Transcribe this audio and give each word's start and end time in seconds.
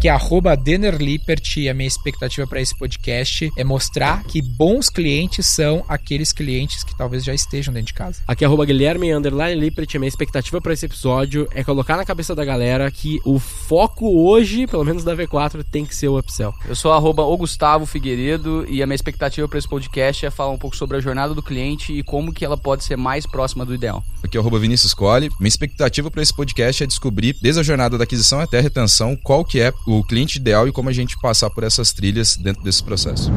Aqui 0.00 0.08
é 0.08 0.12
arroba 0.12 0.56
Denner 0.56 0.96
Lippert 0.96 1.58
e 1.58 1.68
a 1.68 1.74
minha 1.74 1.86
expectativa 1.86 2.46
para 2.46 2.58
esse 2.58 2.74
podcast 2.74 3.52
é 3.54 3.62
mostrar 3.62 4.24
que 4.24 4.40
bons 4.40 4.88
clientes 4.88 5.44
são 5.44 5.84
aqueles 5.86 6.32
clientes 6.32 6.82
que 6.82 6.96
talvez 6.96 7.22
já 7.22 7.34
estejam 7.34 7.74
dentro 7.74 7.88
de 7.88 7.92
casa. 7.92 8.22
Aqui 8.26 8.42
é 8.42 8.46
arroba 8.46 8.64
Guilherme 8.64 9.12
Underline 9.12 9.60
Lippert 9.60 9.92
e 9.92 9.98
a 9.98 10.00
minha 10.00 10.08
expectativa 10.08 10.58
para 10.58 10.72
esse 10.72 10.86
episódio 10.86 11.46
é 11.54 11.62
colocar 11.62 11.98
na 11.98 12.06
cabeça 12.06 12.34
da 12.34 12.46
galera 12.46 12.90
que 12.90 13.20
o 13.26 13.38
foco 13.38 14.24
hoje, 14.26 14.66
pelo 14.66 14.86
menos 14.86 15.04
da 15.04 15.14
V4, 15.14 15.62
tem 15.70 15.84
que 15.84 15.94
ser 15.94 16.08
o 16.08 16.18
upsell. 16.18 16.54
Eu 16.66 16.74
sou 16.74 16.94
arroba 16.94 17.22
o 17.22 17.36
Gustavo 17.36 17.84
Figueiredo 17.84 18.64
e 18.70 18.82
a 18.82 18.86
minha 18.86 18.94
expectativa 18.94 19.46
para 19.46 19.58
esse 19.58 19.68
podcast 19.68 20.24
é 20.24 20.30
falar 20.30 20.52
um 20.52 20.58
pouco 20.58 20.78
sobre 20.78 20.96
a 20.96 21.00
jornada 21.00 21.34
do 21.34 21.42
cliente 21.42 21.92
e 21.92 22.02
como 22.02 22.32
que 22.32 22.42
ela 22.42 22.56
pode 22.56 22.84
ser 22.84 22.96
mais 22.96 23.26
próxima 23.26 23.66
do 23.66 23.74
ideal. 23.74 24.02
Aqui 24.22 24.38
é 24.38 24.40
arroba 24.40 24.58
Vinícius 24.58 24.94
Colli. 24.94 25.28
Minha 25.38 25.48
expectativa 25.48 26.10
para 26.10 26.22
esse 26.22 26.34
podcast 26.34 26.84
é 26.84 26.86
descobrir, 26.86 27.36
desde 27.42 27.60
a 27.60 27.62
jornada 27.62 27.98
da 27.98 28.04
aquisição 28.04 28.40
até 28.40 28.60
a 28.60 28.62
retenção, 28.62 29.14
qual 29.14 29.44
que 29.44 29.60
é 29.60 29.70
o 29.86 29.89
cliente 30.04 30.38
ideal 30.38 30.68
e 30.68 30.72
como 30.72 30.88
a 30.88 30.92
gente 30.92 31.16
passar 31.20 31.50
por 31.50 31.64
essas 31.64 31.92
trilhas 31.92 32.36
dentro 32.36 32.62
desse 32.62 32.82
processo. 32.82 33.30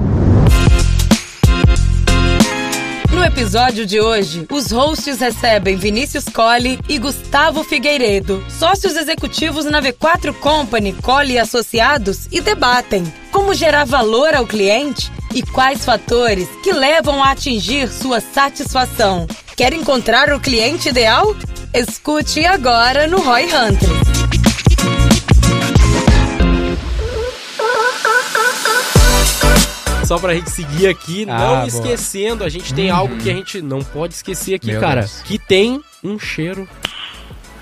No 3.14 3.24
episódio 3.24 3.86
de 3.86 4.02
hoje, 4.02 4.46
os 4.52 4.72
hosts 4.72 5.20
recebem 5.20 5.78
Vinícius 5.78 6.26
Colli 6.26 6.80
e 6.90 6.98
Gustavo 6.98 7.64
Figueiredo, 7.64 8.44
sócios 8.50 8.98
executivos 8.98 9.66
na 9.66 9.82
V4 9.82 10.34
Company, 10.34 10.94
Colli 10.94 11.34
e 11.34 11.40
Associados, 11.40 12.28
e 12.32 12.42
debatem 12.42 13.04
como 13.32 13.54
gerar 13.54 13.86
valor 13.86 14.34
ao 14.34 14.46
cliente 14.46 15.12
e 15.34 15.42
quais 15.42 15.86
fatores 15.86 16.50
que 16.64 16.74
levam 16.74 17.24
a 17.24 17.32
atingir 17.32 17.88
sua 17.88 18.20
satisfação. 18.20 19.26
Quer 19.56 19.74
encontrar 19.74 20.34
o 20.34 20.40
cliente 20.40 20.90
ideal? 20.90 21.36
Escute 21.74 22.46
agora 22.46 23.08
no 23.08 23.22
Roy 23.22 23.46
Hunter. 23.46 24.43
Só 30.06 30.20
pra 30.20 30.34
gente 30.36 30.50
seguir 30.50 30.88
aqui, 30.88 31.26
Ah, 31.30 31.38
não 31.38 31.56
boa. 31.56 31.68
esquecendo, 31.68 32.44
a 32.44 32.50
gente 32.50 32.74
tem 32.74 32.90
algo 32.90 33.16
que 33.18 33.30
a 33.30 33.34
gente 33.34 33.62
não 33.62 33.82
pode 33.82 34.14
esquecer 34.14 34.56
aqui, 34.56 34.68
Meu 34.68 34.82
cara. 34.82 35.02
Deus. 35.02 35.22
Que 35.24 35.38
tem 35.40 35.82
um 36.04 36.20
cheiro. 36.20 36.68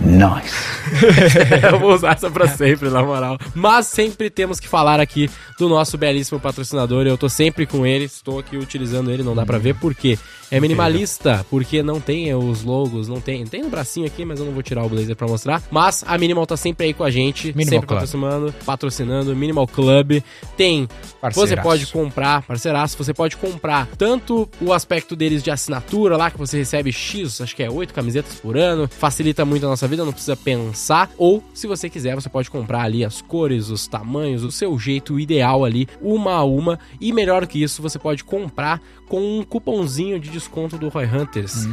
Nice. 0.04 0.56
Eu 1.72 1.80
vou 1.80 1.94
usar 1.94 2.14
essa 2.14 2.30
pra 2.30 2.48
sempre, 2.48 2.90
na 2.90 3.04
moral. 3.04 3.38
Mas 3.54 3.88
sempre 3.88 4.30
temos 4.30 4.60
que 4.60 4.68
falar 4.68 5.00
aqui 5.00 5.30
do 5.60 5.70
nosso 5.70 5.98
belíssimo 5.98 6.40
patrocinador. 6.40 7.06
Eu 7.06 7.18
tô 7.18 7.30
sempre 7.30 7.66
com 7.66 7.86
ele, 7.86 8.06
estou 8.06 8.40
aqui 8.40 8.58
utilizando 8.58 9.12
ele, 9.12 9.24
não 9.24 9.36
dá 9.36 9.46
pra 9.46 9.58
ver 9.58 9.76
por 9.76 9.94
quê. 9.94 10.18
É 10.50 10.60
minimalista, 10.60 11.46
porque 11.50 11.82
não 11.82 12.02
tem 12.02 12.34
os 12.36 12.64
logos, 12.64 13.08
não 13.08 13.22
tem. 13.22 13.46
Tem 13.46 13.62
no 13.62 13.70
bracinho 13.70 14.06
aqui, 14.06 14.26
mas 14.26 14.38
eu 14.40 14.46
não 14.46 14.52
vou 14.52 14.62
tirar 14.62 14.84
o 14.84 14.90
blazer 14.90 15.16
pra 15.16 15.26
mostrar. 15.26 15.62
Mas 15.72 16.04
a 16.06 16.18
Minimal 16.18 16.46
tá 16.46 16.58
sempre 16.58 16.88
aí 16.88 16.94
com 16.94 17.06
a 17.06 17.10
gente, 17.12 17.48
Minimal 17.56 17.66
sempre 17.66 17.88
Club. 17.88 18.00
patrocinando, 18.00 18.54
patrocinando. 18.66 19.36
Minimal 19.36 19.66
Club 19.68 20.22
tem 20.58 20.88
você 20.88 21.18
Parceiraço. 21.22 21.68
pode 21.70 21.88
comprar, 21.88 22.42
parceiraço, 22.42 22.98
você 22.98 23.14
pode 23.14 23.38
comprar 23.38 23.88
tanto 23.98 24.50
o 24.60 24.74
aspecto 24.74 25.16
deles 25.16 25.42
de 25.42 25.50
assinatura 25.50 26.18
lá, 26.18 26.30
que 26.30 26.38
você 26.38 26.58
recebe 26.58 26.92
X, 26.92 27.40
acho 27.40 27.56
que 27.56 27.64
é 27.64 27.70
8 27.70 27.94
camisetas 27.94 28.36
por 28.36 28.58
ano, 28.58 28.90
facilita 28.90 29.46
muito 29.46 29.66
a 29.66 29.70
nossa 29.70 29.88
vida, 29.92 30.04
não 30.04 30.12
precisa 30.12 30.36
pensar. 30.36 31.12
Ou, 31.18 31.44
se 31.54 31.68
você 31.68 31.90
quiser, 31.90 32.16
você 32.16 32.28
pode 32.30 32.50
comprar 32.50 32.82
ali 32.82 33.06
as 33.06 33.22
cores, 33.22 33.70
os 33.70 33.88
tamanhos, 33.88 34.44
o 34.44 34.52
seu 34.52 34.78
jeito 34.80 35.20
ideal 35.20 35.64
ali, 35.64 35.88
uma 36.02 36.34
a 36.34 36.44
uma. 36.44 36.80
E 37.00 37.14
melhor 37.14 37.46
que 37.46 37.62
isso, 37.62 37.82
você 37.82 38.00
pode 38.00 38.24
comprar 38.24 38.82
com 39.08 39.40
um 39.40 39.44
cupomzinho 39.44 40.20
de 40.20 40.30
desconto 40.30 40.78
do 40.78 40.90
Roy 40.90 41.06
Hunters. 41.06 41.68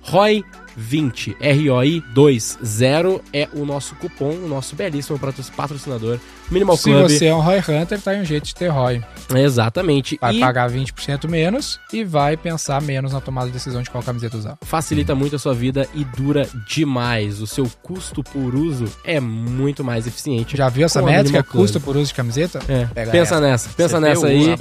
ROI 0.00 0.44
20, 0.76 1.36
ROI 1.66 2.02
20 2.14 3.20
é 3.32 3.48
o 3.52 3.64
nosso 3.64 3.94
cupom, 3.96 4.30
o 4.30 4.48
nosso 4.48 4.74
belíssimo 4.74 5.18
patro- 5.18 5.44
patrocinador 5.56 6.18
Minimal 6.54 6.76
Se 6.76 6.84
Club. 6.84 7.02
você 7.02 7.26
é 7.26 7.34
um 7.34 7.40
Roy 7.40 7.58
Hunter, 7.58 8.00
tá 8.00 8.12
aí 8.12 8.20
um 8.20 8.24
jeito 8.24 8.44
de 8.44 8.54
ter 8.54 8.68
Roy. 8.68 9.02
Exatamente. 9.34 10.16
Vai 10.20 10.36
e 10.36 10.40
pagar 10.40 10.70
20% 10.70 11.28
menos 11.28 11.80
e 11.92 12.04
vai 12.04 12.36
pensar 12.36 12.80
menos 12.80 13.12
na 13.12 13.20
tomada 13.20 13.48
de 13.48 13.52
decisão 13.52 13.82
de 13.82 13.90
qual 13.90 14.02
camiseta 14.02 14.36
usar. 14.36 14.56
facilita 14.62 15.14
muito 15.14 15.36
a 15.36 15.38
sua 15.38 15.52
vida 15.52 15.88
e 15.94 16.04
dura 16.04 16.48
demais. 16.68 17.40
O 17.40 17.46
seu 17.46 17.68
custo 17.82 18.22
por 18.22 18.54
uso 18.54 18.84
é 19.04 19.18
muito 19.20 19.82
mais 19.82 20.06
eficiente. 20.06 20.56
Já 20.56 20.68
viu 20.68 20.86
essa 20.86 21.02
métrica? 21.02 21.42
Custo 21.42 21.80
por 21.80 21.96
uso 21.96 22.06
de 22.06 22.14
camiseta? 22.14 22.60
É, 22.68 22.86
Pega 22.86 23.10
pensa 23.10 23.34
essa. 23.34 23.40
nessa, 23.40 23.68
pensa 23.70 23.96
CPU, 23.96 24.00
nessa 24.00 24.26
aí. 24.26 24.54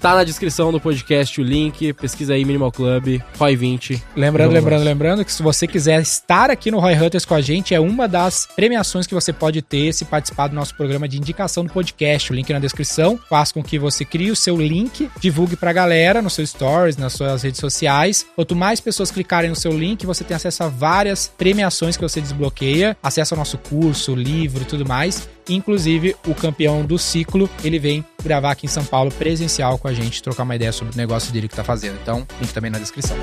Tá 0.00 0.14
na 0.14 0.24
descrição 0.24 0.70
do 0.70 0.80
podcast 0.80 1.40
o 1.40 1.44
link, 1.44 1.92
pesquisa 1.94 2.34
aí 2.34 2.44
Minimal 2.44 2.70
Club, 2.70 3.20
ROI 3.38 3.56
20. 3.56 4.02
Lembrando, 4.16 4.52
lembrando, 4.52 4.84
lembrando 4.84 5.24
que 5.24 5.32
se 5.32 5.42
você 5.42 5.66
quiser 5.66 6.00
estar 6.00 6.50
aqui 6.50 6.70
no 6.70 6.78
Roy 6.78 6.94
Hunters 6.94 7.24
com 7.24 7.34
a 7.34 7.40
gente, 7.40 7.74
é 7.74 7.80
uma 7.80 8.06
das 8.06 8.46
premiações 8.56 9.06
que 9.06 9.14
você 9.14 9.32
pode 9.32 9.60
ter 9.62 9.92
se 9.92 10.04
participar 10.04 10.48
do 10.48 10.54
nosso 10.54 10.74
programa 10.74 11.08
de 11.08 11.18
indicação 11.28 11.64
do 11.64 11.72
podcast. 11.72 12.32
O 12.32 12.34
link 12.34 12.52
na 12.52 12.58
descrição 12.58 13.18
faz 13.28 13.52
com 13.52 13.62
que 13.62 13.78
você 13.78 14.04
crie 14.04 14.30
o 14.30 14.36
seu 14.36 14.56
link, 14.56 15.10
divulgue 15.20 15.56
pra 15.56 15.72
galera 15.72 16.22
no 16.22 16.30
seu 16.30 16.46
stories, 16.46 16.96
nas 16.96 17.12
suas 17.12 17.42
redes 17.42 17.60
sociais. 17.60 18.26
Quanto 18.34 18.56
mais 18.56 18.80
pessoas 18.80 19.10
clicarem 19.10 19.50
no 19.50 19.56
seu 19.56 19.72
link, 19.72 20.06
você 20.06 20.24
tem 20.24 20.34
acesso 20.34 20.64
a 20.64 20.68
várias 20.68 21.30
premiações 21.36 21.96
que 21.96 22.02
você 22.02 22.20
desbloqueia, 22.20 22.96
acesso 23.02 23.34
ao 23.34 23.38
nosso 23.38 23.58
curso, 23.58 24.14
livro 24.14 24.62
e 24.62 24.66
tudo 24.66 24.86
mais. 24.86 25.28
Inclusive, 25.48 26.14
o 26.26 26.34
campeão 26.34 26.84
do 26.84 26.98
ciclo, 26.98 27.48
ele 27.64 27.78
vem 27.78 28.04
gravar 28.22 28.50
aqui 28.50 28.66
em 28.66 28.68
São 28.68 28.84
Paulo 28.84 29.10
presencial 29.10 29.78
com 29.78 29.88
a 29.88 29.94
gente, 29.94 30.22
trocar 30.22 30.42
uma 30.42 30.56
ideia 30.56 30.72
sobre 30.72 30.94
o 30.94 30.96
negócio 30.96 31.32
dele 31.32 31.48
que 31.48 31.56
tá 31.56 31.64
fazendo. 31.64 31.98
Então, 32.02 32.26
link 32.40 32.52
também 32.52 32.70
na 32.70 32.78
descrição. 32.78 33.16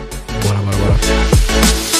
Bora, 0.43 0.57
bora, 0.59 0.77
bora. 0.77 1.94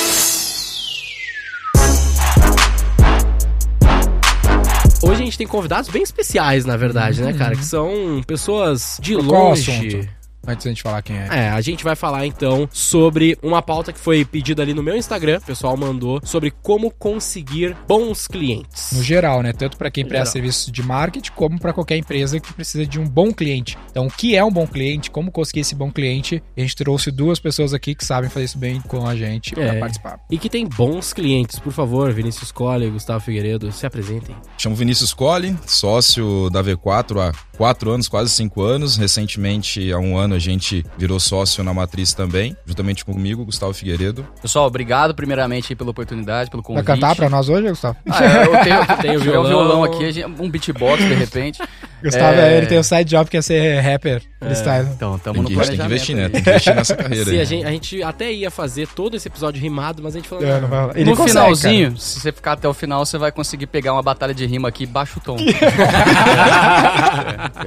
Gente 5.35 5.37
tem 5.37 5.47
convidados 5.47 5.89
bem 5.89 6.01
especiais, 6.01 6.65
na 6.65 6.77
verdade, 6.77 7.21
né, 7.21 7.33
cara? 7.33 7.55
Que 7.55 7.65
são 7.65 8.21
pessoas 8.25 8.97
de 9.01 9.15
qual 9.15 9.49
longe. 9.49 10.09
Antes 10.47 10.65
da 10.65 10.71
gente 10.71 10.81
falar 10.83 11.01
quem 11.01 11.17
é. 11.17 11.27
É, 11.31 11.49
a 11.49 11.61
gente 11.61 11.83
vai 11.83 11.95
falar 11.95 12.25
então 12.25 12.67
sobre 12.71 13.37
uma 13.41 13.61
pauta 13.61 13.91
que 13.91 13.99
foi 13.99 14.23
pedida 14.25 14.61
ali 14.61 14.73
no 14.73 14.83
meu 14.83 14.95
Instagram, 14.95 15.39
o 15.39 15.45
pessoal 15.45 15.75
mandou, 15.77 16.19
sobre 16.23 16.51
como 16.51 16.91
conseguir 16.91 17.75
bons 17.87 18.27
clientes. 18.27 18.91
No 18.93 19.03
geral, 19.03 19.41
né? 19.41 19.53
Tanto 19.53 19.77
para 19.77 19.89
quem 19.91 20.03
presta 20.05 20.25
geral. 20.25 20.33
serviços 20.33 20.71
de 20.71 20.83
marketing, 20.83 21.31
como 21.35 21.59
para 21.59 21.73
qualquer 21.73 21.97
empresa 21.97 22.39
que 22.39 22.53
precisa 22.53 22.85
de 22.85 22.99
um 22.99 23.07
bom 23.07 23.31
cliente. 23.31 23.77
Então, 23.89 24.07
o 24.07 24.11
que 24.11 24.35
é 24.35 24.43
um 24.43 24.51
bom 24.51 24.67
cliente? 24.67 25.09
Como 25.11 25.31
conseguir 25.31 25.61
esse 25.61 25.75
bom 25.75 25.91
cliente? 25.91 26.41
A 26.57 26.61
gente 26.61 26.75
trouxe 26.75 27.11
duas 27.11 27.39
pessoas 27.39 27.73
aqui 27.73 27.95
que 27.95 28.05
sabem 28.05 28.29
fazer 28.29 28.45
isso 28.45 28.57
bem 28.57 28.81
com 28.81 29.07
a 29.07 29.15
gente 29.15 29.57
É. 29.59 29.67
para 29.71 29.79
participar. 29.79 30.19
E 30.29 30.37
que 30.37 30.49
tem 30.49 30.67
bons 30.67 31.13
clientes, 31.13 31.59
por 31.59 31.71
favor, 31.73 32.11
Vinícius 32.11 32.51
Colli, 32.51 32.89
Gustavo 32.89 33.19
Figueiredo, 33.23 33.71
se 33.71 33.85
apresentem. 33.85 34.35
Chamo 34.57 34.75
Vinícius 34.75 35.13
Colli, 35.13 35.55
sócio 35.65 36.49
da 36.49 36.61
V4 36.63 37.19
há 37.19 37.31
quatro 37.57 37.91
anos, 37.91 38.07
quase 38.07 38.29
cinco 38.31 38.61
anos. 38.61 38.97
Recentemente, 38.97 39.91
há 39.91 39.97
um 39.97 40.17
ano, 40.17 40.34
a 40.35 40.39
gente 40.39 40.85
virou 40.97 41.19
sócio 41.19 41.63
na 41.63 41.73
Matriz 41.73 42.13
também, 42.13 42.55
juntamente 42.65 43.03
comigo, 43.05 43.45
Gustavo 43.45 43.73
Figueiredo. 43.73 44.25
Pessoal, 44.41 44.65
obrigado 44.67 45.15
primeiramente 45.15 45.71
aí 45.71 45.75
pela 45.75 45.89
oportunidade, 45.91 46.49
pelo 46.49 46.61
Vai 46.61 46.67
convite. 46.67 46.85
cantar 46.85 47.15
para 47.15 47.29
nós 47.29 47.49
hoje, 47.49 47.69
Gustavo? 47.69 47.97
Ah, 48.09 48.23
eu 48.23 48.63
tenho, 48.63 48.85
Tem 48.85 48.97
tenho 48.97 49.19
violão, 49.21 49.43
violão. 49.47 49.67
violão 49.81 49.83
aqui, 49.83 50.25
um 50.39 50.49
beatbox 50.49 51.03
de 51.03 51.13
repente. 51.13 51.61
Gustavo, 52.03 52.39
É. 52.39 52.57
ele 52.57 52.67
tem 52.67 52.77
o 52.77 52.83
side 52.83 53.05
job 53.05 53.27
que 53.29 53.37
é 53.37 53.41
ser 53.41 53.79
rapper 53.79 54.21
freestyle. 54.39 54.87
Então, 54.93 55.17
tamo 55.17 55.33
Tem 55.35 55.43
no 55.43 55.49
que, 55.49 55.55
tem 55.55 55.63
que 55.63 55.75
planejamento. 55.77 55.85
investir, 55.91 56.15
né? 56.15 56.29
Tem 56.29 56.43
que 56.43 56.49
investir 56.51 56.75
nessa 56.75 56.93
carreira. 56.97 57.31
Aí. 57.31 57.39
a, 57.41 57.43
gente, 57.45 57.65
a 57.65 57.71
gente 57.71 58.03
até 58.03 58.31
ia 58.31 58.51
fazer 58.51 58.87
todo 58.89 59.15
esse 59.17 59.27
episódio 59.27 59.59
rimado, 59.59 60.03
mas 60.03 60.13
a 60.15 60.19
gente 60.19 60.29
falou. 60.29 60.45
É, 60.45 60.61
não 60.61 60.67
vai 60.67 60.87
no 61.03 61.15
consegue, 61.15 61.29
finalzinho, 61.29 61.97
se 61.97 62.19
você 62.19 62.31
ficar 62.31 62.51
até 62.51 62.67
o 62.67 62.73
final, 62.75 63.03
você 63.03 63.17
vai 63.17 63.31
conseguir 63.31 63.65
pegar 63.65 63.93
uma 63.93 64.03
batalha 64.03 64.35
de 64.35 64.45
rima 64.45 64.67
aqui 64.67 64.85
baixo 64.85 65.19
tom. 65.23 65.37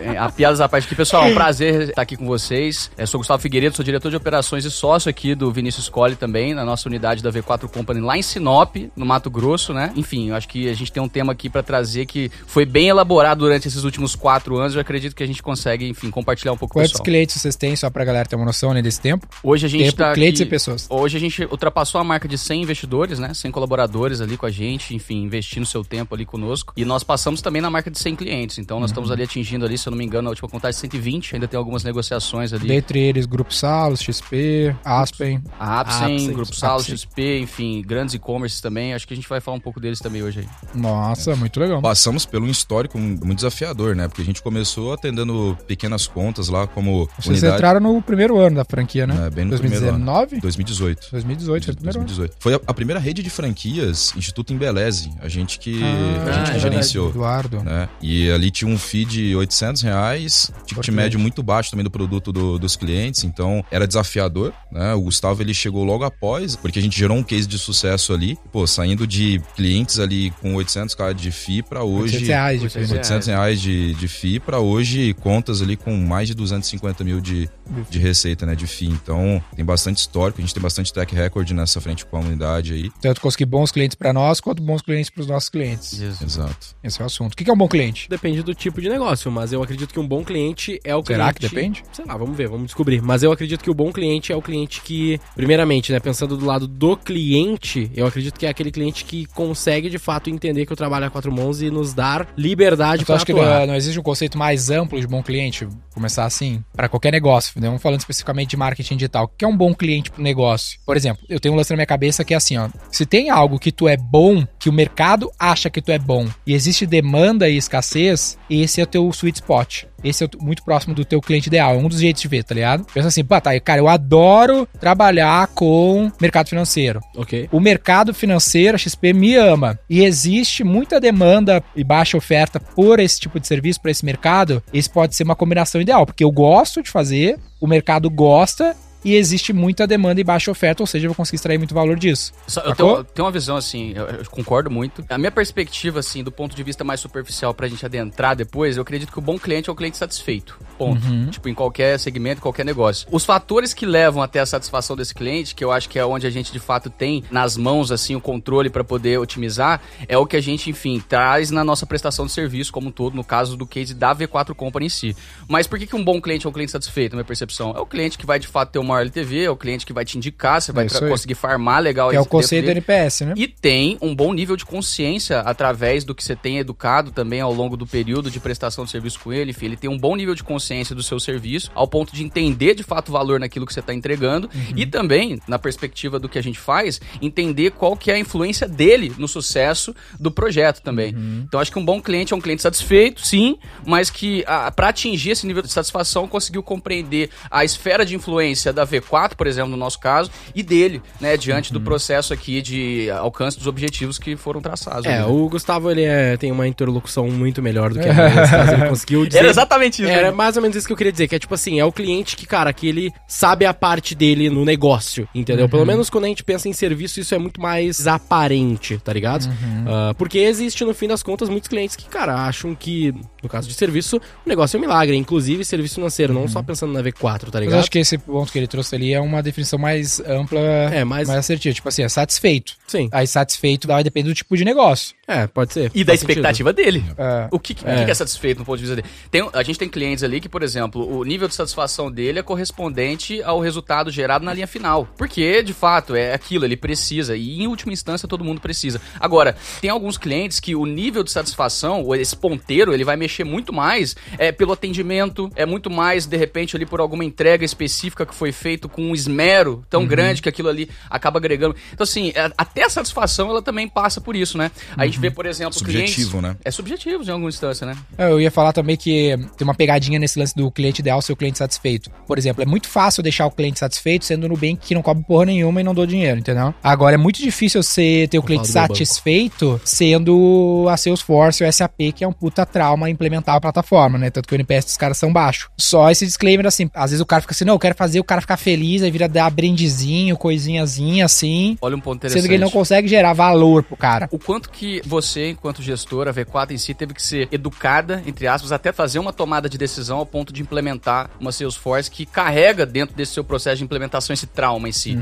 É, 0.01 0.19
a 0.19 0.29
piadas 0.31 0.61
à 0.61 0.69
parte 0.69 0.85
aqui, 0.87 0.95
pessoal, 0.95 1.27
é 1.27 1.31
um 1.31 1.35
prazer 1.35 1.89
estar 1.89 2.03
aqui 2.03 2.17
com 2.17 2.27
vocês. 2.27 2.58
Eu 2.97 3.07
sou 3.07 3.19
Gustavo 3.21 3.41
Figueiredo, 3.41 3.77
sou 3.77 3.85
diretor 3.85 4.11
de 4.11 4.17
operações 4.17 4.65
e 4.65 4.71
sócio 4.71 5.09
aqui 5.09 5.35
do 5.35 5.51
Vinícius 5.53 5.89
Colli 5.89 6.17
também, 6.17 6.55
na 6.55 6.65
nossa 6.65 6.89
unidade 6.89 7.23
da 7.23 7.31
V4 7.31 7.69
Company 7.69 8.01
lá 8.01 8.19
em 8.19 8.23
Sinop, 8.23 8.75
no 8.97 9.07
Mato 9.07 9.31
Grosso, 9.31 9.73
né? 9.73 9.93
Enfim, 9.95 10.31
eu 10.31 10.35
acho 10.35 10.49
que 10.49 10.69
a 10.69 10.75
gente 10.75 10.91
tem 10.91 11.03
um 11.03 11.09
tema 11.09 11.33
aqui 11.33 11.49
pra 11.49 11.63
trazer 11.63 12.07
que 12.07 12.31
foi 12.47 12.65
bem 12.67 12.89
elaborado 12.89 13.39
durante 13.41 13.69
esses 13.69 13.85
últimos 13.85 14.17
quatro 14.17 14.57
anos. 14.59 14.75
Eu 14.75 14.81
acredito 14.81 15.15
que 15.15 15.23
a 15.23 15.27
gente 15.27 15.43
consegue, 15.43 15.89
enfim, 15.89 16.11
compartilhar 16.11 16.53
um 16.53 16.57
pouco 16.57 16.75
com 16.75 16.81
o 16.81 16.83
Quantos 16.83 17.01
clientes 17.01 17.41
vocês 17.41 17.55
têm, 17.55 17.77
só 17.77 17.89
pra 17.91 18.05
galera 18.05 18.29
ter 18.29 18.35
uma 18.37 18.45
noção 18.45 18.75
né, 18.75 18.83
desse 18.83 19.01
tempo? 19.01 19.27
Hoje 19.43 19.67
a 19.67 19.69
gente 19.69 19.85
Tempo, 19.85 19.97
tá 19.99 20.13
clientes 20.15 20.41
aqui- 20.41 20.49
e 20.49 20.51
pessoas. 20.51 20.87
Hoje 20.91 21.17
a 21.17 21.21
gente 21.21 21.45
ultrapassou 21.45 22.01
a 22.01 22.05
marca 22.05 22.27
de 22.27 22.37
100 22.37 22.63
investidores, 22.63 23.19
né? 23.19 23.33
100 23.35 23.51
colaboradores 23.53 24.21
ali 24.21 24.37
com 24.37 24.47
a 24.47 24.51
gente, 24.51 24.95
enfim, 24.95 25.23
investindo 25.23 25.65
seu 25.65 25.85
tempo 25.85 26.15
ali 26.15 26.27
conosco. 26.27 26.73
E 26.77 26.85
nós 26.85 27.05
passamos 27.05 27.41
também 27.41 27.63
na 27.63 27.71
marca 27.71 27.91
de 27.91 27.99
100 27.99 28.17
clientes. 28.17 28.59
Então 28.59 28.81
nós 28.81 28.91
Uhum. 28.91 28.93
estamos 28.95 29.11
ali 29.11 29.23
atingindo 29.23 29.65
ali, 29.65 29.79
se 29.79 29.87
eu 29.89 29.91
não 29.93 29.99
me 29.99 30.05
engano, 30.05 30.25
na 30.25 30.31
última 30.31 30.49
contagem 30.49 30.79
120. 30.81 31.35
Ainda 31.35 31.47
tem 31.47 31.57
algumas 31.59 31.85
negociações 31.85 32.48
ali. 32.53 32.67
Dentre 32.69 32.99
eles, 33.01 33.27
Grupo 33.27 33.53
Salos, 33.55 34.01
XP, 34.01 34.75
Aspen. 34.85 35.43
A 35.59 35.81
Apsen, 35.81 36.15
Apsen, 36.17 36.33
Grupo 36.33 36.55
Salo, 36.55 36.81
Apsen. 36.81 36.97
XP, 36.97 37.39
enfim, 37.41 37.83
grandes 37.87 38.15
e-commerces 38.15 38.61
também. 38.61 38.95
Acho 38.95 39.07
que 39.07 39.15
a 39.15 39.17
gente 39.17 39.29
vai 39.29 39.41
falar 39.41 39.57
um 39.57 39.61
pouco 39.61 39.81
deles 39.81 39.99
também 40.01 40.23
hoje 40.23 40.41
aí. 40.41 40.49
Nossa, 40.75 41.35
muito 41.37 41.59
legal. 41.61 41.81
Passamos 41.81 42.25
por 42.27 42.41
um 42.43 42.47
histórico 42.49 42.99
muito 42.99 43.35
desafiador, 43.37 43.95
né? 43.95 44.09
Porque 44.09 44.23
a 44.23 44.25
gente 44.25 44.43
começou 44.43 44.93
atendendo 44.93 45.57
pequenas 45.67 46.07
contas 46.07 46.49
lá 46.49 46.67
como 46.67 47.09
Vocês 47.19 47.43
entraram 47.43 47.81
no 47.81 48.01
primeiro 48.03 48.39
ano 48.39 48.57
da 48.57 48.65
franquia, 48.65 49.07
né? 49.07 49.27
É, 49.27 49.31
bem 49.31 49.45
no 49.45 49.59
primeiro 49.59 49.89
ano. 49.89 50.05
2019? 50.05 50.41
2018. 50.41 51.09
2018, 51.11 51.65
foi 51.65 51.73
o 51.73 51.77
primeiro 51.77 51.99
ano. 52.01 52.07
2018. 52.07 52.37
Foi 52.39 52.55
a, 52.55 52.61
a 52.67 52.75
primeira 52.75 53.01
rede 53.01 53.23
de 53.23 53.31
franquias, 53.31 54.13
Instituto 54.17 54.53
Embeleze, 54.53 55.11
a 55.21 55.29
gente 55.29 55.59
que, 55.59 55.81
Ah, 55.83 56.29
a 56.29 56.33
gente 56.33 56.51
é 56.51 56.55
que 56.55 56.61
gerenciou. 56.61 57.11
Eduardo. 57.11 57.63
né? 57.63 57.89
E 58.01 58.31
ali 58.31 58.51
tinha 58.51 58.71
um 58.71 58.79
fee 58.79 59.05
de 59.05 59.35
800 59.37 59.83
reais, 59.83 60.51
ticket 60.67 60.89
médio 60.89 61.19
muito 61.19 61.43
baixo 61.43 61.71
também 61.71 61.85
do 61.85 61.91
produto 61.91 62.28
do- 62.33 62.59
dos 62.59 62.77
clientes, 62.77 63.25
então 63.25 63.65
era 63.71 63.87
desafiador, 63.87 64.53
né? 64.71 64.95
O 64.95 65.03
Gustavo 65.03 65.43
ele 65.43 65.55
chegou 65.55 65.85
logo 65.85 66.05
após, 66.05 66.57
porque 66.57 66.79
a 66.79 66.83
gente 66.83 66.99
gerou 66.99 67.17
um 67.17 67.23
case 67.23 67.47
de 67.47 67.59
sucesso 67.59 68.13
ali, 68.13 68.39
pô, 68.53 68.67
saindo 68.67 69.07
de 69.07 69.41
clientes 69.57 69.99
ali 69.99 70.31
com 70.41 70.55
800 70.55 70.95
k 70.95 71.13
de 71.13 71.31
fee 71.31 71.63
para 71.63 71.83
800 71.83 72.15
hoje 72.15 72.25
reais 72.27 72.59
de 72.61 72.65
800 72.67 72.87
filme. 72.89 72.99
800 73.01 73.29
reais 73.29 73.61
de, 73.61 73.95
de 73.95 74.09
FII 74.09 74.41
para 74.41 74.59
hoje 74.61 75.15
contas 75.15 75.61
ali 75.63 75.77
com 75.77 75.97
mais 75.97 76.29
de 76.29 76.35
250 76.35 77.05
mil 77.05 77.21
de, 77.21 77.49
de 77.91 77.99
receita, 77.99 78.45
né, 78.47 78.55
de 78.55 78.67
FII. 78.67 78.89
Então, 78.89 79.43
tem 79.55 79.65
bastante 79.65 79.99
histórico, 79.99 80.39
a 80.41 80.43
gente 80.43 80.55
tem 80.55 80.63
bastante 80.63 80.93
track 80.93 81.15
record 81.15 81.51
nessa 81.51 81.81
frente 81.81 82.05
com 82.05 82.17
a 82.17 82.21
comunidade 82.21 82.73
aí. 82.75 82.91
Tanto 83.01 83.21
conseguir 83.21 83.47
bons 83.47 83.71
clientes 83.71 83.95
pra 83.95 84.13
nós, 84.13 84.41
quanto 84.41 84.63
bons 84.63 84.83
clientes 84.83 85.11
pros 85.11 85.27
nossos 85.27 85.49
clientes. 85.49 85.93
Isso. 85.93 86.25
Exato. 86.25 86.75
Esse 86.83 87.01
é 87.01 87.05
o 87.05 87.07
assunto. 87.07 87.33
O 87.33 87.37
que 87.37 87.49
é 87.49 87.53
um 87.53 87.57
bom 87.57 87.69
cliente? 87.69 88.09
Depende 88.09 88.43
do 88.43 88.55
tipo 88.55 88.81
de 88.81 88.89
negócio, 88.89 89.31
mas 89.31 89.53
eu 89.53 89.63
acredito 89.63 89.93
que 89.93 90.01
um 90.01 90.07
bom 90.07 90.25
cliente 90.25 90.79
é 90.85 90.95
o 90.95 91.05
Será 91.05 91.33
cliente... 91.33 91.41
que 91.41 91.55
depende? 91.55 91.83
Sei 91.93 92.05
lá, 92.05 92.17
vamos 92.19 92.37
ver, 92.37 92.49
vamos 92.49 92.67
descobrir. 92.67 93.01
Mas 93.01 93.23
eu 93.23 93.33
acredito 93.33 93.63
que 93.63 93.71
o 93.71 93.75
bom 93.75 93.93
cliente 93.93 94.33
é 94.33 94.37
o 94.37 94.43
cliente 94.43 94.83
que, 94.83 95.21
primeiramente, 95.35 95.93
né, 95.93 96.01
pensando 96.01 96.37
do 96.37 96.45
lado 96.45 96.67
do 96.67 96.97
cliente, 96.97 97.91
eu 97.95 98.07
acredito 98.07 98.39
que 98.39 98.47
é 98.47 98.49
aquele 98.49 98.71
cliente 98.71 99.05
que 99.05 99.27
consegue 99.27 99.89
de 99.89 99.99
fato 99.99 100.29
entender 100.29 100.67
que 100.67 100.73
o 100.73 100.77
trabalho 100.77 101.05
é 101.05 101.07
a 101.09 101.11
quatro 101.11 101.33
mãos 101.33 101.63
e 101.63 101.71
nos 101.71 101.95
dar 101.95 102.29
liberdade 102.37 103.03
Eu 103.03 103.07
para 103.07 103.17
acho 103.17 103.27
que 103.27 103.33
atuar. 103.33 103.61
não, 103.61 103.69
não 103.69 103.75
existe 103.75 103.99
um 103.99 104.03
conceito 104.03 104.37
mais 104.37 104.71
amplo 104.71 105.01
de 105.01 105.07
bom 105.07 105.23
cliente, 105.23 105.67
começar 105.95 106.25
assim, 106.25 106.63
para 106.75 106.89
qualquer 106.89 107.13
negócio. 107.13 107.61
Né? 107.61 107.67
Vamos 107.67 107.83
falando 107.83 108.01
especificamente 108.01 108.51
de 108.51 108.57
marketing 108.57 108.97
digital. 108.97 109.25
O 109.25 109.29
que 109.29 109.45
é 109.45 109.49
um 109.49 109.57
bom 109.57 109.75
cliente 109.75 110.11
pro 110.11 110.23
negócio? 110.23 110.79
Por 110.85 110.97
exemplo, 110.97 111.25
eu 111.29 111.41
tenho 111.41 111.55
um 111.55 111.57
lance 111.57 111.71
na 111.71 111.77
minha 111.77 111.87
cabeça 111.87 112.25
que 112.25 112.35
é 112.35 112.37
assim, 112.37 112.57
ó. 112.57 112.69
Se 112.91 113.07
tem 113.07 113.31
algo 113.31 113.59
que 113.59 113.73
tu 113.73 113.89
é 113.89 113.97
bom, 113.97 114.47
que 114.59 114.69
o 114.69 114.73
mercado 114.73 115.31
acha 115.39 115.71
que 115.71 115.81
tu 115.81 115.93
é 115.93 115.99
bom, 115.99 116.27
e 116.47 116.55
existe 116.55 116.87
demanda 116.87 117.49
e 117.49 117.57
escassez, 117.57 118.39
esse 118.49 118.81
é 118.81 118.85
o 118.85 118.87
teu 118.87 119.09
sweet 119.11 119.37
spot. 119.39 119.85
Esse 120.03 120.25
é 120.25 120.29
muito 120.41 120.63
próximo 120.63 120.95
do 120.95 121.05
teu 121.05 121.21
cliente 121.21 121.49
ideal. 121.49 121.75
É 121.75 121.77
um 121.77 121.89
dos 121.89 122.01
jeitos 122.01 122.23
de 122.23 122.29
ver, 122.29 122.45
tá 122.45 122.55
ligado? 122.55 122.87
Pensa 122.93 123.09
assim, 123.09 123.25
pô, 123.25 123.41
tá, 123.41 123.59
cara, 123.61 123.81
eu 123.81 123.89
adoro 123.89 124.67
trabalhar 124.81 125.49
com 125.49 126.11
mercado 126.21 126.49
financeiro. 126.49 127.01
Ok. 127.17 127.49
O 127.51 127.61
mercado 127.61 128.15
financeiro, 128.15 128.75
a 128.75 128.79
XP 128.79 129.13
me 129.13 129.35
ama. 129.35 129.79
E 129.89 130.05
existe 130.05 130.63
muita 130.63 131.01
demanda 131.01 131.63
e 131.75 131.83
baixa 131.83 132.17
oferta 132.17 132.61
por 132.61 133.01
esse 133.01 133.21
tipo 133.21 133.41
de 133.41 133.47
serviço, 133.47 133.81
para 133.81 133.91
esse 133.91 134.05
mercado. 134.05 134.63
Esse 134.73 134.89
pode 134.89 135.15
ser 135.15 135.25
uma 135.25 135.37
combinação 135.37 135.81
ideal, 135.81 136.07
porque 136.07 136.25
eu 136.25 136.31
gosto 136.31 136.83
de 136.83 136.91
fazer, 136.91 137.39
o 137.61 137.67
mercado 137.67 138.09
gosta 138.09 138.77
e 139.05 139.15
existe 139.15 139.53
muita 139.53 139.87
demanda 139.87 140.21
e 140.21 140.25
baixa 140.25 140.51
oferta, 140.51 140.83
ou 140.83 140.87
seja, 140.87 141.07
eu 141.07 141.11
vou 141.11 141.17
conseguir 141.17 141.37
extrair 141.37 141.59
muito 141.59 141.75
valor 141.75 141.97
disso. 141.99 142.33
Só- 142.47 142.61
eu 142.63 142.75
tenho, 142.75 143.05
tenho 143.05 143.27
uma 143.27 143.33
visão 143.33 143.57
assim, 143.57 143.93
eu, 143.95 144.05
eu 144.07 144.25
concordo 144.31 144.71
muito. 144.71 145.05
A 145.09 145.19
minha 145.19 145.31
perspectiva, 145.31 146.01
assim, 146.01 146.23
do 146.25 146.33
ponto 146.33 146.55
de 146.57 146.63
vista 146.63 146.83
mais 146.85 147.01
superficial 147.01 147.55
pra 147.55 147.69
gente 147.69 147.85
adentrar 147.85 148.35
depois, 148.37 148.77
eu 148.77 148.83
acredito 148.83 149.13
que 149.13 149.19
o 149.19 149.23
bom 149.23 149.39
cliente 149.39 149.69
é 149.69 149.73
o 149.73 149.77
cliente 149.77 149.97
satisfeito. 149.97 150.59
Ponto. 150.77 151.01
Tipo, 151.31 151.49
em 151.49 151.55
qualquer 151.55 151.99
segmento, 151.99 152.41
qualquer 152.41 152.65
negócio. 152.65 153.07
Os 153.11 153.25
fatores 153.25 153.75
que 153.75 153.85
levam 153.87 154.23
até 154.23 154.41
a 154.41 154.47
satisfação 154.47 154.97
desse 154.97 155.15
cliente, 155.15 155.55
que 155.55 155.65
eu 155.65 155.73
acho 155.73 155.89
que 155.89 155.99
é 155.99 156.05
onde 156.05 156.27
a 156.27 156.31
gente 156.31 156.53
de 156.53 156.59
fato 156.61 156.89
tem 156.91 157.25
nas 157.31 157.57
mãos, 157.57 157.91
assim, 157.91 158.15
o 158.15 158.21
controle 158.21 158.71
pra 158.71 158.85
poder 158.85 159.19
otimizar, 159.19 159.81
é 160.07 160.17
o 160.17 160.27
que 160.27 160.37
a 160.37 160.41
gente, 160.41 160.71
enfim, 160.71 161.01
traz 161.07 161.51
na 161.51 161.65
nossa 161.65 161.85
prestação 161.87 162.27
de 162.27 162.33
serviço 162.33 162.73
como 162.73 162.89
um 162.89 162.93
todo, 162.93 163.15
no 163.15 163.25
caso 163.25 163.57
do 163.57 163.67
case 163.67 163.93
da 163.95 164.15
V4 164.15 164.55
Company 164.55 164.87
em 164.87 164.89
si. 164.89 165.17
Mas 165.49 165.67
por 165.67 165.79
que, 165.79 165.87
que 165.87 165.97
um 165.97 166.05
bom 166.05 166.21
cliente 166.21 166.47
é 166.47 166.49
um 166.49 166.53
cliente 166.53 166.73
satisfeito, 166.73 167.13
na 167.13 167.17
minha 167.19 167.25
percepção? 167.27 167.75
É 167.77 167.81
o 167.81 167.87
cliente 167.87 168.17
que 168.19 168.27
vai 168.27 168.39
de 168.39 168.47
fato 168.47 168.71
ter 168.71 168.79
o 168.79 168.85
maior 168.89 169.03
LTV, 169.03 169.45
é 169.45 169.51
o 169.51 169.57
cliente 169.57 169.87
que 169.87 169.93
vai 169.93 170.05
te 170.05 170.17
indicar, 170.17 170.61
você 170.61 170.73
vai 170.73 170.85
aí. 170.85 171.09
conseguir 171.09 171.35
farmar 171.35 171.81
legal 171.81 172.11
Que 172.11 172.17
é 172.17 172.21
o 172.21 172.27
conceito 172.27 172.67
do. 172.67 172.71
NPS, 172.71 173.21
né? 173.23 173.35
E 173.37 173.47
tem 173.47 173.97
um 174.01 174.15
bom 174.15 174.33
nível 174.33 174.57
de 174.57 174.65
consciência 174.65 175.41
através 175.41 176.05
do 176.05 176.15
que 176.15 176.25
você 176.25 176.35
tem 176.35 176.59
educado 176.59 177.11
também 177.11 177.41
ao 177.41 177.53
longo 177.53 177.77
do 177.77 177.87
período 177.87 178.31
de 178.31 178.41
prestação 178.41 178.85
de 178.85 178.91
serviço 178.91 179.21
com 179.21 179.33
ele. 179.33 179.51
Enfim, 179.51 179.67
ele 179.67 179.77
tem 179.77 179.91
um 179.91 179.99
bom 179.99 180.17
nível 180.17 180.35
de 180.35 180.43
consciência 180.43 180.95
do 180.95 181.03
seu 181.03 181.21
serviço, 181.21 181.71
ao 181.75 181.87
ponto 181.87 182.15
de 182.15 182.25
entender 182.25 182.75
de 182.75 182.83
fato 182.83 183.11
o 183.11 183.13
valor 183.13 183.39
naquilo 183.39 183.67
que 183.67 183.73
você 183.73 183.81
está 183.81 183.95
entregando. 183.95 184.49
E 184.77 184.87
também, 184.87 185.41
na 185.47 185.59
perspectiva 185.59 186.19
do 186.19 186.29
que 186.29 186.39
a 186.39 186.43
gente 186.43 186.59
faz, 186.59 187.01
entender 187.21 187.73
qual 187.73 187.97
que 187.97 188.11
é 188.11 188.15
a 188.15 188.19
influência 188.19 188.67
dele 188.67 189.13
no 189.19 189.29
sucesso 189.29 189.95
do 190.19 190.31
projeto 190.31 190.81
também. 190.83 191.15
Então, 191.45 191.61
acho 191.61 191.71
que 191.71 191.79
um 191.79 191.85
bom 191.85 192.01
cliente 192.01 192.33
é 192.33 192.37
um 192.37 192.41
cliente 192.41 192.63
satisfeito, 192.63 193.25
sim, 193.25 193.59
mas 193.85 194.11
que 194.11 194.45
para 194.75 194.89
atingir 194.89 195.31
esse 195.31 195.47
nível 195.47 195.63
de 195.63 195.71
satisfação 195.71 196.27
conseguiu 196.27 196.63
compreender 196.63 197.31
a 197.51 197.65
esfera 197.65 198.05
de 198.05 198.15
influência 198.15 198.73
da 198.79 198.87
V4, 198.87 199.35
por 199.37 199.47
exemplo, 199.47 199.71
no 199.71 199.77
nosso 199.77 199.99
caso, 199.99 200.31
e 200.55 200.63
dele, 200.63 201.03
né, 201.21 201.37
diante 201.37 201.73
do 201.73 201.81
processo 201.81 202.33
aqui 202.33 202.63
de 202.63 203.11
alcance 203.11 203.59
dos 203.59 203.67
objetivos 203.67 204.19
que 204.19 204.37
foram 204.37 204.61
traçados. 204.61 205.05
É, 205.07 205.19
ali, 205.19 205.19
né? 205.19 205.27
o 205.27 205.49
Gustavo, 205.49 205.91
ele 205.91 206.03
é- 206.05 206.37
tem 206.37 206.51
uma 206.53 206.67
interlocução 206.67 207.29
muito 207.29 207.61
melhor 207.63 207.93
do 207.93 207.99
que 208.01 208.09
a 208.09 208.13
minha, 208.15 208.75
ele 208.81 208.89
conseguiu 208.89 209.27
dizer... 209.27 209.39
Era 209.41 209.49
exatamente 209.49 210.03
isso. 210.03 210.11
Era 210.11 210.31
né? 210.31 210.37
mais 210.37 210.57
ou 210.57 210.63
menos 210.63 210.77
isso 210.77 210.87
que 210.87 210.93
eu 210.93 210.97
queria 210.97 211.13
dizer, 211.13 211.29
que 211.29 211.35
é 211.35 211.39
tipo 211.39 211.55
assim, 211.55 211.81
é 211.81 211.85
o 211.85 211.93
cliente 211.93 212.37
que, 212.37 212.47
cara, 212.47 212.73
que 212.73 212.87
ele 212.89 213.13
sabe 213.27 213.65
a 213.67 213.75
parte 213.75 214.15
dele 214.15 214.49
no 214.51 214.65
negócio, 214.65 215.29
entendeu? 215.35 215.69
Pelo 215.69 215.85
menos 215.85 216.09
quando 216.09 216.25
a 216.25 216.29
gente 216.29 216.45
pensa 216.45 216.69
em 216.69 216.73
serviço, 216.73 217.21
isso 217.21 217.35
é 217.35 217.39
muito 217.39 217.61
mais 217.61 218.07
aparente, 218.07 218.99
tá 218.99 219.13
ligado? 219.13 219.49
Ah, 219.87 220.15
porque 220.17 220.39
existe, 220.39 220.85
no 220.85 220.95
fim 220.95 221.09
das 221.09 221.23
contas, 221.23 221.49
muitos 221.49 221.69
clientes 221.69 221.97
que, 221.97 222.07
cara, 222.09 222.35
acham 222.47 222.75
que, 222.75 223.13
no 223.43 223.49
caso 223.49 223.67
de 223.69 223.75
serviço, 223.75 224.19
o 224.45 224.49
negócio 224.49 224.77
é 224.77 224.79
um 224.79 224.81
milagre, 224.81 225.17
inclusive 225.17 225.65
serviço 225.65 225.97
financeiro, 225.97 226.33
não 226.33 226.47
só 226.47 226.63
pensando 226.63 226.93
na 226.93 227.03
V4, 227.03 227.13
tá 227.21 227.47
Mas 227.47 227.55
eu 227.55 227.61
ligado? 227.63 227.81
acho 227.81 227.91
que 227.91 227.99
esse 227.99 228.17
ponto 228.19 228.53
que 228.53 228.59
ele 228.59 228.68
trouxe 228.69 228.95
ali 228.95 229.13
é 229.13 229.21
uma 229.21 229.43
definição 229.43 229.79
mais 229.79 230.21
ampla, 230.21 230.61
É, 230.93 231.03
mais- 231.05 231.27
mais 231.27 231.41
assertiva. 231.41 231.75
Tipo 231.75 231.89
assim, 231.89 232.03
é 232.03 232.09
satisfeito. 232.09 232.75
Sim, 232.87 233.09
Aí 233.11 233.27
satisfeito 233.27 233.89
vai 233.89 234.05
depender 234.05 234.29
do 234.29 234.35
tipo 234.35 234.57
de 234.57 234.65
negócio. 234.65 235.17
É, 235.29 235.47
pode 235.47 235.73
ser. 235.75 235.91
E 235.95 236.03
da 236.03 236.13
Faz 236.13 236.21
sentido. 236.21 236.31
expectativa 236.39 236.73
dele. 236.73 237.05
É. 237.19 237.49
O 237.53 237.61
que, 237.61 237.75
que, 237.75 237.87
É. 237.87 238.05
que 238.07 238.11
é 238.11 238.15
satisfeito 238.15 238.59
no 238.61 238.65
ponto 238.65 238.79
de 238.79 238.83
vista 238.85 238.97
dele? 238.97 239.09
Tem- 239.31 239.49
a 239.53 239.63
gente 239.63 239.79
tem 239.79 239.89
clientes 239.89 240.25
ali 240.25 240.41
que, 240.41 240.49
por 240.49 240.63
exemplo, 240.63 241.07
o 241.19 241.23
nível 241.23 241.47
de 241.47 241.55
satisfação 241.55 242.11
dele 242.11 242.39
é 242.39 242.43
correspondente 242.43 243.43
ao 243.43 243.61
resultado 243.61 244.11
gerado 244.11 244.45
na 244.45 244.55
linha 244.55 244.67
final. 244.67 245.07
Porque, 245.17 245.63
de 245.63 245.73
fato, 245.73 246.15
é 246.15 246.33
aquilo, 246.33 246.65
ele 246.65 246.77
precisa. 246.77 247.37
E, 247.37 247.63
em 247.63 247.67
última 247.67 247.93
instância, 247.93 248.27
todo 248.27 248.43
mundo 248.45 248.61
precisa. 248.61 249.01
Agora, 249.21 249.57
tem 249.81 249.91
alguns 249.91 250.17
clientes 250.17 250.61
que 250.61 250.75
o 250.75 250.87
nível 250.87 251.23
de 251.23 251.31
satisfação, 251.31 252.15
esse 252.15 252.35
ponteiro, 252.37 252.95
ele 252.95 253.05
vai 253.05 253.17
mexer 253.17 253.45
muito 253.45 253.73
mais 253.73 254.17
é, 254.39 254.51
pelo 254.51 254.73
atendimento, 254.73 255.51
é 255.55 255.67
muito 255.67 255.91
mais, 255.91 256.25
de 256.27 256.37
repente, 256.37 256.75
ali 256.77 256.87
por 256.87 257.01
alguma 257.01 257.25
entrega 257.25 257.65
específica 257.65 258.25
que 258.25 258.35
foi 258.35 258.53
feito 258.53 258.89
com 258.89 259.03
um 259.03 259.15
esmero 259.15 259.85
tão 259.91 260.07
grande 260.07 260.41
que 260.41 260.49
aquilo 260.49 260.69
ali 260.69 260.89
acaba 261.11 261.39
agregando. 261.39 261.77
Então, 261.93 262.05
assim, 262.05 262.33
é- 262.35 262.51
até 262.57 262.85
a 262.85 262.91
satisfação, 262.91 263.51
ela 263.51 263.61
também 263.61 263.89
passa 263.89 264.21
por 264.21 264.35
isso, 264.37 264.57
né? 264.57 264.71
A 264.97 265.05
gente 265.05 265.18
vê, 265.19 265.31
por 265.31 265.47
exemplo, 265.47 265.75
Subjetivo, 265.75 266.39
clientes... 266.39 266.57
né? 266.57 266.57
É 266.65 266.71
subjetivo, 266.71 267.23
em 267.25 267.31
alguma 267.31 267.49
instância, 267.49 267.87
né? 267.87 267.97
É, 268.17 268.31
Eu 268.31 268.41
ia 268.41 268.51
falar 268.51 268.73
também 268.73 268.97
que 268.97 269.37
tem 269.57 269.65
uma 269.65 269.75
pegadinha 269.75 270.19
nesse 270.19 270.39
lance 270.39 270.55
do 270.55 270.71
cliente 270.71 271.01
ideal 271.01 271.21
ser 271.23 271.33
o 271.33 271.37
cliente 271.37 271.59
satisfeito. 271.59 272.11
Por 272.27 272.39
exemplo, 272.39 272.63
é 272.63 272.67
muito 272.67 272.89
fácil 272.89 273.23
deixar 273.23 273.47
o 273.47 273.51
cliente 273.51 273.79
satisfeito 273.79 274.25
sendo 274.25 274.43
no 274.43 274.49
Nubank 274.49 274.77
que 274.77 274.95
não 274.95 275.03
cobra 275.03 275.23
porra 275.23 275.47
nenhuma 275.47 275.81
e 275.81 275.85
não 275.85 275.95
dou 275.95 276.07
dinheiro, 276.07 276.39
entendeu? 276.39 276.75
Agora, 276.83 277.15
é 277.15 277.19
muito 277.19 277.41
difícil 277.41 277.83
você 277.83 278.27
ter 278.31 278.39
o 278.39 278.43
cliente 278.43 278.69
satisfeito 278.69 279.81
sendo 279.85 280.87
a 280.89 280.97
Salesforce 280.97 281.65
ou 281.65 281.73
SAP, 281.73 282.13
que 282.15 282.25
é 282.25 282.29
um 282.29 282.33
puta 282.33 282.65
trauma 282.65 283.11
implementar 283.11 283.57
a 283.57 283.61
plataforma, 283.61 284.19
né? 284.19 284.31
Tanto 284.31 284.49
que 284.49 284.55
o 284.55 284.57
NPS 284.57 284.85
dos 284.87 284.97
caras 284.97 285.19
são 285.19 285.33
baixo. 285.33 285.71
Só 285.77 286.11
esse 286.11 286.25
disclaimer 286.27 286.67
assim, 286.67 286.91
às 286.95 287.11
vezes 287.11 287.21
o 287.21 287.27
cara 287.27 287.43
fica 287.43 287.55
assim, 287.55 287.65
não, 287.65 287.75
eu 287.75 287.79
quero 287.79 287.95
fazer 287.95 288.21
o 288.21 288.25
cara 288.25 288.41
ficar 288.41 288.57
feliz, 288.57 289.03
aí 289.03 289.11
vira 289.11 289.29
dar 289.29 289.51
brindezinho, 289.51 290.37
coisinhazinha 290.37 291.25
assim, 291.25 291.77
Olha 291.81 291.97
um 291.97 292.01
ponto 292.01 292.17
interessante. 292.17 292.41
sendo 292.41 292.49
que 292.49 292.55
ele 292.55 292.65
não 292.65 292.71
consegue 292.71 293.09
gerar 293.09 293.33
valor 293.33 293.83
pro 293.83 293.97
cara. 293.97 294.29
O 294.31 294.39
quanto 294.39 294.71
que 294.71 295.01
você, 295.09 295.51
enquanto 295.51 295.83
gestor, 295.83 296.29
a 296.29 296.33
V4 296.33 296.73
em 296.73 296.79
si, 296.79 296.95
teve 296.95 297.15
que 297.15 297.23
ser 297.23 297.49
educada, 297.51 298.23
entre 298.27 298.47
aspas, 298.47 298.71
até 298.73 298.93
fazer 298.93 299.19
uma 299.19 299.33
tomada 299.33 299.69
de 299.69 299.77
decisão 299.79 300.19
ao 300.19 300.27
ponto 300.27 300.53
de 300.53 300.63
implementar 300.63 301.31
uma 301.41 301.51
Salesforce 301.51 302.11
que 302.11 302.25
carrega 302.27 302.87
dentro 302.87 303.17
desse 303.17 303.33
seu 303.33 303.43
processo 303.45 303.79
de 303.79 303.85
implementação 303.85 304.35
esse 304.35 304.47
trauma 304.47 304.89
em 304.89 304.93
si. 304.93 305.19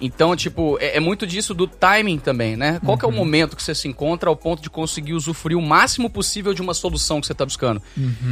Então, 0.00 0.34
tipo, 0.34 0.78
é, 0.80 0.96
é 0.96 1.00
muito 1.00 1.26
disso 1.26 1.54
do 1.54 1.66
timing 1.66 2.18
também, 2.18 2.56
né? 2.56 2.80
Qual 2.84 2.96
que 2.98 3.04
é 3.04 3.08
o 3.08 3.12
momento 3.12 3.56
que 3.56 3.62
você 3.62 3.74
se 3.74 3.86
encontra 3.88 4.28
ao 4.28 4.36
ponto 4.36 4.62
de 4.62 4.70
conseguir 4.70 5.14
usufruir 5.14 5.56
o 5.56 5.62
máximo 5.62 6.08
possível 6.08 6.54
de 6.54 6.62
uma 6.62 6.74
solução 6.74 7.20
que 7.20 7.26
você 7.26 7.32
está 7.32 7.44
buscando? 7.44 7.82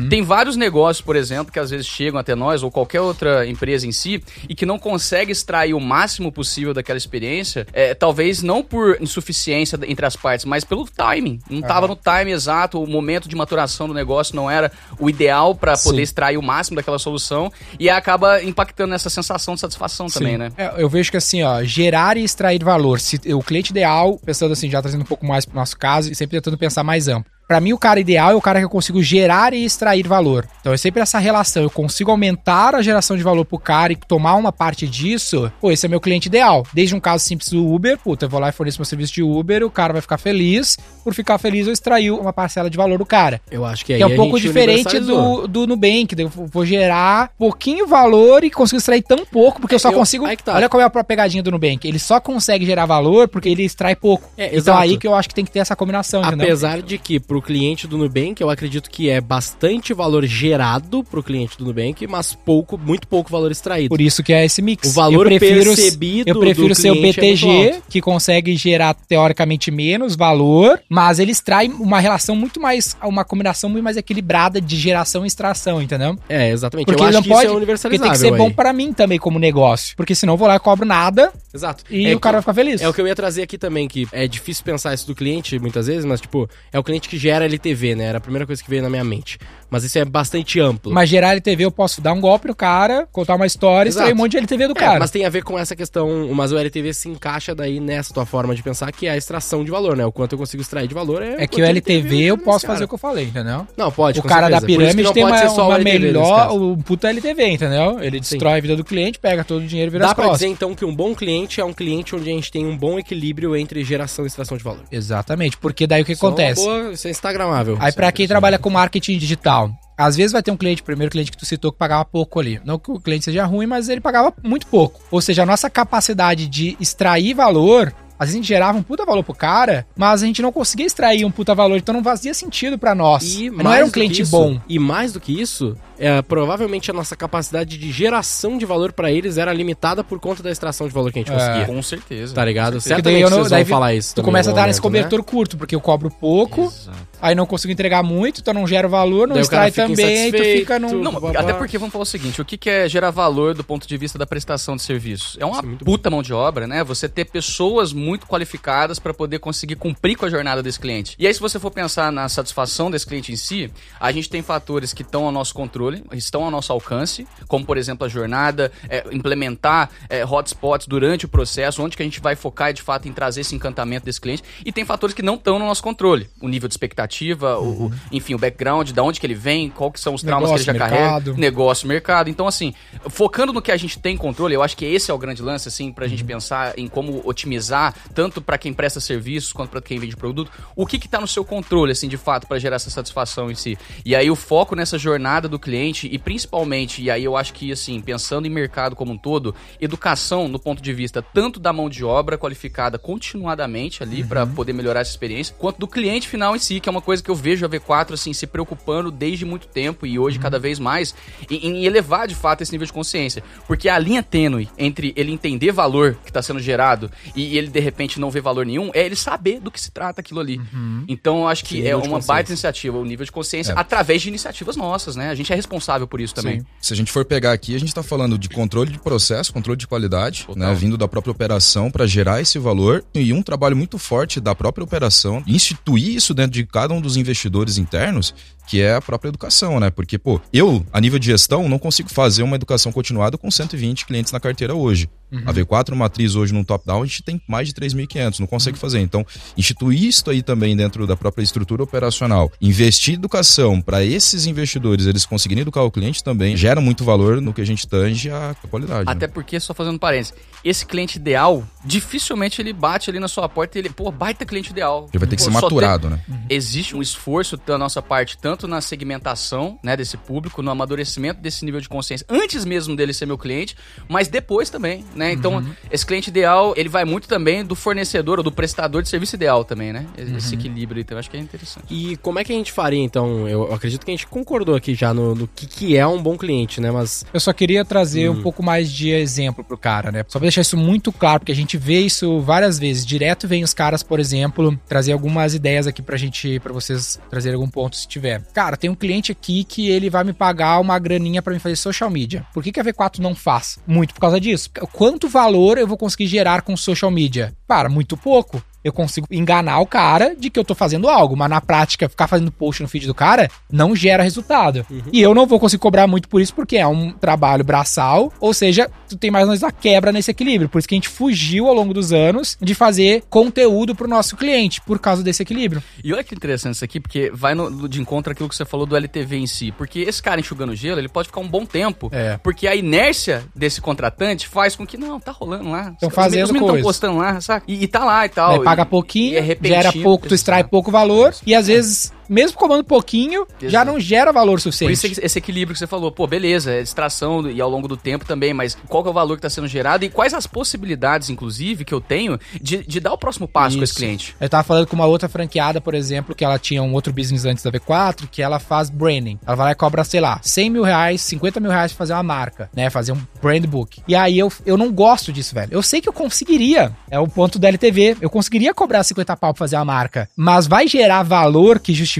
Tem 0.08 0.22
vários 0.22 0.56
negócios, 0.56 1.04
por 1.04 1.16
exemplo, 1.16 1.52
que 1.52 1.58
às 1.58 1.70
vezes 1.70 1.86
chegam 1.86 2.18
até 2.18 2.34
nós, 2.34 2.62
ou 2.62 2.70
qualquer 2.70 3.00
outra 3.00 3.46
empresa 3.46 3.86
em 3.86 3.92
si, 3.92 4.22
e 4.48 4.54
que 4.54 4.64
não 4.64 4.78
consegue 4.78 5.32
extrair 5.32 5.74
o 5.74 5.80
máximo 5.80 6.32
possível 6.32 6.72
daquela 6.72 6.96
experiência, 6.96 7.66
é, 7.72 7.94
talvez 7.94 8.42
não 8.42 8.62
por 8.62 9.00
insuficiência 9.00 9.78
entre 9.86 10.06
as 10.06 10.16
partes, 10.16 10.44
mas 10.44 10.64
pelo 10.64 10.86
timing. 10.94 11.40
Não 11.48 11.60
estava 11.60 11.86
no 11.86 11.96
time 11.96 12.30
exato, 12.30 12.82
o 12.82 12.86
momento 12.86 13.28
de 13.28 13.36
maturação 13.36 13.88
do 13.88 13.94
negócio 13.94 14.34
não 14.34 14.50
era 14.50 14.70
o 14.98 15.10
ideal 15.10 15.54
para 15.54 15.76
poder 15.76 15.98
Sim. 15.98 16.02
extrair 16.02 16.36
o 16.36 16.42
máximo 16.42 16.76
daquela 16.76 16.98
solução, 16.98 17.52
e 17.78 17.90
acaba 17.90 18.42
impactando 18.42 18.90
nessa 18.90 19.10
sensação 19.10 19.54
de 19.54 19.60
satisfação 19.60 20.06
também, 20.06 20.32
Sim. 20.32 20.38
né? 20.38 20.52
É, 20.56 20.74
eu 20.76 20.88
vejo 20.88 21.10
que 21.10 21.16
assim, 21.16 21.42
ó, 21.42 21.62
gerar 21.62 22.16
e 22.16 22.24
extrair 22.24 22.62
valor. 22.62 23.00
Se 23.00 23.20
o 23.32 23.42
cliente 23.42 23.70
ideal, 23.70 24.18
pensando 24.24 24.52
assim, 24.52 24.70
já 24.70 24.80
trazendo 24.80 25.02
um 25.02 25.06
pouco 25.06 25.26
mais 25.26 25.44
pro 25.44 25.56
nosso 25.56 25.76
caso 25.76 26.10
e 26.10 26.14
sempre 26.14 26.36
tentando 26.38 26.56
pensar 26.58 26.84
mais 26.84 27.08
amplo. 27.08 27.30
Pra 27.46 27.60
mim, 27.60 27.72
o 27.72 27.78
cara 27.78 28.00
ideal 28.00 28.30
é 28.30 28.34
o 28.34 28.40
cara 28.40 28.58
que 28.58 28.64
eu 28.64 28.70
consigo 28.70 29.02
gerar 29.02 29.52
e 29.52 29.64
extrair 29.64 30.06
valor. 30.06 30.46
Então 30.60 30.72
é 30.72 30.76
sempre 30.76 31.02
essa 31.02 31.18
relação. 31.18 31.62
Eu 31.62 31.70
consigo 31.70 32.10
aumentar 32.10 32.74
a 32.74 32.82
geração 32.82 33.16
de 33.16 33.22
valor 33.22 33.44
pro 33.44 33.58
cara 33.58 33.92
e 33.92 33.96
tomar 33.96 34.34
uma 34.34 34.50
parte 34.52 34.88
disso. 34.88 35.50
Pô, 35.60 35.70
esse 35.70 35.84
é 35.86 35.88
meu 35.88 36.00
cliente 36.00 36.28
ideal. 36.28 36.66
Desde 36.72 36.94
um 36.94 37.00
caso 37.00 37.24
simples 37.24 37.50
do 37.50 37.66
Uber, 37.66 37.98
puta, 37.98 38.24
eu 38.26 38.30
vou 38.30 38.40
lá 38.40 38.48
e 38.48 38.52
forneço 38.52 38.78
meu 38.80 38.84
serviço 38.86 39.12
de 39.12 39.22
Uber, 39.22 39.62
o 39.64 39.70
cara 39.70 39.92
vai 39.92 40.02
ficar 40.02 40.18
feliz. 40.18 40.76
Por 41.02 41.12
ficar 41.12 41.36
feliz, 41.38 41.66
eu 41.66 41.72
extraí 41.72 42.10
uma 42.10 42.32
parcela 42.32 42.70
de 42.70 42.76
valor 42.76 42.98
do 42.98 43.04
cara. 43.06 43.40
Eu 43.50 43.64
acho 43.64 43.84
que 43.84 43.92
aí 43.92 43.98
Que 43.98 44.02
é 44.02 44.06
um 44.06 44.16
pouco 44.16 44.40
diferente 44.40 44.98
do, 45.00 45.46
do 45.46 45.66
Nubank. 45.66 46.14
Eu 46.18 46.28
vou 46.28 46.64
gerar 46.64 47.30
pouquinho 47.38 47.86
valor 47.86 48.42
e 48.42 48.50
consigo 48.50 48.78
extrair 48.78 49.02
tão 49.02 49.24
pouco, 49.26 49.60
porque 49.60 49.74
eu 49.74 49.78
só 49.78 49.90
Eu- 49.90 49.94
consigo. 49.98 50.24
tá. 50.42 50.54
Olha 50.54 50.68
qual 50.68 50.80
é 50.80 50.84
a 50.84 51.04
pegadinha 51.04 51.42
do 51.42 51.50
Nubank. 51.50 51.86
Ele 51.86 51.98
só 51.98 52.20
consegue 52.20 52.64
gerar 52.64 52.86
valor 52.86 53.28
porque 53.28 53.48
ele 53.48 53.64
extrai 53.64 53.94
pouco. 53.94 54.28
É, 54.36 54.46
então 54.46 54.58
exato. 54.58 54.78
aí 54.80 54.96
que 54.96 55.06
eu 55.06 55.14
acho 55.14 55.28
que 55.28 55.34
tem 55.34 55.44
que 55.44 55.50
ter 55.50 55.58
essa 55.58 55.76
combinação, 55.76 56.22
entendeu? 56.22 56.46
Apesar 56.46 56.80
de 56.80 56.96
que 56.98 57.20
pro 57.34 57.42
cliente 57.42 57.88
do 57.88 57.98
Nubank, 57.98 58.40
eu 58.40 58.48
acredito 58.48 58.88
que 58.88 59.10
é 59.10 59.20
bastante 59.20 59.92
valor 59.92 60.24
gerado 60.24 61.02
pro 61.02 61.20
cliente 61.20 61.58
do 61.58 61.64
Nubank, 61.64 62.06
mas 62.06 62.32
pouco, 62.32 62.78
muito 62.78 63.08
pouco 63.08 63.28
valor 63.28 63.50
extraído. 63.50 63.88
Por 63.88 64.00
isso 64.00 64.22
que 64.22 64.32
é 64.32 64.44
esse 64.44 64.62
mix. 64.62 64.88
O 64.88 64.92
valor 64.92 65.26
eu 65.26 65.36
prefiro, 65.36 65.74
percebido 65.74 66.28
Eu 66.28 66.38
prefiro 66.38 66.72
ser 66.76 66.92
o 66.92 66.96
é 66.96 67.00
BTG, 67.00 67.46
alto. 67.72 67.82
que 67.88 68.00
consegue 68.00 68.54
gerar 68.54 68.94
teoricamente 68.94 69.72
menos 69.72 70.14
valor, 70.14 70.80
mas 70.88 71.18
ele 71.18 71.32
extrai 71.32 71.66
uma 71.66 71.98
relação 71.98 72.36
muito 72.36 72.60
mais, 72.60 72.96
uma 73.02 73.24
combinação 73.24 73.68
muito 73.68 73.82
mais 73.82 73.96
equilibrada 73.96 74.60
de 74.60 74.76
geração 74.76 75.24
e 75.24 75.26
extração, 75.26 75.82
entendeu? 75.82 76.16
É, 76.28 76.50
exatamente. 76.52 76.86
Porque 76.86 77.02
eu 77.02 77.08
ele 77.08 77.16
acho 77.16 77.18
não 77.18 77.22
que 77.24 77.28
pode. 77.30 77.72
isso 77.72 77.86
é 77.86 77.90
Porque 77.90 77.98
tem 77.98 78.12
que 78.12 78.18
ser 78.18 78.30
bom 78.30 78.46
aí. 78.46 78.54
pra 78.54 78.72
mim 78.72 78.92
também 78.92 79.18
como 79.18 79.40
negócio. 79.40 79.96
Porque 79.96 80.14
senão 80.14 80.34
eu 80.34 80.38
vou 80.38 80.46
lá 80.46 80.54
e 80.54 80.60
cobro 80.60 80.86
nada 80.86 81.32
Exato. 81.52 81.82
e 81.90 82.06
É 82.06 82.14
o 82.14 82.20
cara 82.20 82.34
vai 82.34 82.42
ficar 82.42 82.54
feliz. 82.54 82.80
É 82.80 82.88
o 82.88 82.94
que 82.94 83.00
eu 83.00 83.08
ia 83.08 83.14
trazer 83.16 83.42
aqui 83.42 83.58
também, 83.58 83.88
que 83.88 84.06
é 84.12 84.28
difícil 84.28 84.62
pensar 84.64 84.94
isso 84.94 85.04
do 85.04 85.16
cliente 85.16 85.58
muitas 85.58 85.88
vezes, 85.88 86.04
mas 86.04 86.20
tipo, 86.20 86.48
é 86.72 86.78
o 86.78 86.84
cliente 86.84 87.08
que 87.08 87.23
gera 87.24 87.46
LTV, 87.46 87.94
né? 87.94 88.04
Era 88.04 88.18
a 88.18 88.20
primeira 88.20 88.46
coisa 88.46 88.62
que 88.62 88.68
veio 88.68 88.82
na 88.82 88.90
minha 88.90 89.04
mente. 89.04 89.38
Mas 89.74 89.82
isso 89.82 89.98
é 89.98 90.04
bastante 90.04 90.60
amplo. 90.60 90.92
Mas 90.92 91.08
gerar 91.08 91.32
LTV 91.32 91.64
eu 91.64 91.70
posso 91.72 92.00
dar 92.00 92.12
um 92.12 92.20
golpe 92.20 92.46
no 92.46 92.54
cara, 92.54 93.08
contar 93.10 93.34
uma 93.34 93.44
história 93.44 93.88
e 93.88 93.90
Exato. 93.90 94.04
extrair 94.04 94.14
um 94.14 94.22
monte 94.22 94.30
de 94.32 94.36
LTV 94.38 94.68
do 94.68 94.72
É, 94.72 94.74
cara. 94.80 94.98
mas 95.00 95.10
tem 95.10 95.24
a 95.26 95.28
ver 95.28 95.42
com 95.42 95.58
essa 95.58 95.74
questão, 95.74 96.28
mas 96.32 96.52
o 96.52 96.56
LTV 96.58 96.94
se 96.94 97.08
encaixa 97.08 97.54
daí 97.56 97.80
nessa 97.80 98.14
tua 98.14 98.24
forma 98.24 98.54
de 98.54 98.62
pensar, 98.62 98.92
que 98.92 99.06
é 99.08 99.10
a 99.10 99.16
extração 99.16 99.64
de 99.64 99.70
valor, 99.72 99.96
né? 99.96 100.06
O 100.06 100.12
quanto 100.12 100.32
eu 100.34 100.38
consigo 100.38 100.60
extrair 100.62 100.86
de 100.86 100.94
valor 100.94 101.20
é. 101.22 101.42
É 101.42 101.46
que 101.48 101.60
o 101.60 101.64
LTV 101.64 102.22
eu 102.22 102.38
posso 102.38 102.66
fazer 102.66 102.84
o 102.84 102.88
que 102.88 102.94
eu 102.94 102.98
falei, 102.98 103.24
entendeu? 103.24 103.66
Não, 103.76 103.90
pode. 103.90 104.20
o 104.20 104.22
cara 104.22 104.48
da 104.48 104.60
certeza. 104.60 104.66
Que 104.66 104.84
pirâmide 104.86 105.12
tem 105.12 105.24
uma, 105.24 105.48
só 105.48 105.64
o 105.64 105.68
uma 105.70 105.78
melhor, 105.80 106.52
um 106.52 106.76
puta 106.80 107.08
LTV, 107.10 107.46
entendeu? 107.48 107.98
Ele 108.00 108.20
destrói 108.20 108.58
a 108.58 108.60
vida 108.60 108.76
do 108.76 108.84
cliente, 108.84 109.18
pega 109.18 109.42
todo 109.42 109.62
o 109.62 109.66
dinheiro 109.66 109.90
e 109.90 109.92
vira 109.92 110.04
Dá 110.04 110.10
as 110.10 110.14
pra 110.14 110.24
costas. 110.24 110.40
dizer 110.40 110.52
então 110.52 110.74
que 110.74 110.84
um 110.84 110.94
bom 110.94 111.14
cliente 111.14 111.60
é 111.60 111.64
um 111.64 111.72
cliente 111.72 112.14
onde 112.14 112.30
a 112.30 112.32
gente 112.32 112.50
tem 112.50 112.64
um 112.66 112.76
bom 112.76 112.98
equilíbrio 112.98 113.56
entre 113.56 113.82
geração 113.82 114.24
e 114.24 114.28
extração 114.28 114.56
de 114.56 114.62
valor. 114.62 114.82
Exatamente, 114.90 115.56
porque 115.56 115.86
daí 115.86 116.02
o 116.02 116.04
que 116.04 116.12
Isso 116.12 116.24
é 116.24 116.28
acontece? 116.28 116.64
boa- 116.64 116.92
isso 116.92 117.08
é 117.08 117.10
instagramável. 117.10 117.76
Aí 117.80 117.92
é 117.96 118.12
quem 118.12 118.28
trabalha 118.28 118.58
com 118.58 118.70
marketing 118.70 119.18
digital, 119.18 119.63
às 119.96 120.16
vezes 120.16 120.32
vai 120.32 120.42
ter 120.42 120.50
um 120.50 120.56
cliente, 120.56 120.82
o 120.82 120.84
primeiro 120.84 121.10
cliente 121.10 121.30
que 121.30 121.36
tu 121.36 121.46
citou, 121.46 121.72
que 121.72 121.78
pagava 121.78 122.04
pouco 122.04 122.40
ali. 122.40 122.60
Não 122.64 122.78
que 122.78 122.90
o 122.90 123.00
cliente 123.00 123.24
seja 123.24 123.44
ruim, 123.44 123.66
mas 123.66 123.88
ele 123.88 124.00
pagava 124.00 124.32
muito 124.42 124.66
pouco. 124.66 125.00
Ou 125.10 125.20
seja, 125.20 125.42
a 125.42 125.46
nossa 125.46 125.68
capacidade 125.70 126.46
de 126.46 126.76
extrair 126.80 127.34
valor, 127.34 127.94
às 128.18 128.28
vezes 128.28 128.34
a 128.34 128.38
gente 128.38 128.48
gerava 128.48 128.78
um 128.78 128.82
puta 128.82 129.04
valor 129.04 129.22
pro 129.24 129.34
cara, 129.34 129.86
mas 129.96 130.22
a 130.22 130.26
gente 130.26 130.40
não 130.42 130.52
conseguia 130.52 130.86
extrair 130.86 131.24
um 131.24 131.30
puta 131.30 131.54
valor, 131.54 131.76
então 131.76 131.92
não 131.94 132.02
fazia 132.02 132.32
sentido 132.34 132.78
pra 132.78 132.94
nós. 132.94 133.34
E 133.34 133.50
não 133.50 133.72
era 133.72 133.84
um 133.84 133.90
cliente 133.90 134.22
isso- 134.22 134.30
bom. 134.30 134.58
E 134.68 134.78
mais 134.78 135.12
do 135.12 135.20
que 135.20 135.38
isso, 135.40 135.76
é, 135.98 136.22
provavelmente 136.22 136.90
a 136.90 136.94
nossa 136.94 137.16
capacidade 137.16 137.76
de 137.76 137.90
geração 137.92 138.56
de 138.56 138.64
valor 138.64 138.92
pra 138.92 139.10
eles 139.10 139.36
era 139.36 139.52
limitada 139.52 140.02
por 140.04 140.18
conta 140.20 140.42
da 140.42 140.50
extração 140.50 140.86
de 140.86 140.94
valor 140.94 141.12
que 141.12 141.18
a 141.18 141.22
gente 141.22 141.32
É. 141.32 141.36
conseguia. 141.36 141.66
Com 141.66 141.82
certeza. 141.82 142.34
Tá 142.34 142.44
ligado? 142.44 142.80
Certeza. 142.80 142.94
Porque 142.96 143.02
daí 143.02 143.12
Certamente 143.14 143.22
eu 143.24 143.30
não- 143.30 143.38
vocês 143.44 143.50
daí 143.50 143.64
vão 143.64 143.70
falar 143.70 143.94
isso 143.94 144.14
Tu 144.14 144.22
começa 144.22 144.50
a 144.50 144.52
dar 144.52 144.60
algum 144.62 144.68
nesse 144.68 144.80
momento, 144.82 145.02
né? 145.02 145.08
cobertor 145.10 145.24
curto, 145.24 145.56
porque 145.58 145.74
eu 145.74 145.80
cobro 145.80 146.10
pouco, 146.10 146.62
Exato. 146.66 146.98
Aí 147.24 147.34
não 147.34 147.46
consigo 147.46 147.72
entregar 147.72 148.02
muito, 148.02 148.40
então 148.40 148.52
não 148.52 148.66
gero 148.66 148.88
valor, 148.88 149.26
não 149.26 149.34
Daí 149.34 149.42
extrai 149.42 149.70
também, 149.70 150.24
aí 150.24 150.32
tu 150.32 150.42
fica 150.42 150.78
num... 150.78 151.00
Não, 151.00 151.16
até 151.28 151.54
porque 151.54 151.78
vamos 151.78 151.92
falar 151.92 152.02
o 152.02 152.06
seguinte: 152.06 152.40
o 152.40 152.44
que 152.44 152.58
que 152.58 152.68
é 152.68 152.88
gerar 152.88 153.10
valor 153.10 153.54
do 153.54 153.64
ponto 153.64 153.88
de 153.88 153.96
vista 153.96 154.18
da 154.18 154.26
prestação 154.26 154.76
de 154.76 154.82
serviço? 154.82 155.38
É 155.40 155.46
uma 155.46 155.60
é 155.60 155.84
puta 155.84 156.10
mão 156.10 156.22
de 156.22 156.32
obra, 156.32 156.66
né? 156.66 156.84
Você 156.84 157.08
ter 157.08 157.24
pessoas 157.24 157.92
muito 157.92 158.26
qualificadas 158.26 158.98
para 158.98 159.14
poder 159.14 159.38
conseguir 159.38 159.76
cumprir 159.76 160.16
com 160.16 160.26
a 160.26 160.30
jornada 160.30 160.62
desse 160.62 160.78
cliente. 160.78 161.16
E 161.18 161.26
aí, 161.26 161.32
se 161.32 161.40
você 161.40 161.58
for 161.58 161.70
pensar 161.70 162.12
na 162.12 162.28
satisfação 162.28 162.90
desse 162.90 163.06
cliente 163.06 163.32
em 163.32 163.36
si, 163.36 163.70
a 163.98 164.12
gente 164.12 164.28
tem 164.28 164.42
fatores 164.42 164.92
que 164.92 165.02
estão 165.02 165.24
ao 165.24 165.32
nosso 165.32 165.54
controle, 165.54 166.04
estão 166.12 166.44
ao 166.44 166.50
nosso 166.50 166.72
alcance, 166.72 167.26
como 167.48 167.64
por 167.64 167.78
exemplo 167.78 168.04
a 168.04 168.08
jornada, 168.08 168.70
é, 168.88 169.04
implementar 169.12 169.90
é, 170.08 170.24
hotspots 170.24 170.86
durante 170.86 171.24
o 171.24 171.28
processo, 171.28 171.82
onde 171.82 171.96
que 171.96 172.02
a 172.02 172.06
gente 172.06 172.20
vai 172.20 172.36
focar 172.36 172.72
de 172.72 172.82
fato 172.82 173.08
em 173.08 173.12
trazer 173.12 173.40
esse 173.40 173.54
encantamento 173.54 174.04
desse 174.04 174.20
cliente. 174.20 174.42
E 174.64 174.72
tem 174.72 174.84
fatores 174.84 175.14
que 175.14 175.22
não 175.22 175.36
estão 175.36 175.58
no 175.58 175.64
nosso 175.64 175.82
controle. 175.82 176.28
O 176.40 176.48
nível 176.48 176.68
de 176.68 176.74
expectativa, 176.74 177.13
o- 177.22 177.86
o, 177.86 177.92
enfim, 178.12 178.34
o 178.34 178.38
background, 178.38 178.90
da 178.92 179.02
onde 179.02 179.20
que 179.20 179.26
ele 179.26 179.34
vem, 179.34 179.68
qual 179.70 179.90
que 179.90 180.00
são 180.00 180.14
os 180.14 180.22
traumas 180.22 180.50
Negócio, 180.50 180.64
que 180.64 180.70
ele 180.70 180.78
já 180.78 180.84
mercado. 180.88 181.24
carrega 181.24 181.40
negócio, 181.40 181.88
mercado. 181.88 182.28
Então, 182.30 182.46
assim, 182.46 182.74
focando 183.08 183.52
no 183.52 183.62
que 183.62 183.70
a 183.72 183.76
gente 183.76 183.98
tem 183.98 184.16
controle, 184.16 184.54
eu 184.54 184.62
acho 184.62 184.76
que 184.76 184.84
esse 184.84 185.10
é 185.10 185.14
o 185.14 185.18
grande 185.18 185.42
lance, 185.42 185.68
assim, 185.68 185.92
pra 185.92 186.04
Uhum. 186.04 186.10
gente 186.10 186.24
pensar 186.24 186.78
em 186.78 186.88
como 186.88 187.20
otimizar, 187.24 187.94
tanto 188.14 188.40
pra 188.40 188.56
quem 188.58 188.72
presta 188.72 189.00
serviços 189.00 189.52
quanto 189.52 189.70
pra 189.70 189.80
quem 189.82 189.98
vende 189.98 190.16
produto, 190.16 190.50
o 190.74 190.86
que 190.86 190.98
que 190.98 191.08
tá 191.08 191.20
no 191.20 191.26
seu 191.28 191.44
controle, 191.44 191.92
assim, 191.92 192.08
de 192.08 192.16
fato, 192.16 192.46
pra 192.46 192.58
gerar 192.58 192.76
essa 192.76 192.90
satisfação 192.90 193.50
em 193.50 193.54
si. 193.54 193.76
E 194.04 194.14
aí 194.16 194.30
o 194.30 194.36
foco 194.36 194.74
nessa 194.74 194.98
jornada 194.98 195.48
do 195.48 195.58
cliente 195.58 196.08
e 196.10 196.18
principalmente, 196.18 197.02
e 197.02 197.10
aí 197.10 197.24
eu 197.24 197.36
acho 197.36 197.52
que, 197.52 197.70
assim, 197.72 198.00
pensando 198.00 198.46
em 198.46 198.50
mercado 198.50 198.96
como 198.96 199.12
um 199.12 199.18
todo, 199.18 199.54
educação 199.80 200.48
no 200.48 200.58
ponto 200.58 200.82
de 200.82 200.92
vista 200.92 201.22
tanto 201.22 201.60
da 201.60 201.72
mão 201.72 201.88
de 201.88 202.04
obra 202.04 202.36
qualificada 202.38 202.98
continuadamente 202.98 204.02
ali 204.02 204.22
Uhum. 204.22 204.54
poder 204.54 204.72
melhorar 204.72 205.00
essa 205.00 205.10
experiência, 205.10 205.54
quanto 205.58 205.78
do 205.78 205.86
cliente 205.86 206.28
final 206.28 206.54
em 206.56 206.58
si, 206.58 206.80
que 206.80 206.88
é 206.88 206.90
uma 206.92 207.00
coisa 207.04 207.22
que 207.22 207.30
eu 207.30 207.34
vejo 207.34 207.64
a 207.64 207.68
V4, 207.68 208.12
assim, 208.14 208.32
se 208.32 208.46
preocupando 208.46 209.10
desde 209.10 209.44
muito 209.44 209.66
tempo 209.66 210.06
e 210.06 210.18
Uhum. 210.18 210.24
hoje 210.24 210.38
cada 210.38 210.58
vez 210.58 210.78
mais 210.78 211.14
em, 211.50 211.56
em 211.66 211.84
elevar 211.84 212.26
de 212.26 212.34
fato 212.34 212.62
esse 212.62 212.72
nível 212.72 212.86
de 212.86 212.92
consciência. 212.92 213.42
Porque 213.66 213.88
a 213.88 213.98
linha 213.98 214.22
tênue 214.22 214.68
entre 214.78 215.12
ele 215.16 215.32
entender 215.32 215.70
valor 215.72 216.16
que 216.24 216.30
está 216.30 216.40
sendo 216.42 216.60
gerado 216.60 217.10
e 217.36 217.56
ele 217.58 217.68
de 217.68 217.80
repente 217.80 218.18
não 218.20 218.30
ver 218.30 218.40
valor 218.40 218.64
nenhum 218.66 218.90
é 218.94 219.04
ele 219.04 219.16
saber 219.16 219.60
do 219.60 219.70
que 219.70 219.80
se 219.80 219.90
trata 219.90 220.20
aquilo 220.20 220.40
ali. 220.40 220.60
Então 221.08 221.40
eu 221.40 221.48
acho 221.48 221.64
que 221.64 221.82
Sim, 221.82 221.86
é 221.86 221.96
uma 221.96 222.20
baita 222.20 222.50
iniciativa, 222.50 222.96
o 222.98 223.04
nível 223.04 223.24
de 223.24 223.32
consciência, 223.32 223.72
É. 223.72 223.78
através 223.78 224.22
de 224.22 224.28
iniciativas 224.28 224.76
nossas, 224.76 225.16
né? 225.16 225.30
A 225.30 225.34
gente 225.34 225.52
é 225.52 225.56
responsável 225.56 226.06
por 226.06 226.20
isso 226.20 226.34
também. 226.34 226.60
Sim. 226.60 226.66
Se 226.80 226.92
a 226.92 226.96
gente 226.96 227.10
for 227.12 227.24
pegar 227.24 227.52
aqui, 227.52 227.74
a 227.74 227.78
gente 227.78 227.88
está 227.88 228.02
falando 228.02 228.36
de 228.38 228.48
controle 228.48 228.90
de 228.92 228.98
processo, 228.98 229.52
controle 229.52 229.78
de 229.78 229.86
qualidade, 229.86 230.44
Total. 230.46 230.56
né, 230.68 230.74
vindo 230.74 230.96
da 230.96 231.06
própria 231.08 231.30
operação 231.32 231.90
para 231.90 232.06
gerar 232.06 232.40
esse 232.40 232.58
valor 232.58 233.04
e 233.14 233.32
um 233.32 233.42
trabalho 233.42 233.76
muito 233.76 233.98
forte 233.98 234.40
da 234.40 234.54
própria 234.54 234.84
operação, 234.84 235.42
instituir 235.46 236.14
isso 236.16 236.34
dentro 236.34 236.52
de 236.52 236.66
cada 236.66 236.83
um 236.92 237.00
dos 237.00 237.16
investidores 237.16 237.78
internos, 237.78 238.34
que 238.66 238.80
é 238.80 238.94
a 238.94 239.00
própria 239.00 239.28
educação, 239.28 239.78
né? 239.78 239.90
Porque, 239.90 240.18
pô, 240.18 240.40
eu, 240.52 240.84
a 240.92 241.00
nível 241.00 241.18
de 241.18 241.26
gestão, 241.26 241.68
não 241.68 241.78
consigo 241.78 242.08
fazer 242.08 242.42
uma 242.42 242.56
educação 242.56 242.92
continuada 242.92 243.36
com 243.36 243.50
120 243.50 244.06
clientes 244.06 244.32
na 244.32 244.40
carteira 244.40 244.74
hoje. 244.74 245.08
A 245.46 245.52
V4 245.52 245.94
Matriz 245.94 246.34
hoje 246.34 246.54
no 246.54 246.64
top-down, 246.64 247.02
a 247.02 247.06
gente 247.06 247.22
tem 247.22 247.40
mais 247.48 247.68
de 247.68 247.74
3.500, 247.74 248.38
não 248.38 248.46
consegue 248.46 248.78
fazer. 248.78 249.00
Então, 249.00 249.26
instituir 249.56 250.04
isso 250.04 250.28
aí 250.30 250.42
também 250.42 250.76
dentro 250.76 251.06
da 251.06 251.16
própria 251.16 251.42
estrutura 251.42 251.82
operacional, 251.82 252.52
investir 252.60 253.14
em 253.14 253.16
educação 253.16 253.80
para 253.80 254.04
esses 254.04 254.46
investidores, 254.46 255.06
eles 255.06 255.26
conseguirem 255.26 255.62
educar 255.62 255.82
o 255.82 255.90
cliente 255.90 256.22
também, 256.22 256.56
gera 256.56 256.80
muito 256.80 257.04
valor 257.04 257.40
no 257.40 257.52
que 257.52 257.60
a 257.60 257.66
gente 257.66 257.86
tange 257.86 258.30
a 258.30 258.54
qualidade. 258.70 259.10
Até 259.10 259.26
né? 259.26 259.32
porque, 259.32 259.58
só 259.58 259.74
fazendo 259.74 259.98
parênteses, 259.98 260.34
esse 260.64 260.86
cliente 260.86 261.18
ideal, 261.18 261.66
dificilmente 261.84 262.60
ele 262.60 262.72
bate 262.72 263.10
ali 263.10 263.18
na 263.18 263.28
sua 263.28 263.48
porta 263.48 263.76
e 263.76 263.80
ele, 263.80 263.90
pô, 263.90 264.10
baita 264.12 264.46
cliente 264.46 264.70
ideal. 264.70 265.08
Ele 265.12 265.18
vai 265.18 265.28
ter 265.28 265.36
que 265.36 265.42
Pô, 265.42 265.50
ser 265.50 265.54
maturado, 265.54 266.08
né? 266.08 266.20
existe 266.48 266.94
um 266.94 267.02
esforço 267.02 267.56
da 267.56 267.76
nossa 267.76 268.00
parte, 268.00 268.38
tanto 268.38 268.53
na 268.62 268.80
segmentação 268.80 269.78
né, 269.82 269.96
desse 269.96 270.16
público, 270.16 270.62
no 270.62 270.70
amadurecimento 270.70 271.40
desse 271.40 271.64
nível 271.64 271.80
de 271.80 271.88
consciência, 271.88 272.26
antes 272.28 272.64
mesmo 272.64 272.96
dele 272.96 273.12
ser 273.12 273.26
meu 273.26 273.36
cliente, 273.38 273.76
mas 274.08 274.28
depois 274.28 274.70
também, 274.70 275.04
né? 275.14 275.32
Então, 275.32 275.54
Uhum. 275.56 275.72
esse 275.90 276.04
cliente 276.06 276.30
ideal, 276.30 276.72
ele 276.76 276.88
vai 276.88 277.04
muito 277.04 277.28
também 277.28 277.64
do 277.64 277.74
fornecedor 277.74 278.38
ou 278.38 278.44
do 278.44 278.50
prestador 278.52 279.02
de 279.02 279.08
serviço 279.08 279.34
ideal 279.36 279.64
também, 279.64 279.92
né? 279.92 280.06
Uhum. 280.18 280.36
Esse 280.36 280.54
equilíbrio, 280.54 281.00
então, 281.00 281.16
eu 281.16 281.20
acho 281.20 281.30
que 281.30 281.36
é 281.36 281.40
interessante. 281.40 281.86
E 281.90 282.16
como 282.18 282.38
é 282.38 282.44
que 282.44 282.52
a 282.52 282.56
gente 282.56 282.72
faria, 282.72 283.02
então? 283.02 283.48
Eu 283.48 283.72
acredito 283.72 284.04
que 284.04 284.10
a 284.10 284.14
gente 284.14 284.26
concordou 284.26 284.74
aqui 284.74 284.94
já 284.94 285.12
no, 285.12 285.34
no 285.34 285.46
que, 285.48 285.66
que 285.66 285.96
é 285.96 286.06
um 286.06 286.22
bom 286.22 286.36
cliente, 286.36 286.80
né? 286.80 286.90
Mas 286.90 287.24
Eu 287.32 287.40
só 287.40 287.52
queria 287.52 287.84
trazer 287.84 288.28
Hum. 288.28 288.34
um 288.38 288.42
pouco 288.42 288.62
mais 288.62 288.90
de 288.90 289.10
exemplo 289.10 289.62
pro 289.64 289.76
cara, 289.76 290.10
né? 290.12 290.24
Só 290.28 290.38
pra 290.38 290.46
deixar 290.46 290.60
isso 290.60 290.76
muito 290.76 291.12
claro, 291.12 291.40
porque 291.40 291.52
a 291.52 291.56
gente 291.56 291.76
vê 291.76 292.00
isso 292.00 292.40
várias 292.40 292.78
vezes. 292.78 293.04
Direto 293.04 293.46
vem 293.48 293.62
os 293.64 293.74
caras, 293.74 294.02
por 294.02 294.18
exemplo, 294.20 294.78
trazer 294.88 295.12
algumas 295.12 295.54
ideias 295.54 295.86
aqui 295.86 296.02
pra 296.02 296.16
gente, 296.16 296.58
pra 296.60 296.72
vocês 296.72 297.18
trazerem 297.30 297.54
algum 297.56 297.68
ponto 297.68 297.96
se 297.96 298.06
tiver. 298.06 298.43
Cara, 298.52 298.76
tem 298.76 298.90
um 298.90 298.94
cliente 298.94 299.32
aqui 299.32 299.64
que 299.64 299.88
ele 299.88 300.10
vai 300.10 300.24
me 300.24 300.32
pagar 300.32 300.80
uma 300.80 300.98
graninha 300.98 301.42
pra 301.42 301.52
me 301.52 301.58
fazer 301.58 301.76
social 301.76 302.10
media. 302.10 302.46
Por 302.52 302.62
que, 302.62 302.72
que 302.72 302.80
a 302.80 302.84
V4 302.84 303.18
não 303.18 303.34
faz? 303.34 303.78
Muito 303.86 304.14
por 304.14 304.20
causa 304.20 304.40
disso. 304.40 304.70
Quanto 304.92 305.28
valor 305.28 305.78
eu 305.78 305.86
vou 305.86 305.96
conseguir 305.96 306.26
gerar 306.26 306.62
com 306.62 306.76
social 306.76 307.10
media? 307.10 307.52
Cara, 307.68 307.88
muito 307.88 308.16
pouco. 308.16 308.62
Eu 308.84 308.92
consigo 308.92 309.26
enganar 309.30 309.80
o 309.80 309.86
cara 309.86 310.36
de 310.36 310.50
que 310.50 310.58
eu 310.58 310.64
tô 310.64 310.74
fazendo 310.74 311.08
algo, 311.08 311.34
mas 311.36 311.48
na 311.50 311.60
prática, 311.60 312.08
ficar 312.08 312.28
fazendo 312.28 312.52
post 312.52 312.82
no 312.82 312.88
feed 312.88 313.06
do 313.06 313.14
cara 313.14 313.50
não 313.72 313.96
gera 313.96 314.22
resultado. 314.22 314.86
E 315.12 315.20
eu 315.22 315.34
não 315.34 315.46
vou 315.46 315.58
conseguir 315.58 315.80
cobrar 315.80 316.06
muito 316.06 316.28
por 316.28 316.40
isso, 316.40 316.54
porque 316.54 316.76
é 316.76 316.86
um 316.86 317.10
trabalho 317.12 317.64
braçal, 317.64 318.32
ou 318.38 318.52
seja, 318.52 318.90
tu 319.08 319.16
tem 319.16 319.30
mais 319.30 319.44
ou 319.44 319.48
menos 319.50 319.64
a 319.64 319.72
quebra 319.72 320.12
nesse 320.12 320.30
equilíbrio. 320.30 320.68
Por 320.68 320.78
isso 320.78 320.86
que 320.88 320.94
a 320.94 320.98
gente 320.98 321.08
fugiu 321.08 321.66
ao 321.66 321.74
longo 321.74 321.94
dos 321.94 322.12
anos 322.12 322.56
de 322.60 322.74
fazer 322.74 323.22
conteúdo 323.30 323.94
pro 323.94 324.06
nosso 324.08 324.36
cliente, 324.36 324.80
por 324.82 324.98
causa 324.98 325.22
desse 325.22 325.42
equilíbrio. 325.42 325.82
E 326.02 326.12
olha 326.12 326.22
que 326.22 326.34
interessante 326.34 326.74
isso 326.74 326.84
aqui, 326.84 327.00
porque 327.00 327.30
vai 327.34 327.54
no- 327.54 327.88
de 327.88 328.00
encontro 328.00 328.32
àquilo 328.32 328.48
que 328.48 328.54
você 328.56 328.64
falou 328.64 328.84
do 328.86 328.96
LTV 328.96 329.36
em 329.36 329.46
si. 329.46 329.72
Porque 329.72 330.00
esse 330.00 330.22
cara 330.22 330.40
enxugando 330.40 330.74
gelo, 330.74 331.00
ele 331.00 331.08
pode 331.08 331.28
ficar 331.28 331.40
um 331.40 331.48
bom 331.48 331.64
tempo. 331.64 332.08
É. 332.12 332.36
Porque 332.42 332.66
a 332.66 332.74
inércia 332.74 333.44
desse 333.54 333.80
contratante 333.80 334.46
faz 334.48 334.76
com 334.76 334.86
que, 334.86 334.96
não, 334.96 335.18
tá 335.18 335.32
rolando 335.32 335.70
lá. 335.70 335.92
Tão 335.98 336.08
Os- 336.08 336.14
fazendo 336.14 336.44
Os 336.44 336.50
meninos 336.50 336.70
estão 336.76 336.82
postando 336.82 337.18
lá, 337.18 337.40
sabe? 337.40 337.64
E, 337.68 337.84
e 337.84 337.88
tá 337.88 338.04
lá 338.04 338.26
e 338.26 338.28
tal. 338.28 338.58
Né, 338.58 338.64
paga 338.76 338.82
E- 338.88 338.90
pouquinho, 338.90 339.36
é 339.38 339.40
repentino. 339.40 339.82
gera 339.82 339.92
pouco, 339.92 340.28
tu 340.28 340.34
extrai 340.34 340.64
pouco 340.64 340.90
valor, 340.90 341.34
e 341.46 341.54
às 341.54 341.66
vezes, 341.66 342.12
mesmo 342.28 342.56
cobrando 342.58 342.84
pouquinho, 342.84 343.46
já 343.60 343.66
Exato. 343.66 343.90
não 343.92 344.00
gera 344.00 344.32
valor 344.32 344.52
Por 344.54 344.60
suficiente. 344.60 344.92
isso 345.12 345.20
esse- 345.22 345.38
equilíbrio 345.38 345.74
que 345.74 345.78
você 345.78 345.86
falou, 345.86 346.10
pô, 346.12 346.26
beleza, 346.26 346.70
é 346.72 346.82
distração 346.82 347.48
e 347.50 347.60
ao 347.60 347.68
longo 347.68 347.86
do 347.88 347.96
tempo 347.96 348.24
também, 348.24 348.54
mas 348.54 348.76
qual 348.88 349.02
que 349.02 349.08
é 349.08 349.10
o 349.10 349.14
valor 349.14 349.34
que 349.36 349.40
está 349.46 349.50
sendo 349.50 349.66
gerado 349.68 350.04
e 350.04 350.08
quais 350.08 350.32
as 350.32 350.46
possibilidades, 350.46 351.28
inclusive, 351.28 351.84
que 351.84 351.92
eu 351.92 352.00
tenho 352.00 352.38
de, 352.60 352.78
de 352.86 353.00
dar 353.00 353.12
o 353.12 353.18
próximo 353.18 353.46
passo 353.46 353.76
com 353.76 353.82
esse 353.84 353.92
Isso. 353.92 354.00
cliente? 354.00 354.36
Eu 354.40 354.48
tava 354.48 354.62
falando 354.62 354.86
com 354.86 354.94
uma 354.96 355.06
outra 355.06 355.28
franqueada, 355.28 355.80
por 355.80 355.94
exemplo, 355.94 356.34
que 356.34 356.44
ela 356.44 356.58
tinha 356.58 356.82
um 356.82 356.92
outro 356.94 357.12
business 357.12 357.44
antes 357.44 357.62
da 357.62 357.70
V4, 357.70 358.28
que 358.30 358.40
ela 358.42 358.58
faz 358.58 358.88
branding. 358.88 359.38
Ela 359.46 359.56
vai 359.56 359.66
lá 359.66 359.72
e 359.72 359.74
cobra, 359.74 360.02
sei 360.04 360.20
lá, 360.20 360.40
100 360.42 360.70
mil 360.70 360.82
reais, 360.82 361.20
50 361.22 361.60
mil 361.60 361.70
reais 361.70 361.92
pra 361.92 361.98
fazer 361.98 362.12
uma 362.14 362.22
marca, 362.22 362.70
né? 362.74 362.88
Fazer 362.90 363.12
um 363.12 363.20
brand 363.42 363.64
book. 363.66 364.02
E 364.08 364.14
aí 364.14 364.38
eu, 364.38 364.50
eu 364.64 364.76
não 364.76 364.90
gosto 364.92 365.32
disso, 365.32 365.54
velho. 365.54 365.68
Eu 365.72 365.82
sei 365.82 366.00
que 366.00 366.08
eu 366.08 366.12
conseguiria. 366.12 366.92
É 367.10 367.18
o 367.18 367.26
ponto 367.28 367.58
da 367.58 367.68
LTV. 367.68 368.16
Eu 368.20 368.30
conseguiria 368.30 368.72
cobrar 368.72 369.02
50 369.04 369.36
pau 369.36 369.52
pra 369.52 369.58
fazer 369.58 369.76
uma 369.76 369.84
marca. 369.84 370.28
Mas 370.36 370.66
vai 370.66 370.86
gerar 370.88 371.22
valor 371.22 371.78
que 371.78 371.92
justifica. 371.92 372.13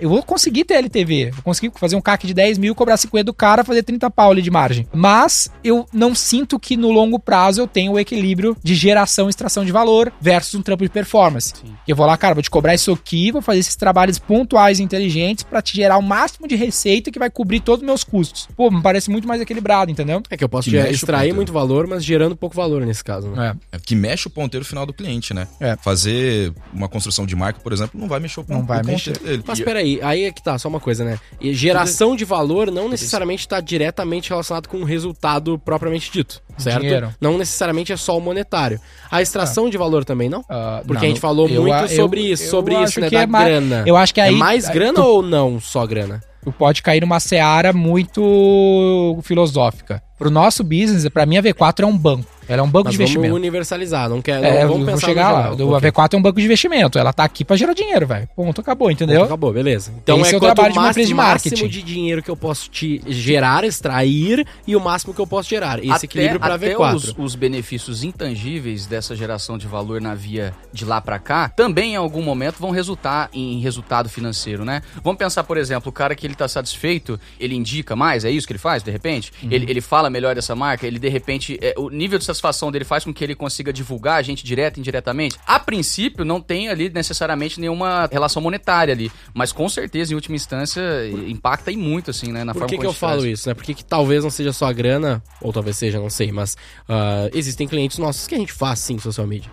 Eu 0.00 0.08
vou 0.08 0.22
conseguir 0.22 0.64
ter 0.64 0.74
LTV. 0.74 1.30
Vou 1.32 1.42
conseguir 1.42 1.72
fazer 1.78 1.96
um 1.96 2.00
CAC 2.00 2.26
de 2.26 2.34
10 2.34 2.58
mil, 2.58 2.74
cobrar 2.74 2.96
50 2.96 3.24
do 3.24 3.32
cara, 3.34 3.64
fazer 3.64 3.82
30 3.82 4.10
pau 4.10 4.30
ali 4.30 4.42
de 4.42 4.50
margem. 4.50 4.86
Mas 4.92 5.48
eu 5.62 5.86
não 5.92 6.14
sinto 6.14 6.58
que 6.58 6.76
no 6.76 6.90
longo 6.90 7.18
prazo 7.18 7.60
eu 7.60 7.66
tenho 7.66 7.92
o 7.92 7.98
equilíbrio 7.98 8.56
de 8.62 8.74
geração 8.74 9.26
e 9.26 9.30
extração 9.30 9.64
de 9.64 9.72
valor 9.72 10.12
versus 10.20 10.54
um 10.54 10.62
trampo 10.62 10.82
de 10.84 10.90
performance. 10.90 11.52
Que 11.84 11.92
eu 11.92 11.96
vou 11.96 12.06
lá, 12.06 12.16
cara, 12.16 12.34
vou 12.34 12.42
te 12.42 12.50
cobrar 12.50 12.74
isso 12.74 12.92
aqui, 12.92 13.30
vou 13.32 13.42
fazer 13.42 13.60
esses 13.60 13.76
trabalhos 13.76 14.18
pontuais 14.18 14.78
e 14.78 14.82
inteligentes 14.82 15.44
pra 15.44 15.60
te 15.62 15.74
gerar 15.74 15.98
o 15.98 16.02
máximo 16.02 16.46
de 16.48 16.54
receita 16.56 17.10
que 17.10 17.18
vai 17.18 17.30
cobrir 17.30 17.60
todos 17.60 17.80
os 17.82 17.86
meus 17.86 18.04
custos. 18.04 18.48
Pô, 18.56 18.70
me 18.70 18.82
parece 18.82 19.10
muito 19.10 19.26
mais 19.26 19.40
equilibrado, 19.40 19.90
entendeu? 19.90 20.22
É 20.30 20.36
que 20.36 20.44
eu 20.44 20.48
posso 20.48 20.70
Que 20.70 20.76
extrair 20.76 21.18
ponteiro. 21.20 21.36
muito 21.36 21.52
valor, 21.52 21.86
mas 21.86 22.04
gerando 22.04 22.36
pouco 22.36 22.54
valor 22.56 22.84
nesse 22.84 23.02
caso, 23.04 23.28
né? 23.28 23.54
É. 23.72 23.76
É 23.76 23.78
que 23.78 23.94
mexe 23.94 24.26
o 24.26 24.30
ponteiro 24.30 24.64
final 24.64 24.86
do 24.86 24.92
cliente, 24.92 25.32
né? 25.34 25.46
É. 25.60 25.76
Fazer 25.76 26.52
uma 26.72 26.88
construção 26.88 27.26
de 27.26 27.34
marca, 27.36 27.60
por 27.60 27.72
exemplo, 27.72 27.98
não 28.00 28.08
vai 28.08 28.20
mexer 28.20 28.40
o, 28.40 28.44
pon- 28.44 28.54
Não 28.54 28.64
vai 28.64 28.82
mexer. 28.82 29.14
Dele. 29.24 29.42
Mas 29.46 29.58
E- 29.58 29.64
peraí, 29.64 29.98
aí 30.02 30.24
é 30.24 30.32
que 30.32 30.42
tá, 30.42 30.58
só 30.58 30.68
uma 30.68 30.78
coisa, 30.80 31.04
né? 31.04 31.18
E 31.40 31.52
geração 31.54 32.14
de 32.14 32.24
valor 32.24 32.70
não 32.70 32.88
necessariamente 32.88 33.40
está 33.40 33.60
diretamente 33.60 34.30
relacionado 34.30 34.68
com 34.68 34.78
o 34.78 34.84
resultado 34.84 35.58
propriamente 35.58 36.10
dito, 36.12 36.40
certo? 36.58 36.80
Dinheiro. 36.82 37.14
Não 37.20 37.36
necessariamente 37.38 37.92
é 37.92 37.96
só 37.96 38.16
o 38.16 38.20
monetário. 38.20 38.78
A 39.10 39.20
extração 39.22 39.68
de 39.68 39.76
valor 39.76 40.04
também, 40.04 40.28
não? 40.28 40.44
Ah, 40.48 40.82
Porque 40.86 41.00
não, 41.00 41.02
a 41.02 41.08
gente 41.08 41.20
falou 41.20 41.48
eu- 41.48 41.62
muito 41.62 41.74
eu- 41.74 41.88
sobre 41.88 42.20
isso, 42.20 42.44
eu 42.44 42.50
sobre 42.50 42.74
acho 42.76 42.84
isso, 42.84 43.00
né? 43.00 43.08
que 43.08 43.14
Da 43.16 43.22
é 43.22 43.26
mais- 43.26 43.46
grana. 43.48 43.82
Eu 43.86 43.96
acho 43.96 44.14
que 44.14 44.20
aí 44.20 44.34
é 44.34 44.36
mais 44.36 44.68
grana 44.68 44.94
tu, 44.94 45.02
ou 45.02 45.22
não 45.22 45.58
só 45.60 45.86
grana? 45.86 46.20
tu 46.44 46.52
pode 46.52 46.82
cair 46.82 47.00
numa 47.00 47.18
seara 47.20 47.72
muito 47.72 49.18
filosófica. 49.22 50.02
Pro 50.18 50.30
nosso 50.30 50.62
business, 50.62 51.08
pra 51.08 51.26
mim 51.26 51.36
a 51.38 51.42
V4 51.42 51.84
é 51.84 51.86
um 51.86 51.96
banco. 51.96 52.26
Ela 52.48 52.60
é 52.60 52.62
um 52.62 52.68
banco 52.70 52.84
Mas 52.86 52.92
de 52.92 52.98
vamos 52.98 53.10
investimento. 53.10 53.34
universalizar, 53.36 54.08
não 54.08 54.20
quer, 54.22 54.40
não, 54.40 54.48
É, 54.48 54.66
vamos 54.66 54.84
vou 54.84 54.94
pensar 54.94 55.06
chegar 55.06 55.32
lá. 55.32 55.42
geral. 55.52 55.68
Ok. 55.70 55.90
V4 55.90 56.14
é 56.14 56.16
um 56.16 56.22
banco 56.22 56.38
de 56.38 56.44
investimento. 56.44 56.98
Ela 56.98 57.12
tá 57.12 57.24
aqui 57.24 57.44
pra 57.44 57.56
gerar 57.56 57.72
dinheiro, 57.74 58.06
velho. 58.06 58.28
Ponto, 58.34 58.60
acabou, 58.60 58.90
entendeu? 58.90 59.24
Acabou, 59.24 59.52
beleza. 59.52 59.92
Então 60.02 60.20
Esse 60.20 60.32
é 60.32 60.34
é 60.34 60.36
o 60.36 60.40
trabalho 60.40 60.72
de 60.72 60.78
uma 60.78 60.86
máximo, 60.86 60.90
empresa 61.02 61.08
de 61.08 61.14
marketing. 61.14 61.50
máximo 61.54 61.68
de 61.68 61.82
dinheiro 61.82 62.22
que 62.22 62.30
eu 62.30 62.36
posso 62.36 62.68
te 62.70 63.00
gerar, 63.06 63.64
extrair 63.64 64.46
e 64.66 64.74
o 64.76 64.80
máximo 64.80 65.14
que 65.14 65.20
eu 65.20 65.26
posso 65.26 65.48
gerar. 65.48 65.82
Esse 65.84 66.06
equilíbrio 66.06 66.40
para 66.40 66.54
até 66.54 66.74
V4. 66.74 66.94
Os, 66.94 67.14
os 67.18 67.34
benefícios 67.34 68.02
intangíveis 68.04 68.86
dessa 68.86 69.14
geração 69.14 69.56
de 69.58 69.66
valor 69.66 70.00
na 70.00 70.14
via 70.14 70.52
de 70.72 70.84
lá 70.84 71.00
pra 71.00 71.18
cá 71.18 71.48
também 71.48 71.92
em 71.92 71.96
algum 71.96 72.22
momento 72.22 72.56
vão 72.58 72.70
resultar 72.70 73.28
em 73.32 73.60
resultado 73.60 74.08
financeiro, 74.08 74.64
né? 74.64 74.82
Vamos 75.02 75.18
pensar, 75.18 75.44
por 75.44 75.56
exemplo, 75.56 75.90
o 75.90 75.92
cara 75.92 76.14
que 76.14 76.26
ele 76.26 76.34
tá 76.34 76.48
satisfeito, 76.48 77.18
ele 77.38 77.54
indica 77.54 77.94
mais, 77.94 78.24
é 78.24 78.30
isso 78.30 78.46
que 78.46 78.52
ele 78.52 78.58
faz, 78.58 78.82
de 78.82 78.90
repente? 78.90 79.32
Uhum. 79.42 79.48
Ele, 79.50 79.66
ele 79.70 79.80
fala 79.80 80.08
melhor 80.10 80.34
dessa 80.34 80.54
marca, 80.54 80.86
ele 80.86 80.98
de 80.98 81.08
repente, 81.08 81.58
é, 81.60 81.74
o 81.76 81.88
nível 81.90 82.18
de 82.18 82.24
satisfação 82.34 82.70
dele 82.70 82.84
faz 82.84 83.04
com 83.04 83.14
que 83.14 83.22
ele 83.22 83.34
consiga 83.34 83.72
divulgar 83.72 84.18
a 84.18 84.22
gente 84.22 84.44
direto 84.44 84.76
e 84.76 84.80
indiretamente. 84.80 85.36
A 85.46 85.58
princípio, 85.58 86.24
não 86.24 86.40
tem 86.40 86.68
ali 86.68 86.90
necessariamente 86.90 87.60
nenhuma 87.60 88.08
relação 88.10 88.42
monetária 88.42 88.92
ali, 88.92 89.10
mas 89.32 89.52
com 89.52 89.68
certeza, 89.68 90.12
em 90.12 90.14
última 90.14 90.36
instância, 90.36 90.82
impacta 91.26 91.70
e 91.70 91.76
muito, 91.76 92.10
assim, 92.10 92.32
né? 92.32 92.44
Na 92.44 92.52
Por 92.52 92.60
forma 92.60 92.68
que, 92.70 92.78
que 92.78 92.86
eu 92.86 92.92
falo 92.92 93.22
traz. 93.22 93.40
isso, 93.40 93.48
né? 93.48 93.54
Porque 93.54 93.74
que 93.74 93.84
talvez 93.84 94.24
não 94.24 94.30
seja 94.30 94.52
só 94.52 94.66
a 94.66 94.72
grana, 94.72 95.22
ou 95.40 95.52
talvez 95.52 95.76
seja, 95.76 95.98
não 95.98 96.10
sei, 96.10 96.32
mas 96.32 96.56
ah, 96.88 97.28
existem 97.32 97.66
clientes 97.66 97.98
nossos 97.98 98.26
que 98.26 98.34
a 98.34 98.38
gente 98.38 98.52
faz 98.52 98.78
sim 98.80 98.98
social 98.98 99.26
media. 99.26 99.50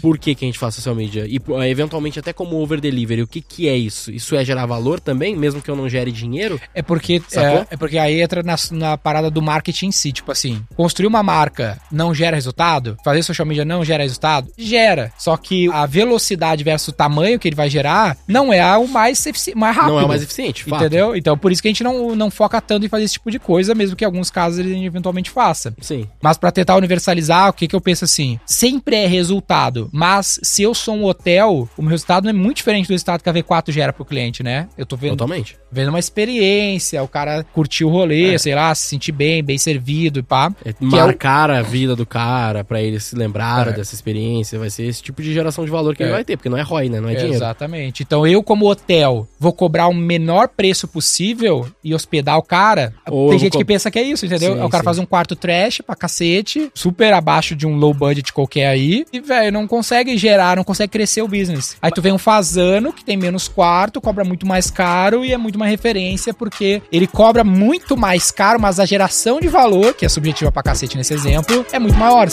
Por 0.00 0.18
que, 0.18 0.34
que 0.34 0.44
a 0.44 0.48
gente 0.48 0.58
faz 0.58 0.74
social 0.74 0.94
media? 0.94 1.26
E 1.26 1.40
ah, 1.56 1.68
eventualmente 1.68 2.18
até 2.18 2.32
como 2.32 2.56
over 2.56 2.80
delivery, 2.80 3.22
o 3.22 3.26
que, 3.26 3.40
que 3.40 3.68
é 3.68 3.76
isso? 3.76 4.10
Isso 4.10 4.36
é 4.36 4.44
gerar 4.44 4.66
valor 4.66 5.00
também, 5.00 5.36
mesmo 5.36 5.62
que 5.62 5.70
eu 5.70 5.76
não 5.76 5.88
gere 5.88 6.12
dinheiro? 6.12 6.60
É 6.74 6.82
porque, 6.82 7.22
é, 7.32 7.66
é 7.70 7.76
porque 7.76 7.98
aí 7.98 8.20
entra 8.20 8.42
na, 8.42 8.56
na 8.72 8.98
parada 8.98 9.30
do 9.30 9.40
marketing 9.40 9.86
em 9.86 9.92
si. 9.92 10.12
Tipo 10.12 10.32
assim, 10.32 10.62
construir 10.76 11.06
uma 11.06 11.22
marca 11.22 11.80
não 11.90 12.14
gera 12.18 12.36
resultado? 12.36 12.96
Fazer 13.04 13.22
social 13.22 13.46
media 13.46 13.64
não 13.64 13.84
gera 13.84 14.02
resultado? 14.02 14.48
Gera. 14.58 15.12
Só 15.18 15.36
que 15.36 15.70
a 15.72 15.86
velocidade 15.86 16.62
versus 16.64 16.88
o 16.88 16.92
tamanho 16.92 17.38
que 17.38 17.48
ele 17.48 17.56
vai 17.56 17.70
gerar 17.70 18.16
não 18.26 18.52
é 18.52 18.76
o 18.76 18.86
mais, 18.88 19.24
mais 19.54 19.76
rápido. 19.76 19.92
Não 19.94 20.00
é 20.00 20.04
o 20.04 20.08
mais 20.08 20.22
eficiente, 20.22 20.64
fato. 20.64 20.80
Entendeu? 20.82 21.16
Então, 21.16 21.36
por 21.38 21.52
isso 21.52 21.62
que 21.62 21.68
a 21.68 21.70
gente 21.70 21.84
não, 21.84 22.14
não 22.14 22.30
foca 22.30 22.60
tanto 22.60 22.84
em 22.84 22.88
fazer 22.88 23.04
esse 23.04 23.14
tipo 23.14 23.30
de 23.30 23.38
coisa, 23.38 23.74
mesmo 23.74 23.96
que 23.96 24.04
em 24.04 24.06
alguns 24.06 24.30
casos 24.30 24.58
ele 24.58 24.84
eventualmente 24.84 25.30
faça. 25.30 25.74
Sim. 25.80 26.06
Mas 26.22 26.36
pra 26.36 26.50
tentar 26.50 26.76
universalizar, 26.76 27.48
o 27.48 27.52
que 27.52 27.68
que 27.68 27.74
eu 27.76 27.80
penso 27.80 28.04
assim? 28.04 28.38
Sempre 28.46 28.96
é 28.96 29.06
resultado, 29.06 29.88
mas 29.92 30.38
se 30.42 30.62
eu 30.62 30.74
sou 30.74 30.94
um 30.96 31.04
hotel, 31.04 31.68
o 31.76 31.82
meu 31.82 31.90
resultado 31.90 32.24
não 32.24 32.30
é 32.30 32.32
muito 32.32 32.56
diferente 32.58 32.86
do 32.86 32.92
resultado 32.92 33.22
que 33.22 33.28
a 33.28 33.32
V4 33.32 33.70
gera 33.70 33.92
pro 33.92 34.04
cliente, 34.04 34.42
né? 34.42 34.68
Eu 34.76 34.84
tô 34.86 34.96
vendo, 34.96 35.10
Totalmente. 35.12 35.56
vendo 35.70 35.88
uma 35.88 35.98
experiência, 35.98 37.02
o 37.02 37.08
cara 37.08 37.44
curtiu 37.52 37.88
o 37.88 37.90
rolê, 37.90 38.38
sei 38.38 38.54
lá, 38.54 38.74
se 38.74 38.86
sentir 38.86 39.12
bem, 39.12 39.42
bem 39.42 39.58
servido 39.58 40.18
e 40.20 40.22
pá. 40.22 40.52
É 40.64 40.72
Que 40.72 40.84
é 40.84 40.88
o- 40.88 40.90
marcar 40.90 41.50
a 41.50 41.62
vida 41.62 41.94
do 41.94 42.06
cara 42.08 42.64
pra 42.64 42.80
ele 42.82 42.98
se 42.98 43.14
lembrar 43.14 43.68
É. 43.68 43.72
dessa 43.72 43.94
experiência, 43.94 44.58
vai 44.58 44.70
ser 44.70 44.84
esse 44.84 45.02
tipo 45.02 45.22
de 45.22 45.32
geração 45.32 45.64
de 45.64 45.70
valor 45.70 45.94
que 45.94 46.02
É. 46.02 46.06
ele 46.06 46.12
vai 46.14 46.24
ter, 46.24 46.36
porque 46.36 46.48
não 46.48 46.58
é 46.58 46.62
ROI, 46.62 46.88
né? 46.88 47.00
Não 47.00 47.08
é 47.08 47.14
dinheiro. 47.14 47.34
Exatamente. 47.34 48.02
Então 48.02 48.26
eu, 48.26 48.42
como 48.42 48.68
hotel, 48.68 49.26
vou 49.38 49.52
cobrar 49.52 49.86
o 49.88 49.94
menor 49.94 50.48
preço 50.48 50.88
possível 50.88 51.66
e 51.82 51.94
hospedar 51.94 52.38
o 52.38 52.42
cara. 52.42 52.92
Ou 53.10 53.30
Tem 53.30 53.38
gente 53.38 53.52
co- 53.52 53.58
que 53.58 53.64
pensa 53.64 53.90
que 53.90 53.98
é 53.98 54.02
isso, 54.02 54.26
entendeu? 54.26 54.54
Sim, 54.54 54.62
o 54.62 54.68
cara 54.68 54.82
sim. 54.82 54.84
faz 54.84 54.98
um 54.98 55.06
quarto 55.06 55.34
trash 55.36 55.80
pra 55.86 55.94
cacete, 55.96 56.70
super 56.74 57.12
abaixo 57.12 57.54
de 57.54 57.66
um 57.66 57.76
low 57.76 57.92
budget 57.94 58.32
qualquer 58.32 58.66
aí, 58.68 59.04
e, 59.12 59.20
velho, 59.20 59.52
não 59.52 59.66
consegue 59.66 60.16
gerar, 60.16 60.56
não 60.56 60.64
consegue 60.64 60.90
crescer 60.92 61.22
o 61.22 61.28
business. 61.28 61.76
Aí 61.82 61.90
tu 61.90 62.00
vem 62.02 62.12
um 62.12 62.18
fazano 62.18 62.92
que 62.92 63.04
tem 63.04 63.16
menos 63.16 63.48
quarto, 63.48 64.00
cobra 64.00 64.24
muito 64.24 64.46
mais 64.46 64.70
caro 64.70 65.24
e 65.24 65.32
é 65.32 65.36
muito 65.36 65.56
uma 65.56 65.66
referência 65.66 66.32
porque 66.32 66.82
ele 66.92 67.06
cobra 67.06 67.42
muito 67.44 67.96
mais 67.96 68.30
caro, 68.30 68.60
mas 68.60 68.78
a 68.80 68.84
geração 68.86 69.40
de 69.40 69.48
valor, 69.48 69.94
que 69.94 70.04
é 70.04 70.08
subjetiva 70.08 70.50
pra 70.52 70.62
cacete 70.62 70.96
nesse 70.96 71.12
exemplo, 71.14 71.64
é 71.72 71.78
muito 71.78 71.97
maior, 71.98 72.30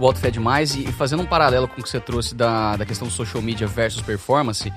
boto 0.00 0.18
fé 0.18 0.30
demais 0.30 0.74
e, 0.74 0.84
e 0.84 0.92
fazendo 0.92 1.22
um 1.22 1.26
paralelo 1.26 1.68
com 1.68 1.80
o 1.80 1.84
que 1.84 1.88
você 1.88 2.00
trouxe 2.00 2.34
da, 2.34 2.76
da 2.76 2.86
questão 2.86 3.06
do 3.06 3.12
social 3.12 3.42
media 3.42 3.66
versus 3.66 4.02
performance, 4.02 4.72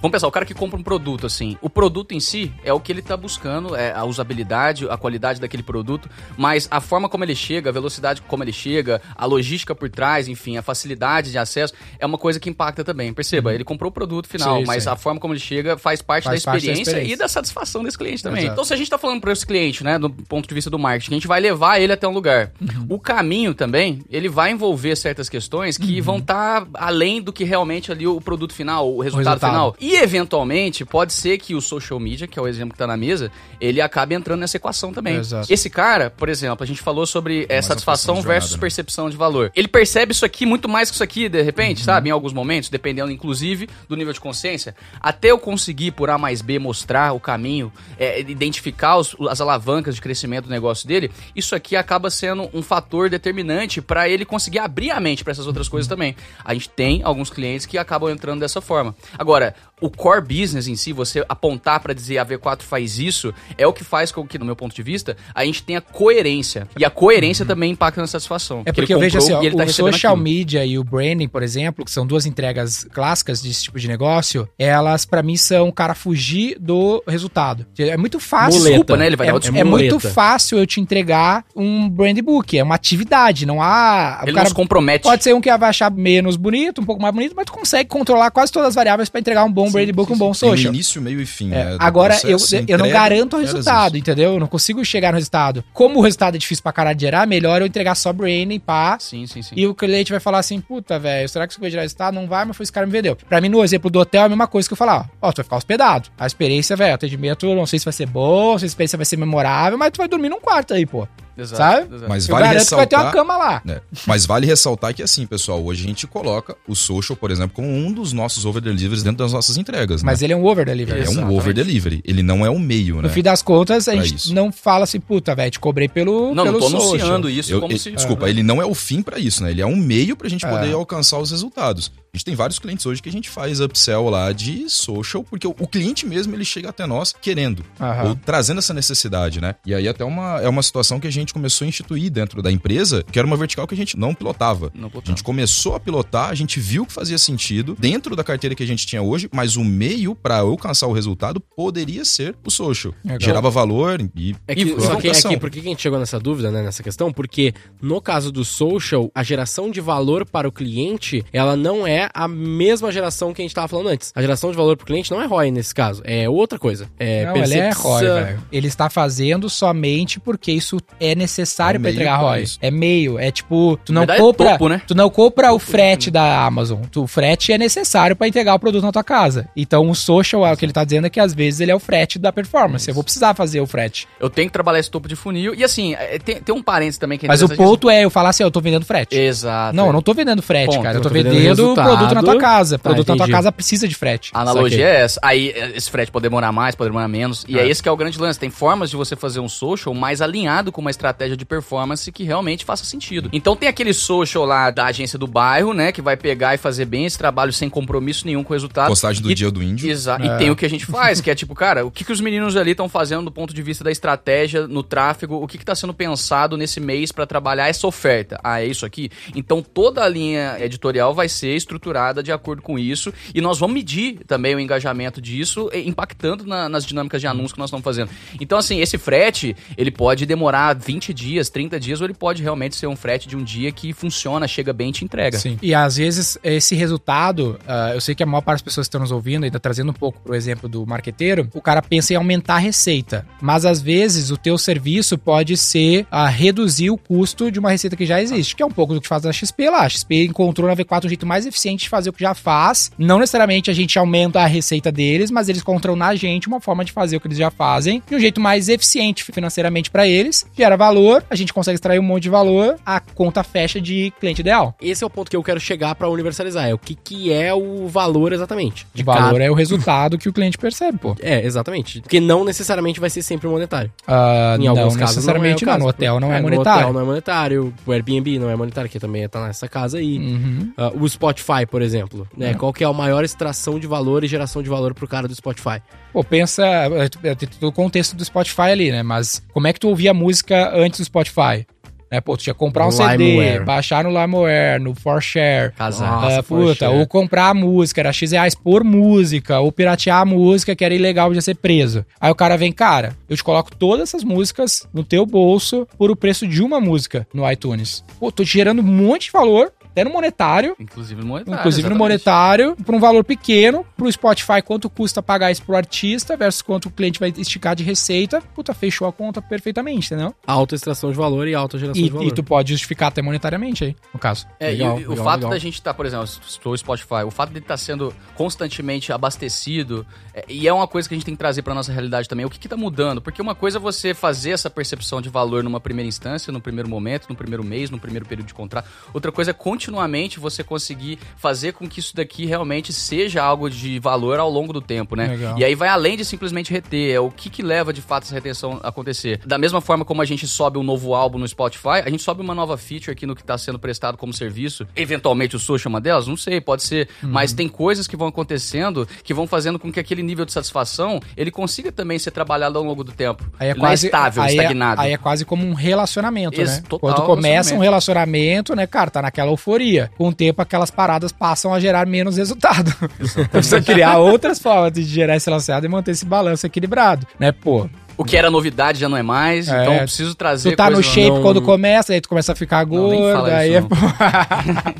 vamos 0.00 0.12
pensar, 0.12 0.28
o 0.28 0.30
cara 0.30 0.46
que 0.46 0.54
compra 0.54 0.78
um 0.78 0.82
produto, 0.82 1.26
assim, 1.26 1.58
o 1.60 1.68
produto 1.68 2.12
em 2.12 2.20
si 2.20 2.52
é 2.64 2.72
o 2.72 2.80
que 2.80 2.92
ele 2.92 3.02
tá 3.02 3.16
buscando, 3.16 3.74
é 3.74 3.92
a 3.92 4.04
usabilidade, 4.04 4.88
a 4.88 4.96
qualidade 4.96 5.40
daquele 5.40 5.62
produto, 5.62 6.08
mas 6.36 6.68
a 6.70 6.80
forma 6.80 7.08
como 7.08 7.24
ele 7.24 7.34
chega, 7.34 7.70
a 7.70 7.72
velocidade 7.72 8.22
como 8.22 8.44
ele 8.44 8.52
chega, 8.52 9.02
a 9.16 9.26
logística 9.26 9.74
por 9.74 9.90
trás, 9.90 10.28
enfim, 10.28 10.56
a 10.56 10.62
facilidade 10.62 11.32
de 11.32 11.38
acesso, 11.38 11.74
é 11.98 12.06
uma 12.06 12.16
coisa 12.16 12.38
que 12.38 12.48
impacta 12.48 12.84
também. 12.84 13.12
Perceba, 13.12 13.52
ele 13.52 13.64
comprou 13.64 13.90
o 13.90 13.92
produto 13.92 14.28
final, 14.28 14.60
Sim, 14.60 14.66
mas 14.66 14.84
sim. 14.84 14.88
a 14.88 14.96
forma 14.96 15.18
como 15.18 15.34
ele 15.34 15.40
chega 15.40 15.76
faz 15.76 16.00
parte, 16.00 16.24
Faz 16.24 16.42
da, 16.42 16.52
parte 16.52 16.66
da 16.66 16.72
experiência 16.72 16.90
experiência. 16.90 17.14
e 17.14 17.18
da 17.18 17.28
satisfação 17.28 17.82
desse 17.82 17.98
cliente 17.98 18.22
também. 18.22 18.42
Exato. 18.42 18.52
Então, 18.52 18.64
se 18.64 18.72
a 18.72 18.76
gente 18.76 18.88
tá 18.88 18.98
falando 18.98 19.20
para 19.20 19.32
esse 19.32 19.44
cliente, 19.44 19.82
né, 19.82 19.98
do 19.98 20.10
ponto 20.10 20.48
de 20.48 20.54
vista 20.54 20.70
do 20.70 20.78
marketing, 20.78 21.12
a 21.12 21.16
gente 21.16 21.26
vai 21.26 21.40
levar 21.40 21.80
ele 21.80 21.92
até 21.92 22.06
um 22.06 22.12
lugar. 22.12 22.52
Uhum. 22.60 22.86
O 22.88 22.98
caminho 23.00 23.52
também, 23.52 24.02
ele 24.08 24.28
vai 24.28 24.50
envolver 24.60 24.94
certas 24.94 25.28
questões 25.30 25.78
que 25.78 26.00
vão 26.02 26.18
estar 26.18 26.66
além 26.74 27.22
do 27.22 27.32
que 27.32 27.44
realmente 27.44 27.90
ali 27.90 28.06
o 28.06 28.20
produto 28.20 28.52
final, 28.52 28.86
o 28.94 29.00
resultado, 29.00 29.28
resultado. 29.40 29.50
final. 29.50 29.76
E 29.80 29.96
eventualmente 29.96 30.84
pode 30.84 31.14
ser 31.14 31.38
que 31.38 31.54
o 31.54 31.60
social 31.62 31.98
media, 31.98 32.26
que 32.26 32.38
é 32.38 32.42
o 32.42 32.46
exemplo 32.46 32.72
que 32.74 32.78
tá 32.78 32.86
na 32.86 32.96
mesa, 32.96 33.32
ele 33.58 33.80
acabe 33.80 34.14
entrando 34.14 34.40
nessa 34.40 34.58
equação 34.58 34.92
também. 34.92 35.16
Exato. 35.16 35.50
Esse 35.50 35.70
cara, 35.70 36.10
por 36.10 36.28
exemplo, 36.28 36.62
a 36.62 36.66
gente 36.66 36.82
falou 36.82 37.06
sobre 37.06 37.46
é, 37.48 37.62
satisfação 37.62 38.20
versus 38.20 38.52
né? 38.52 38.58
percepção 38.58 39.08
de 39.08 39.16
valor. 39.16 39.50
Ele 39.56 39.66
percebe 39.68 40.12
isso 40.12 40.24
aqui 40.26 40.44
muito 40.44 40.68
mais 40.68 40.90
que 40.90 40.94
isso 40.94 41.02
aqui, 41.02 41.28
de 41.28 41.40
repente, 41.40 41.78
Uhum. 41.78 41.84
sabe? 41.84 42.08
Em 42.10 42.12
alguns 42.12 42.32
momentos, 42.34 42.68
dependendo 42.68 43.10
inclusive 43.10 43.68
do 43.88 43.96
nível 43.96 44.12
de 44.12 44.20
consciência. 44.20 44.74
Até 45.00 45.30
eu 45.30 45.38
conseguir, 45.38 45.92
por 45.92 46.10
A 46.10 46.18
mais 46.18 46.42
B, 46.42 46.58
mostrar 46.58 47.12
o 47.14 47.20
caminho, 47.20 47.72
é, 47.98 48.20
identificar 48.20 48.98
os- 48.98 49.16
as 49.30 49.40
alavancas 49.40 49.94
de 49.94 50.00
crescimento 50.02 50.44
do 50.44 50.50
negócio 50.50 50.86
dele, 50.86 51.10
isso 51.34 51.54
aqui 51.54 51.76
acaba 51.76 52.10
sendo 52.10 52.50
um 52.52 52.60
fator 52.62 53.08
determinante 53.08 53.80
para 53.80 54.08
ele 54.08 54.24
conseguir 54.24 54.49
abrir 54.58 54.90
a 54.90 55.00
mente 55.00 55.24
para 55.24 55.32
essas 55.32 55.46
outras 55.46 55.68
coisas 55.68 55.88
também. 55.88 56.14
A 56.44 56.52
gente 56.54 56.68
tem 56.68 57.00
alguns 57.02 57.30
clientes 57.30 57.66
que 57.66 57.78
acabam 57.78 58.10
entrando 58.10 58.40
dessa 58.40 58.60
forma. 58.60 58.94
Agora, 59.18 59.54
o 59.80 59.90
core 59.90 60.20
business 60.20 60.68
em 60.68 60.76
si, 60.76 60.92
você 60.92 61.24
apontar 61.28 61.80
para 61.80 61.94
dizer 61.94 62.18
a 62.18 62.26
V4 62.26 62.62
faz 62.62 62.98
isso, 62.98 63.32
é 63.56 63.66
o 63.66 63.72
que 63.72 63.82
faz 63.82 64.12
com 64.12 64.26
que, 64.26 64.38
no 64.38 64.44
meu 64.44 64.54
ponto 64.54 64.74
de 64.74 64.82
vista, 64.82 65.16
a 65.34 65.44
gente 65.44 65.62
tenha 65.62 65.80
coerência. 65.80 66.68
E 66.78 66.84
a 66.84 66.90
coerência 66.90 67.44
também 67.44 67.72
impacta 67.72 68.00
na 68.00 68.06
satisfação. 68.06 68.58
Uhum. 68.58 68.62
É 68.66 68.72
Que 68.72 68.80
porque 68.80 68.92
ele 68.92 68.98
eu 68.98 69.00
vejo 69.00 69.18
assim, 69.18 69.32
ó, 69.32 69.40
tá 69.40 69.40
o 69.40 69.58
recebendo 69.58 69.92
social 69.92 70.12
aquilo. 70.12 70.24
media 70.24 70.64
e 70.64 70.78
o 70.78 70.84
branding, 70.84 71.28
por 71.28 71.42
exemplo, 71.42 71.84
que 71.84 71.90
são 71.90 72.06
duas 72.06 72.26
entregas 72.26 72.84
clássicas 72.92 73.40
desse 73.40 73.64
tipo 73.64 73.78
de 73.78 73.88
negócio, 73.88 74.48
elas 74.58 75.04
pra 75.04 75.22
mim 75.22 75.36
são 75.36 75.68
o 75.68 75.72
cara 75.72 75.94
fugir 75.94 76.56
do 76.58 77.02
resultado. 77.06 77.66
É 77.78 77.96
muito 77.96 78.20
fácil. 78.20 78.58
Muleta. 78.58 78.70
Desculpa, 78.70 78.96
né? 78.96 79.06
Ele 79.06 79.16
vai 79.16 79.28
é, 79.28 79.30
dar 79.30 79.36
é 79.36 79.40
desculpa. 79.40 79.64
muito 79.64 80.00
fácil 80.00 80.58
eu 80.58 80.66
te 80.66 80.80
entregar 80.80 81.44
um 81.54 81.88
brand 81.88 82.18
book, 82.20 82.58
é 82.58 82.62
uma 82.62 82.74
atividade, 82.74 83.46
não 83.46 83.62
há. 83.62 84.20
Ele 84.22 84.32
não 84.40 84.44
cara 84.44 84.48
se 84.50 84.54
compromete. 84.54 85.02
pode 85.02 85.22
ser 85.22 85.34
um 85.34 85.40
que 85.40 85.56
vai 85.56 85.68
achar 85.70 85.90
menos 85.90 86.36
bonito, 86.36 86.80
um 86.80 86.84
pouco 86.84 87.00
mais 87.00 87.14
bonito, 87.14 87.34
mas 87.36 87.46
tu 87.46 87.52
consegue 87.52 87.88
controlar 87.88 88.30
quase 88.30 88.50
todas 88.52 88.68
as 88.68 88.74
variáveis 88.74 89.08
pra 89.08 89.20
entregar 89.20 89.44
um 89.44 89.52
bom 89.52 89.66
Sim, 89.66 89.72
brand 89.72 89.90
book, 89.92 90.12
um 90.12 90.16
bom 90.18 90.32
Tem 90.32 90.48
um 90.48 90.52
social. 90.52 90.72
início, 90.72 91.02
meio 91.02 91.20
e 91.20 91.26
fim. 91.26 91.52
É, 91.52 91.64
né, 91.64 91.76
agora, 91.78 92.16
eu, 92.24 92.38
eu 92.66 92.78
não 92.78 92.88
garanto 92.88 93.36
o 93.36 93.40
resultado, 93.40 93.96
entendeu? 93.96 94.34
Eu 94.34 94.40
não 94.40 94.46
consigo 94.46 94.84
chegar 94.84 95.10
no 95.12 95.16
resultado. 95.16 95.64
Como 95.72 95.98
o 95.98 96.02
resultado 96.02 96.34
é 96.34 96.38
difícil 96.38 96.62
pra 96.62 96.72
caralho 96.72 96.96
de 96.96 97.04
gerar, 97.04 97.26
melhor 97.26 97.60
eu 97.60 97.66
entregar 97.66 97.94
só 97.94 98.12
branding, 98.12 98.58
pá, 98.58 98.98
Sim, 98.98 99.26
sim, 99.26 99.42
sim. 99.42 99.54
e 99.56 99.66
o 99.66 99.74
cliente 99.74 100.10
vai 100.10 100.20
falar 100.20 100.38
assim, 100.38 100.60
puta, 100.60 100.98
velho, 100.98 101.28
será 101.28 101.46
que 101.46 101.52
isso 101.52 101.60
vai 101.60 101.70
gerar 101.70 101.82
resultado? 101.82 102.14
Não 102.14 102.26
vai, 102.26 102.44
mas 102.44 102.56
foi 102.56 102.64
esse 102.64 102.72
cara 102.72 102.86
que 102.86 102.92
me 102.92 102.98
vendeu. 102.98 103.16
Pra 103.16 103.40
mim, 103.40 103.48
no 103.48 103.62
exemplo 103.64 103.90
do 103.90 103.98
hotel, 103.98 104.22
é 104.22 104.24
a 104.26 104.28
mesma 104.28 104.46
coisa 104.46 104.68
que 104.68 104.72
eu 104.72 104.76
falar, 104.76 105.08
ó, 105.20 105.28
ó, 105.28 105.32
tu 105.32 105.36
vai 105.36 105.44
ficar 105.44 105.56
hospedado. 105.56 106.08
A 106.18 106.26
experiência, 106.26 106.76
velho, 106.76 106.94
atendimento, 106.94 107.46
não 107.54 107.66
sei 107.66 107.78
se 107.78 107.84
vai 107.84 107.92
ser 107.92 108.06
bom, 108.06 108.58
se 108.58 108.64
a 108.64 108.66
experiência 108.66 108.96
vai 108.96 109.04
ser 109.06 109.16
memorável, 109.16 109.78
mas 109.78 109.90
tu 109.90 109.98
vai 109.98 110.08
dormir 110.08 110.28
num 110.28 110.40
quarto 110.40 110.74
aí, 110.74 110.86
pô. 110.86 111.06
Exato, 111.36 111.56
sabe? 111.56 111.94
exato. 111.94 112.08
Mas 112.08 112.28
eu 112.28 112.32
vale 112.34 112.46
garanto 112.46 112.68
que 112.68 112.74
vai 112.74 112.86
ter 112.86 112.96
uma 112.96 113.02
ressaltar... 113.04 113.12
cama 113.12 113.36
lá. 113.36 113.62
né? 113.64 113.80
Mas 114.06 114.26
vale 114.26 114.46
ressaltar 114.46 114.94
que 114.94 115.02
assim, 115.02 115.26
pessoal, 115.26 115.62
hoje 115.64 115.84
a 115.84 115.86
gente 115.86 116.06
coloca 116.06 116.56
o 116.68 116.74
social, 116.74 117.16
por 117.16 117.30
exemplo, 117.30 117.52
como 117.54 117.68
um 117.68 117.92
dos 117.92 118.12
nossos 118.12 118.44
over 118.44 118.60
deliveries 118.62 119.02
dentro 119.02 119.18
das 119.24 119.32
nossas 119.32 119.56
entregas, 119.56 120.02
Mas 120.02 120.20
né? 120.20 120.26
ele 120.26 120.32
é 120.32 120.36
um 120.36 120.44
over 120.44 120.64
delivery. 120.66 121.02
É 121.04 121.08
um 121.10 121.32
over 121.34 121.54
delivery. 121.54 122.02
Ele 122.04 122.22
não 122.22 122.44
é 122.44 122.50
um 122.50 122.58
meio, 122.58 122.96
né? 122.96 123.02
No 123.02 123.08
fim 123.10 123.22
das 123.22 123.42
contas, 123.42 123.88
a 123.88 123.92
Pra 123.92 124.02
gente 124.02 124.16
isso. 124.16 124.34
não 124.34 124.50
fala 124.52 124.84
assim, 124.84 125.00
puta, 125.00 125.34
velho, 125.34 125.50
te 125.50 125.58
cobrei 125.60 125.88
pelo, 125.88 126.34
Não, 126.34 126.44
não 126.44 126.52
pelo 126.52 126.58
tô 126.60 126.70
social. 126.70 126.90
anunciando 126.90 127.30
isso 127.30 127.52
Eu- 127.52 127.60
como 127.60 127.72
e- 127.72 127.78
se. 127.78 127.90
Desculpa, 127.90 128.28
ele 128.28 128.42
não 128.42 128.60
é 128.60 128.64
o 128.66 128.74
fim 128.74 129.02
pra 129.02 129.18
isso, 129.18 129.42
né? 129.42 129.50
Ele 129.50 129.60
é 129.62 129.66
um 129.66 129.76
meio 129.76 130.16
pra 130.16 130.28
gente 130.28 130.44
É. 130.44 130.48
poder 130.50 130.72
alcançar 130.74 131.18
os 131.18 131.30
resultados. 131.30 131.90
A 132.12 132.16
gente 132.16 132.24
tem 132.24 132.34
vários 132.34 132.58
clientes 132.58 132.84
hoje 132.86 133.00
que 133.00 133.08
a 133.08 133.12
gente 133.12 133.30
faz 133.30 133.60
upsell 133.60 134.08
lá 134.08 134.32
de 134.32 134.68
social, 134.68 135.22
porque 135.22 135.46
o, 135.46 135.54
o 135.58 135.66
cliente 135.66 136.04
mesmo 136.04 136.34
ele 136.34 136.44
chega 136.44 136.68
até 136.70 136.86
nós 136.86 137.12
querendo, 137.12 137.64
Aham. 137.80 138.08
ou 138.08 138.14
trazendo 138.16 138.58
essa 138.58 138.74
necessidade, 138.74 139.40
né? 139.40 139.54
E 139.64 139.74
aí 139.74 139.86
até 139.86 140.04
uma, 140.04 140.40
é 140.40 140.48
uma 140.48 140.62
situação 140.62 140.98
que 140.98 141.06
a 141.06 141.10
gente 141.10 141.32
começou 141.32 141.64
a 141.64 141.68
instituir 141.68 142.10
dentro 142.10 142.42
da 142.42 142.50
empresa, 142.50 143.04
que 143.04 143.18
era 143.18 143.26
uma 143.26 143.36
vertical 143.36 143.66
que 143.66 143.74
a 143.74 143.76
gente 143.76 143.96
não 143.96 144.12
pilotava. 144.12 144.72
Não, 144.74 144.90
A 144.94 145.08
gente 145.08 145.22
começou 145.22 145.76
a 145.76 145.80
pilotar, 145.80 146.30
a 146.30 146.34
gente 146.34 146.58
viu 146.58 146.84
que 146.84 146.92
fazia 146.92 147.18
sentido 147.18 147.76
dentro 147.78 148.16
da 148.16 148.24
carteira 148.24 148.54
que 148.56 148.62
a 148.62 148.66
gente 148.66 148.86
tinha 148.86 149.02
hoje, 149.02 149.28
mas 149.32 149.56
o 149.56 149.64
meio 149.64 150.14
para 150.14 150.38
alcançar 150.38 150.88
o 150.88 150.92
resultado 150.92 151.40
poderia 151.40 152.04
ser 152.04 152.34
o 152.44 152.50
social. 152.50 152.92
Legal. 153.04 153.20
Gerava 153.20 153.50
valor 153.50 154.00
e 154.16 154.34
É 154.48 154.54
que, 154.54 154.62
e 154.62 154.80
só 154.80 154.96
que, 154.96 155.08
é 155.08 155.12
que 155.12 155.36
por 155.36 155.50
que 155.50 155.60
a 155.60 155.62
gente 155.62 155.82
chegou 155.82 155.98
nessa 155.98 156.18
dúvida, 156.18 156.50
né, 156.50 156.62
nessa 156.62 156.82
questão? 156.82 157.12
Porque 157.12 157.54
no 157.80 158.00
caso 158.00 158.32
do 158.32 158.44
social, 158.44 159.10
a 159.14 159.22
geração 159.22 159.70
de 159.70 159.80
valor 159.80 160.26
para 160.26 160.48
o 160.48 160.52
cliente, 160.52 161.24
ela 161.32 161.56
não 161.56 161.86
é 161.86 161.99
a 162.14 162.26
mesma 162.28 162.90
geração 162.92 163.32
que 163.32 163.42
a 163.42 163.44
gente 163.44 163.54
tava 163.54 163.68
falando 163.68 163.88
antes. 163.88 164.12
A 164.14 164.20
geração 164.20 164.50
de 164.50 164.56
valor 164.56 164.76
para 164.76 164.84
o 164.84 164.86
cliente 164.86 165.10
não 165.10 165.20
é 165.20 165.26
ROI 165.26 165.50
nesse 165.50 165.74
caso, 165.74 166.02
é 166.04 166.28
outra 166.28 166.58
coisa. 166.58 166.88
É 166.98 167.24
não, 167.26 167.36
ele 167.36 167.54
é 167.54 167.62
percepção- 167.64 167.90
ROI, 167.90 168.04
velho. 168.24 168.40
Ele 168.52 168.66
está 168.68 168.88
fazendo 168.90 169.48
somente 169.50 170.18
porque 170.20 170.52
isso 170.52 170.78
é 170.98 171.14
necessário 171.14 171.76
É 171.76 171.80
pra 171.80 171.84
meio 171.90 171.94
entregar 171.94 172.16
ROI. 172.16 172.42
isso. 172.42 172.58
É 172.62 172.70
meio, 172.70 173.18
é 173.18 173.30
tipo, 173.30 173.78
tu 173.84 173.92
não 173.92 174.02
verdade, 174.02 174.20
é 174.20 174.22
compra, 174.22 174.50
topo, 174.52 174.68
né? 174.68 174.82
tu 174.86 174.94
não 174.94 175.10
compra 175.10 175.52
o 175.52 175.58
frete 175.58 176.10
da 176.10 176.44
Amazon. 176.44 176.80
Tu, 176.90 177.02
o 177.02 177.06
frete 177.06 177.52
é 177.52 177.58
necessário 177.58 178.14
pra 178.16 178.26
entregar 178.28 178.54
o 178.54 178.58
produto 178.58 178.82
na 178.84 178.92
tua 178.92 179.04
casa. 179.04 179.48
Então 179.56 179.88
o 179.88 179.94
social, 179.94 180.46
é 180.46 180.52
o 180.52 180.56
que 180.56 180.64
ele 180.64 180.72
tá 180.72 180.84
dizendo 180.84 181.06
é 181.06 181.10
que 181.10 181.20
às 181.20 181.34
vezes 181.34 181.60
ele 181.60 181.70
é 181.70 181.74
o 181.74 181.80
frete 181.80 182.18
da 182.18 182.32
performance. 182.32 182.88
Eu 182.88 182.94
vou 182.94 183.04
precisar 183.04 183.34
fazer 183.34 183.60
o 183.60 183.66
frete. 183.66 184.06
Eu 184.18 184.30
tenho 184.30 184.48
que 184.48 184.52
trabalhar 184.52 184.78
esse 184.78 184.90
topo 184.90 185.08
de 185.08 185.16
funil. 185.16 185.54
E 185.54 185.62
assim, 185.64 185.94
é, 185.94 186.18
tem, 186.18 186.36
tem 186.40 186.54
um 186.54 186.62
parênteses 186.62 186.98
também 186.98 187.18
que 187.18 187.26
é 187.26 187.28
Mas 187.28 187.42
o 187.42 187.48
ponto 187.48 187.88
é 187.90 188.04
eu 188.04 188.10
falar 188.10 188.30
assim, 188.30 188.42
eu 188.42 188.50
tô 188.50 188.60
vendendo 188.60 188.84
frete. 188.84 189.16
Exato. 189.16 189.76
Não, 189.76 189.86
eu 189.86 189.92
não 189.92 190.02
tô 190.02 190.14
vendendo 190.14 190.42
frete, 190.42 190.66
Ponto. 190.74 190.82
cara. 190.82 190.94
Eu 190.94 190.98
Eu 190.98 191.02
tô, 191.02 191.08
tô 191.08 191.14
vendendo 191.14 191.34
vendendo. 191.34 191.74
Produto 191.96 192.14
na 192.14 192.22
tua 192.22 192.38
casa. 192.38 192.78
Tá, 192.78 192.82
produto 192.82 193.08
na 193.08 193.16
tua 193.16 193.28
casa 193.28 193.52
precisa 193.52 193.86
de 193.88 193.94
frete. 193.94 194.30
A 194.34 194.42
analogia 194.42 194.86
é 194.86 195.00
essa. 195.02 195.20
Aí 195.22 195.52
esse 195.74 195.90
frete 195.90 196.10
pode 196.10 196.22
demorar 196.22 196.52
mais, 196.52 196.74
pode 196.74 196.90
demorar 196.90 197.08
menos. 197.08 197.44
E 197.48 197.58
é. 197.58 197.68
esse 197.68 197.82
que 197.82 197.88
é 197.88 197.92
o 197.92 197.96
grande 197.96 198.18
lance. 198.18 198.38
Tem 198.38 198.50
formas 198.50 198.90
de 198.90 198.96
você 198.96 199.16
fazer 199.16 199.40
um 199.40 199.48
social 199.48 199.94
mais 199.94 200.20
alinhado 200.22 200.72
com 200.72 200.80
uma 200.80 200.90
estratégia 200.90 201.36
de 201.36 201.44
performance 201.44 202.10
que 202.10 202.24
realmente 202.24 202.64
faça 202.64 202.84
sentido. 202.84 203.28
Então 203.32 203.56
tem 203.56 203.68
aquele 203.68 203.92
social 203.92 204.44
lá 204.44 204.70
da 204.70 204.86
agência 204.86 205.18
do 205.18 205.26
bairro, 205.26 205.72
né? 205.72 205.92
Que 205.92 206.02
vai 206.02 206.16
pegar 206.16 206.54
e 206.54 206.58
fazer 206.58 206.84
bem 206.84 207.06
esse 207.06 207.18
trabalho 207.18 207.52
sem 207.52 207.68
compromisso 207.68 208.26
nenhum 208.26 208.42
com 208.42 208.52
o 208.52 208.56
resultado. 208.56 208.88
Postagem 208.88 209.22
do 209.22 209.30
E- 209.30 209.34
dia 209.34 209.50
do 209.50 209.62
índio. 209.62 209.90
Exa 209.90 210.18
E 210.20 210.38
tem 210.38 210.50
o 210.50 210.56
que 210.56 210.66
a 210.66 210.70
gente 210.70 210.86
faz, 210.86 211.20
que 211.20 211.30
é 211.30 211.34
tipo, 211.34 211.54
cara, 211.54 211.84
o 211.84 211.90
que, 211.90 212.04
que 212.04 212.12
os 212.12 212.20
meninos 212.20 212.56
ali 212.56 212.72
estão 212.72 212.88
fazendo 212.88 213.24
do 213.24 213.32
ponto 213.32 213.54
de 213.54 213.62
vista 213.62 213.82
da 213.84 213.90
estratégia 213.90 214.66
no 214.66 214.82
tráfego, 214.82 215.36
o 215.36 215.46
que 215.46 215.56
está 215.56 215.74
sendo 215.74 215.94
pensado 215.94 216.56
nesse 216.56 216.80
mês 216.80 217.12
para 217.12 217.26
trabalhar 217.26 217.68
essa 217.68 217.86
oferta. 217.86 218.38
Ah, 218.42 218.62
é 218.62 218.66
isso 218.66 218.86
aqui? 218.86 219.10
Então 219.34 219.62
toda 219.62 220.02
a 220.02 220.08
linha 220.08 220.56
editorial 220.60 221.14
vai 221.14 221.28
ser 221.28 221.54
estruturada 221.54 221.79
de 222.22 222.32
acordo 222.32 222.62
com 222.62 222.78
isso 222.78 223.12
e 223.34 223.40
nós 223.40 223.58
vamos 223.58 223.74
medir 223.74 224.20
também 224.26 224.54
o 224.54 224.60
engajamento 224.60 225.20
disso, 225.20 225.68
eh, 225.72 225.80
impactando 225.80 226.44
na- 226.46 226.68
nas 226.68 226.84
dinâmicas 226.84 227.20
de 227.20 227.26
anúncio 227.26 227.54
que 227.54 227.58
nós 227.58 227.68
estamos 227.68 227.82
fazendo. 227.84 228.10
Então, 228.40 228.58
assim, 228.58 228.80
esse 228.80 228.98
frete, 228.98 229.56
ele 229.76 229.90
pode 229.90 230.26
demorar 230.26 230.74
20 230.74 231.12
dias, 231.14 231.48
30 231.48 231.78
dias, 231.80 232.00
ou 232.00 232.06
ele 232.06 232.14
pode 232.14 232.42
realmente 232.42 232.76
ser 232.76 232.86
um 232.86 232.96
frete 232.96 233.28
de 233.28 233.36
um 233.36 233.42
dia 233.42 233.72
que 233.72 233.92
funciona, 233.92 234.46
chega 234.46 234.72
bem 234.72 234.90
e 234.90 234.92
te 234.92 235.04
entrega. 235.04 235.38
Sim. 235.38 235.58
E 235.62 235.74
às 235.74 235.96
vezes 235.96 236.38
esse 236.42 236.74
resultado, 236.74 237.58
ah, 237.66 237.92
eu 237.94 238.00
sei 238.00 238.14
que 238.14 238.22
a 238.22 238.26
maior 238.26 238.42
parte 238.42 238.58
das 238.58 238.62
pessoas 238.64 238.86
que 238.86 238.88
estão 238.88 239.00
nos 239.00 239.10
ouvindo, 239.12 239.44
ainda 239.44 239.58
trazendo 239.58 239.90
um 239.90 239.94
pouco 239.94 240.20
pro 240.20 240.34
exemplo 240.34 240.68
do 240.68 240.86
marqueteiro, 240.86 241.48
o 241.54 241.60
cara 241.60 241.80
pensa 241.82 242.12
em 242.12 242.16
aumentar 242.16 242.54
a 242.56 242.58
receita. 242.58 243.26
Mas 243.40 243.64
às 243.64 243.80
vezes 243.80 244.30
o 244.30 244.36
teu 244.36 244.58
serviço 244.58 245.16
pode 245.16 245.56
ser 245.56 246.06
a 246.10 246.28
reduzir 246.28 246.90
o 246.90 246.98
custo 246.98 247.50
de 247.50 247.58
uma 247.58 247.70
receita 247.70 247.96
que 247.96 248.04
já 248.06 248.20
existe, 248.20 248.54
que 248.56 248.62
é 248.62 248.66
um 248.66 248.70
pouco 248.70 248.94
do 248.94 249.00
que 249.00 249.08
faz 249.08 249.24
a 249.24 249.32
XP 249.32 249.70
lá. 249.70 249.82
A 249.84 249.88
XP 249.88 250.24
encontrou 250.26 250.68
na 250.68 250.74
V4 250.76 251.06
um 251.06 251.08
jeito 251.08 251.26
mais 251.26 251.46
eficiente 251.46 251.69
fazer 251.88 252.10
o 252.10 252.12
que 252.12 252.20
já 252.20 252.34
faz. 252.34 252.90
Não 252.98 253.18
necessariamente 253.18 253.70
a 253.70 253.74
gente 253.74 253.98
aumenta 253.98 254.40
a 254.40 254.46
receita 254.46 254.90
deles, 254.90 255.30
mas 255.30 255.48
eles 255.48 255.60
encontram 255.62 255.94
na 255.96 256.14
gente 256.14 256.48
uma 256.48 256.60
forma 256.60 256.84
de 256.84 256.92
fazer 256.92 257.16
o 257.16 257.20
que 257.20 257.26
eles 257.28 257.38
já 257.38 257.50
fazem 257.50 258.02
de 258.08 258.14
um 258.16 258.20
jeito 258.20 258.40
mais 258.40 258.68
eficiente 258.68 259.24
financeiramente 259.24 259.90
para 259.90 260.06
eles, 260.06 260.46
gera 260.56 260.76
valor, 260.76 261.24
a 261.30 261.34
gente 261.34 261.52
consegue 261.52 261.74
extrair 261.74 261.98
um 261.98 262.02
monte 262.02 262.24
de 262.24 262.30
valor, 262.30 262.76
a 262.84 263.00
conta 263.00 263.42
fecha 263.42 263.80
de 263.80 264.12
cliente 264.20 264.40
ideal. 264.40 264.74
Esse 264.80 265.04
é 265.04 265.06
o 265.06 265.10
ponto 265.10 265.30
que 265.30 265.36
eu 265.36 265.42
quero 265.42 265.60
chegar 265.60 265.94
pra 265.94 266.08
universalizar. 266.08 266.68
É 266.68 266.74
o 266.74 266.78
que, 266.78 266.94
que 266.94 267.32
é 267.32 267.52
o 267.54 267.86
valor 267.88 268.32
exatamente. 268.32 268.86
O 268.98 269.04
valor 269.04 269.40
é 269.40 269.50
o 269.50 269.54
resultado 269.54 270.18
que 270.18 270.28
o 270.28 270.32
cliente 270.32 270.58
percebe, 270.58 270.98
pô. 270.98 271.16
É, 271.20 271.44
exatamente. 271.44 272.00
Porque 272.00 272.20
não 272.20 272.44
necessariamente 272.44 273.00
vai 273.00 273.10
ser 273.10 273.22
sempre 273.22 273.48
monetário. 273.48 273.90
Ah, 274.06 274.56
Em 274.58 274.64
não 274.64 274.70
alguns 274.78 274.96
casos 274.96 275.16
necessariamente 275.16 275.64
não. 275.64 275.72
é 275.72 275.76
não. 275.78 275.84
No 275.84 275.88
hotel 275.90 276.20
não 276.20 276.32
é, 276.32 276.36
No 276.36 276.42
monetário. 276.42 276.82
hotel 276.82 276.92
não 276.92 277.00
é 277.00 277.04
monetário. 277.04 277.74
O 277.86 277.92
Airbnb 277.92 278.38
não 278.38 278.50
é 278.50 278.56
monetário, 278.56 278.90
que 278.90 278.98
também 278.98 279.28
tá 279.28 279.46
nessa 279.46 279.68
casa 279.68 279.98
aí. 279.98 280.18
Uhum. 280.18 280.72
Ah, 280.76 280.92
o 280.94 281.08
Spotify, 281.08 281.59
por 281.66 281.82
exemplo. 281.82 282.26
Né? 282.36 282.50
É. 282.50 282.54
Qual 282.54 282.72
que 282.72 282.84
é 282.84 282.86
a 282.86 282.92
maior 282.92 283.24
extração 283.24 283.78
de 283.78 283.86
valor 283.86 284.24
e 284.24 284.28
geração 284.28 284.62
de 284.62 284.68
valor 284.68 284.94
pro 284.94 285.08
cara 285.08 285.26
do 285.26 285.34
Spotify? 285.34 285.80
Pô, 286.12 286.24
pensa, 286.24 286.64
é, 286.64 287.28
é, 287.28 287.34
tem 287.34 287.48
todo 287.48 287.68
o 287.68 287.72
contexto 287.72 288.16
do 288.16 288.24
Spotify 288.24 288.62
ali, 288.62 288.90
né? 288.90 289.02
Mas 289.02 289.42
como 289.52 289.66
é 289.66 289.72
que 289.72 289.80
tu 289.80 289.88
ouvia 289.88 290.12
música 290.12 290.72
antes 290.74 291.00
do 291.00 291.04
Spotify? 291.04 291.66
Né, 292.10 292.20
pô, 292.20 292.36
tu 292.36 292.42
tinha 292.42 292.52
que 292.52 292.58
comprar 292.58 292.88
um 292.88 292.90
CD, 292.90 293.16
LimeWare. 293.18 293.64
baixar 293.64 294.02
no 294.02 294.10
LimeWare, 294.10 294.80
no 294.80 294.94
ForShare. 294.96 295.72
Casar. 295.76 296.08
Ah, 296.08 296.42
puta, 296.42 296.42
ForShare. 296.42 296.98
ou 296.98 297.06
comprar 297.06 297.50
a 297.50 297.54
música, 297.54 298.00
era 298.00 298.12
X 298.12 298.32
reais 298.32 298.54
por 298.54 298.82
música, 298.82 299.60
ou 299.60 299.70
piratear 299.70 300.22
a 300.22 300.24
música 300.24 300.74
que 300.74 300.84
era 300.84 300.92
ilegal 300.92 301.32
de 301.32 301.40
ser 301.40 301.54
preso. 301.54 302.04
Aí 302.20 302.28
o 302.28 302.34
cara 302.34 302.56
vem, 302.56 302.72
cara, 302.72 303.16
eu 303.28 303.36
te 303.36 303.44
coloco 303.44 303.76
todas 303.76 304.08
essas 304.08 304.24
músicas 304.24 304.88
no 304.92 305.04
teu 305.04 305.24
bolso 305.24 305.86
por 305.96 306.10
o 306.10 306.16
preço 306.16 306.48
de 306.48 306.60
uma 306.60 306.80
música 306.80 307.28
no 307.32 307.48
iTunes. 307.48 308.04
Pô, 308.18 308.32
tô 308.32 308.42
te 308.42 308.50
gerando 308.50 308.80
um 308.80 308.84
monte 308.84 309.26
de 309.26 309.30
valor 309.30 309.72
até 309.90 310.04
no 310.04 310.10
monetário, 310.10 310.74
Inclusive 310.78 311.20
no 311.20 311.26
monetário. 311.26 311.58
inclusive 311.58 311.88
no 311.88 311.94
exatamente. 311.94 311.98
monetário, 311.98 312.76
por 312.84 312.94
um 312.94 313.00
valor 313.00 313.24
pequeno, 313.24 313.84
pro 313.96 314.10
Spotify, 314.10 314.62
quanto 314.64 314.88
custa 314.88 315.22
pagar 315.22 315.50
isso 315.50 315.62
pro 315.62 315.76
artista 315.76 316.36
versus 316.36 316.62
quanto 316.62 316.86
o 316.86 316.90
cliente 316.90 317.18
vai 317.20 317.32
esticar 317.36 317.74
de 317.76 317.82
receita, 317.84 318.40
puta, 318.54 318.72
fechou 318.72 319.06
a 319.08 319.12
conta 319.12 319.42
perfeitamente, 319.42 320.12
entendeu? 320.14 320.34
Alta 320.46 320.74
extração 320.74 321.10
de 321.10 321.16
valor 321.16 321.48
e 321.48 321.54
alta 321.54 321.78
geração 321.78 322.00
E, 322.00 322.04
de 322.06 322.10
valor. 322.10 322.26
e 322.26 322.32
tu 322.32 322.42
pode 322.42 322.72
justificar 322.72 323.08
até 323.08 323.20
monetariamente 323.22 323.84
aí, 323.84 323.96
no 324.14 324.18
caso. 324.20 324.46
É, 324.58 324.70
Legal, 324.70 324.98
e 325.00 325.04
o- 325.04 325.06
o 325.06 325.10
legal, 325.10 325.24
fato 325.24 325.36
legal. 325.38 325.50
da 325.50 325.58
gente 325.58 325.74
estar, 325.74 325.92
por 325.94 326.06
exemplo, 326.06 326.26
o 326.64 326.76
Spotify, 326.76 327.24
o 327.26 327.30
fato 327.30 327.52
de 327.52 327.58
estar 327.58 327.76
sendo 327.76 328.14
constantemente 328.36 329.12
abastecido, 329.12 330.06
é, 330.34 330.44
e 330.48 330.66
é 330.68 330.72
uma 330.72 330.86
coisa 330.86 331.08
que 331.08 331.14
a 331.14 331.16
gente 331.16 331.24
tem 331.24 331.34
que 331.34 331.38
trazer 331.38 331.62
para 331.62 331.74
nossa 331.74 331.92
realidade 331.92 332.28
também, 332.28 332.44
o 332.46 332.50
que 332.50 332.64
está 332.66 332.76
mudando? 332.76 333.20
Porque 333.20 333.40
uma 333.40 333.54
coisa 333.54 333.78
é 333.78 333.80
você 333.80 334.14
fazer 334.14 334.50
essa 334.50 334.70
percepção 334.70 335.20
de 335.20 335.28
valor 335.28 335.62
numa 335.62 335.80
primeira 335.80 336.08
instância, 336.08 336.52
no 336.52 336.60
primeiro 336.60 336.88
momento, 336.88 337.26
no 337.28 337.34
primeiro 337.34 337.64
mês, 337.64 337.90
no 337.90 337.98
primeiro 337.98 338.26
período 338.26 338.46
de 338.48 338.54
contrato. 338.54 338.88
Outra 339.12 339.30
coisa 339.32 339.50
é 339.50 339.54
continuamente 339.80 340.38
você 340.38 340.62
conseguir 340.62 341.18
fazer 341.36 341.72
com 341.72 341.88
que 341.88 342.00
isso 342.00 342.14
daqui 342.14 342.44
realmente 342.44 342.92
seja 342.92 343.42
algo 343.42 343.70
de 343.70 343.98
valor 343.98 344.38
ao 344.38 344.50
longo 344.50 344.74
do 344.74 344.80
tempo, 344.82 345.16
né? 345.16 345.28
Legal. 345.28 345.58
E 345.58 345.64
aí 345.64 345.74
vai 345.74 345.88
além 345.88 346.18
de 346.18 346.24
simplesmente 346.24 346.70
reter, 346.70 347.14
é 347.14 347.18
o 347.18 347.30
que 347.30 347.48
que 347.48 347.62
leva 347.62 347.90
de 347.90 348.02
fato 348.02 348.24
essa 348.24 348.34
retenção 348.34 348.78
a 348.82 348.88
acontecer. 348.88 349.40
Da 349.46 349.56
mesma 349.56 349.80
forma 349.80 350.04
como 350.04 350.20
a 350.20 350.26
gente 350.26 350.46
sobe 350.46 350.76
um 350.78 350.82
novo 350.82 351.14
álbum 351.14 351.38
no 351.38 351.48
Spotify, 351.48 352.02
a 352.04 352.10
gente 352.10 352.22
sobe 352.22 352.42
uma 352.42 352.54
nova 352.54 352.76
feature 352.76 353.10
aqui 353.12 353.24
no 353.24 353.34
que 353.34 353.40
está 353.40 353.56
sendo 353.56 353.78
prestado 353.78 354.18
como 354.18 354.34
serviço. 354.34 354.86
Eventualmente 354.94 355.56
o 355.56 355.60
é 355.82 355.88
uma 355.88 356.00
delas, 356.00 356.26
não 356.26 356.36
sei, 356.36 356.60
pode 356.60 356.82
ser, 356.82 357.08
Uhum. 357.22 357.30
mas 357.30 357.54
tem 357.54 357.66
coisas 357.68 358.06
que 358.06 358.16
vão 358.16 358.28
acontecendo 358.28 359.08
que 359.24 359.32
vão 359.32 359.46
fazendo 359.46 359.78
com 359.78 359.90
que 359.90 359.98
aquele 359.98 360.22
nível 360.22 360.44
de 360.44 360.52
satisfação 360.52 361.20
ele 361.36 361.50
consiga 361.50 361.90
também 361.90 362.18
ser 362.18 362.32
trabalhado 362.32 362.76
ao 362.76 362.84
longo 362.84 363.02
do 363.02 363.12
tempo. 363.12 363.44
Aí 363.58 363.68
é 363.68 363.70
Ele 363.70 363.80
quase, 363.80 364.06
é 364.06 364.08
estável, 364.08 364.42
aí 364.42 364.50
é- 364.50 364.56
estagnado. 364.62 365.00
aí 365.00 365.12
é 365.12 365.16
quase 365.16 365.44
como 365.46 365.64
um 365.66 365.72
relacionamento, 365.72 366.60
Esse 366.60 366.82
né? 366.82 366.88
Quando 367.00 367.22
começa 367.22 367.74
um 367.74 367.78
relacionamento, 367.78 368.74
né, 368.76 368.86
cara, 368.86 369.10
tá 369.10 369.22
naquela 369.22 369.50
euforia. 369.50 369.69
Com 370.16 370.28
o 370.28 370.34
tempo, 370.34 370.60
aquelas 370.60 370.90
paradas 370.90 371.32
passam 371.32 371.72
a 371.72 371.80
gerar 371.80 372.06
menos 372.06 372.36
resultado. 372.36 372.92
Precisa 373.50 373.80
criar 373.80 374.18
outras 374.18 374.58
formas 374.58 374.92
de 374.92 375.02
gerar 375.02 375.36
esse 375.36 375.46
relacionamento 375.48 375.86
e 375.86 375.90
manter 375.90 376.10
esse 376.12 376.24
balanço 376.24 376.66
equilibrado, 376.66 377.26
né, 377.38 377.52
pô? 377.52 377.88
O 378.20 378.24
que 378.24 378.36
era 378.36 378.50
novidade 378.50 379.00
já 379.00 379.08
não 379.08 379.16
é 379.16 379.22
mais, 379.22 379.66
É. 379.68 379.80
então 379.80 379.94
eu 379.94 380.00
preciso 380.02 380.34
trazer 380.34 380.70
Tu 380.72 380.76
tá 380.76 380.90
no 380.90 381.02
shape 381.02 381.30
não- 381.30 381.40
quando 381.42 381.62
começa, 381.62 382.12
aí 382.12 382.20
tu 382.20 382.28
começa 382.28 382.52
a 382.52 382.54
ficar 382.54 382.86
Não, 382.86 383.08
nem 383.08 383.18
gordo, 383.20 383.34
fala 383.36 383.48
aí 383.54 383.68
isso, 383.70 383.78
é, 383.78 383.80
não. 383.80 383.88
pô, 383.88 383.96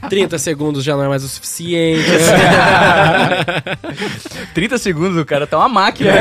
30 0.09 0.39
segundos 0.39 0.83
já 0.83 0.97
não 0.97 1.05
é 1.05 1.09
mais 1.09 1.23
o 1.23 1.29
suficiente. 1.29 2.09
30 4.55 4.79
segundos, 4.79 5.17
o 5.21 5.25
cara 5.25 5.47
tá 5.47 5.59
uma 5.59 5.69
máquina. 5.69 6.13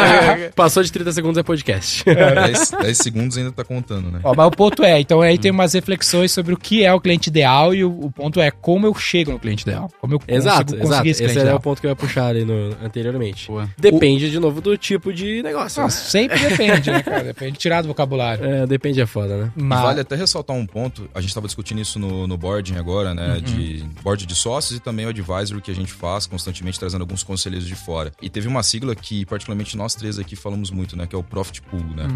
Passou 0.56 0.82
de 0.82 0.90
30 0.92 1.12
segundos 1.12 1.38
é 1.38 1.42
podcast. 1.42 2.04
10, 2.04 2.70
10 2.82 2.98
segundos 2.98 3.36
ainda 3.36 3.52
tá 3.52 3.64
contando, 3.64 4.10
né? 4.10 4.20
Ó, 4.24 4.34
mas 4.34 4.46
o 4.46 4.50
ponto 4.50 4.82
é, 4.82 5.00
então 5.00 5.20
aí 5.20 5.38
tem 5.38 5.50
umas 5.50 5.74
reflexões 5.74 6.32
sobre 6.32 6.54
o 6.54 6.56
que 6.56 6.84
é 6.84 6.92
o 6.92 7.00
cliente 7.00 7.28
ideal 7.28 7.74
e 7.74 7.84
o, 7.84 7.90
o 7.90 8.10
ponto 8.10 8.40
é 8.40 8.50
como 8.50 8.86
eu 8.86 8.94
chego 8.94 9.32
no 9.32 9.38
cliente 9.38 9.62
ideal. 9.62 9.90
Como 10.00 10.14
eu 10.14 10.20
Exato, 10.26 10.74
consigo 10.74 10.76
exato. 10.76 10.88
conseguir 10.88 11.10
Esse 11.10 11.24
esse 11.24 11.32
cliente 11.32 11.38
é 11.38 11.42
ideal. 11.42 11.56
o 11.56 11.60
ponto 11.60 11.80
que 11.80 11.86
eu 11.86 11.90
ia 11.90 11.96
puxar 11.96 12.26
ali 12.28 12.44
no, 12.44 12.74
anteriormente. 12.84 13.48
Boa. 13.48 13.68
Depende, 13.78 14.30
de 14.30 14.38
novo, 14.40 14.60
do 14.60 14.76
tipo 14.76 15.12
de 15.12 15.42
negócio. 15.42 15.82
Nossa, 15.82 16.10
sempre 16.10 16.38
depende, 16.48 16.90
né, 16.90 17.02
cara? 17.02 17.24
Depende, 17.24 17.58
tirar 17.58 17.82
do 17.82 17.88
vocabulário. 17.88 18.44
É, 18.44 18.66
depende 18.66 19.00
é 19.00 19.06
foda, 19.06 19.36
né? 19.36 19.52
Mas, 19.56 19.80
vale 19.80 20.00
até 20.00 20.16
ressaltar 20.16 20.56
um 20.56 20.66
ponto, 20.66 21.08
a 21.14 21.20
gente 21.20 21.30
estava 21.30 21.46
discutindo 21.46 21.80
isso 21.80 21.98
no, 21.98 22.26
no 22.26 22.36
boarding 22.36 22.76
agora, 22.76 23.14
né? 23.14 23.40
De 23.40 23.84
board 24.02 24.26
de 24.26 24.34
sócios 24.34 24.78
e 24.78 24.80
também 24.80 25.06
o 25.06 25.08
advisory 25.08 25.60
que 25.60 25.70
a 25.70 25.74
gente 25.74 25.92
faz 25.92 26.26
constantemente, 26.26 26.78
trazendo 26.78 27.02
alguns 27.02 27.22
conselheiros 27.22 27.66
de 27.66 27.74
fora. 27.74 28.12
E 28.20 28.28
teve 28.28 28.48
uma 28.48 28.62
sigla 28.62 28.94
que, 28.94 29.24
particularmente, 29.26 29.76
nós 29.76 29.94
três 29.94 30.18
aqui 30.18 30.36
falamos 30.36 30.70
muito, 30.70 30.96
né? 30.96 31.06
Que 31.06 31.14
é 31.14 31.18
o 31.18 31.22
Profit 31.22 31.62
Pool, 31.62 31.84
né? 31.94 32.06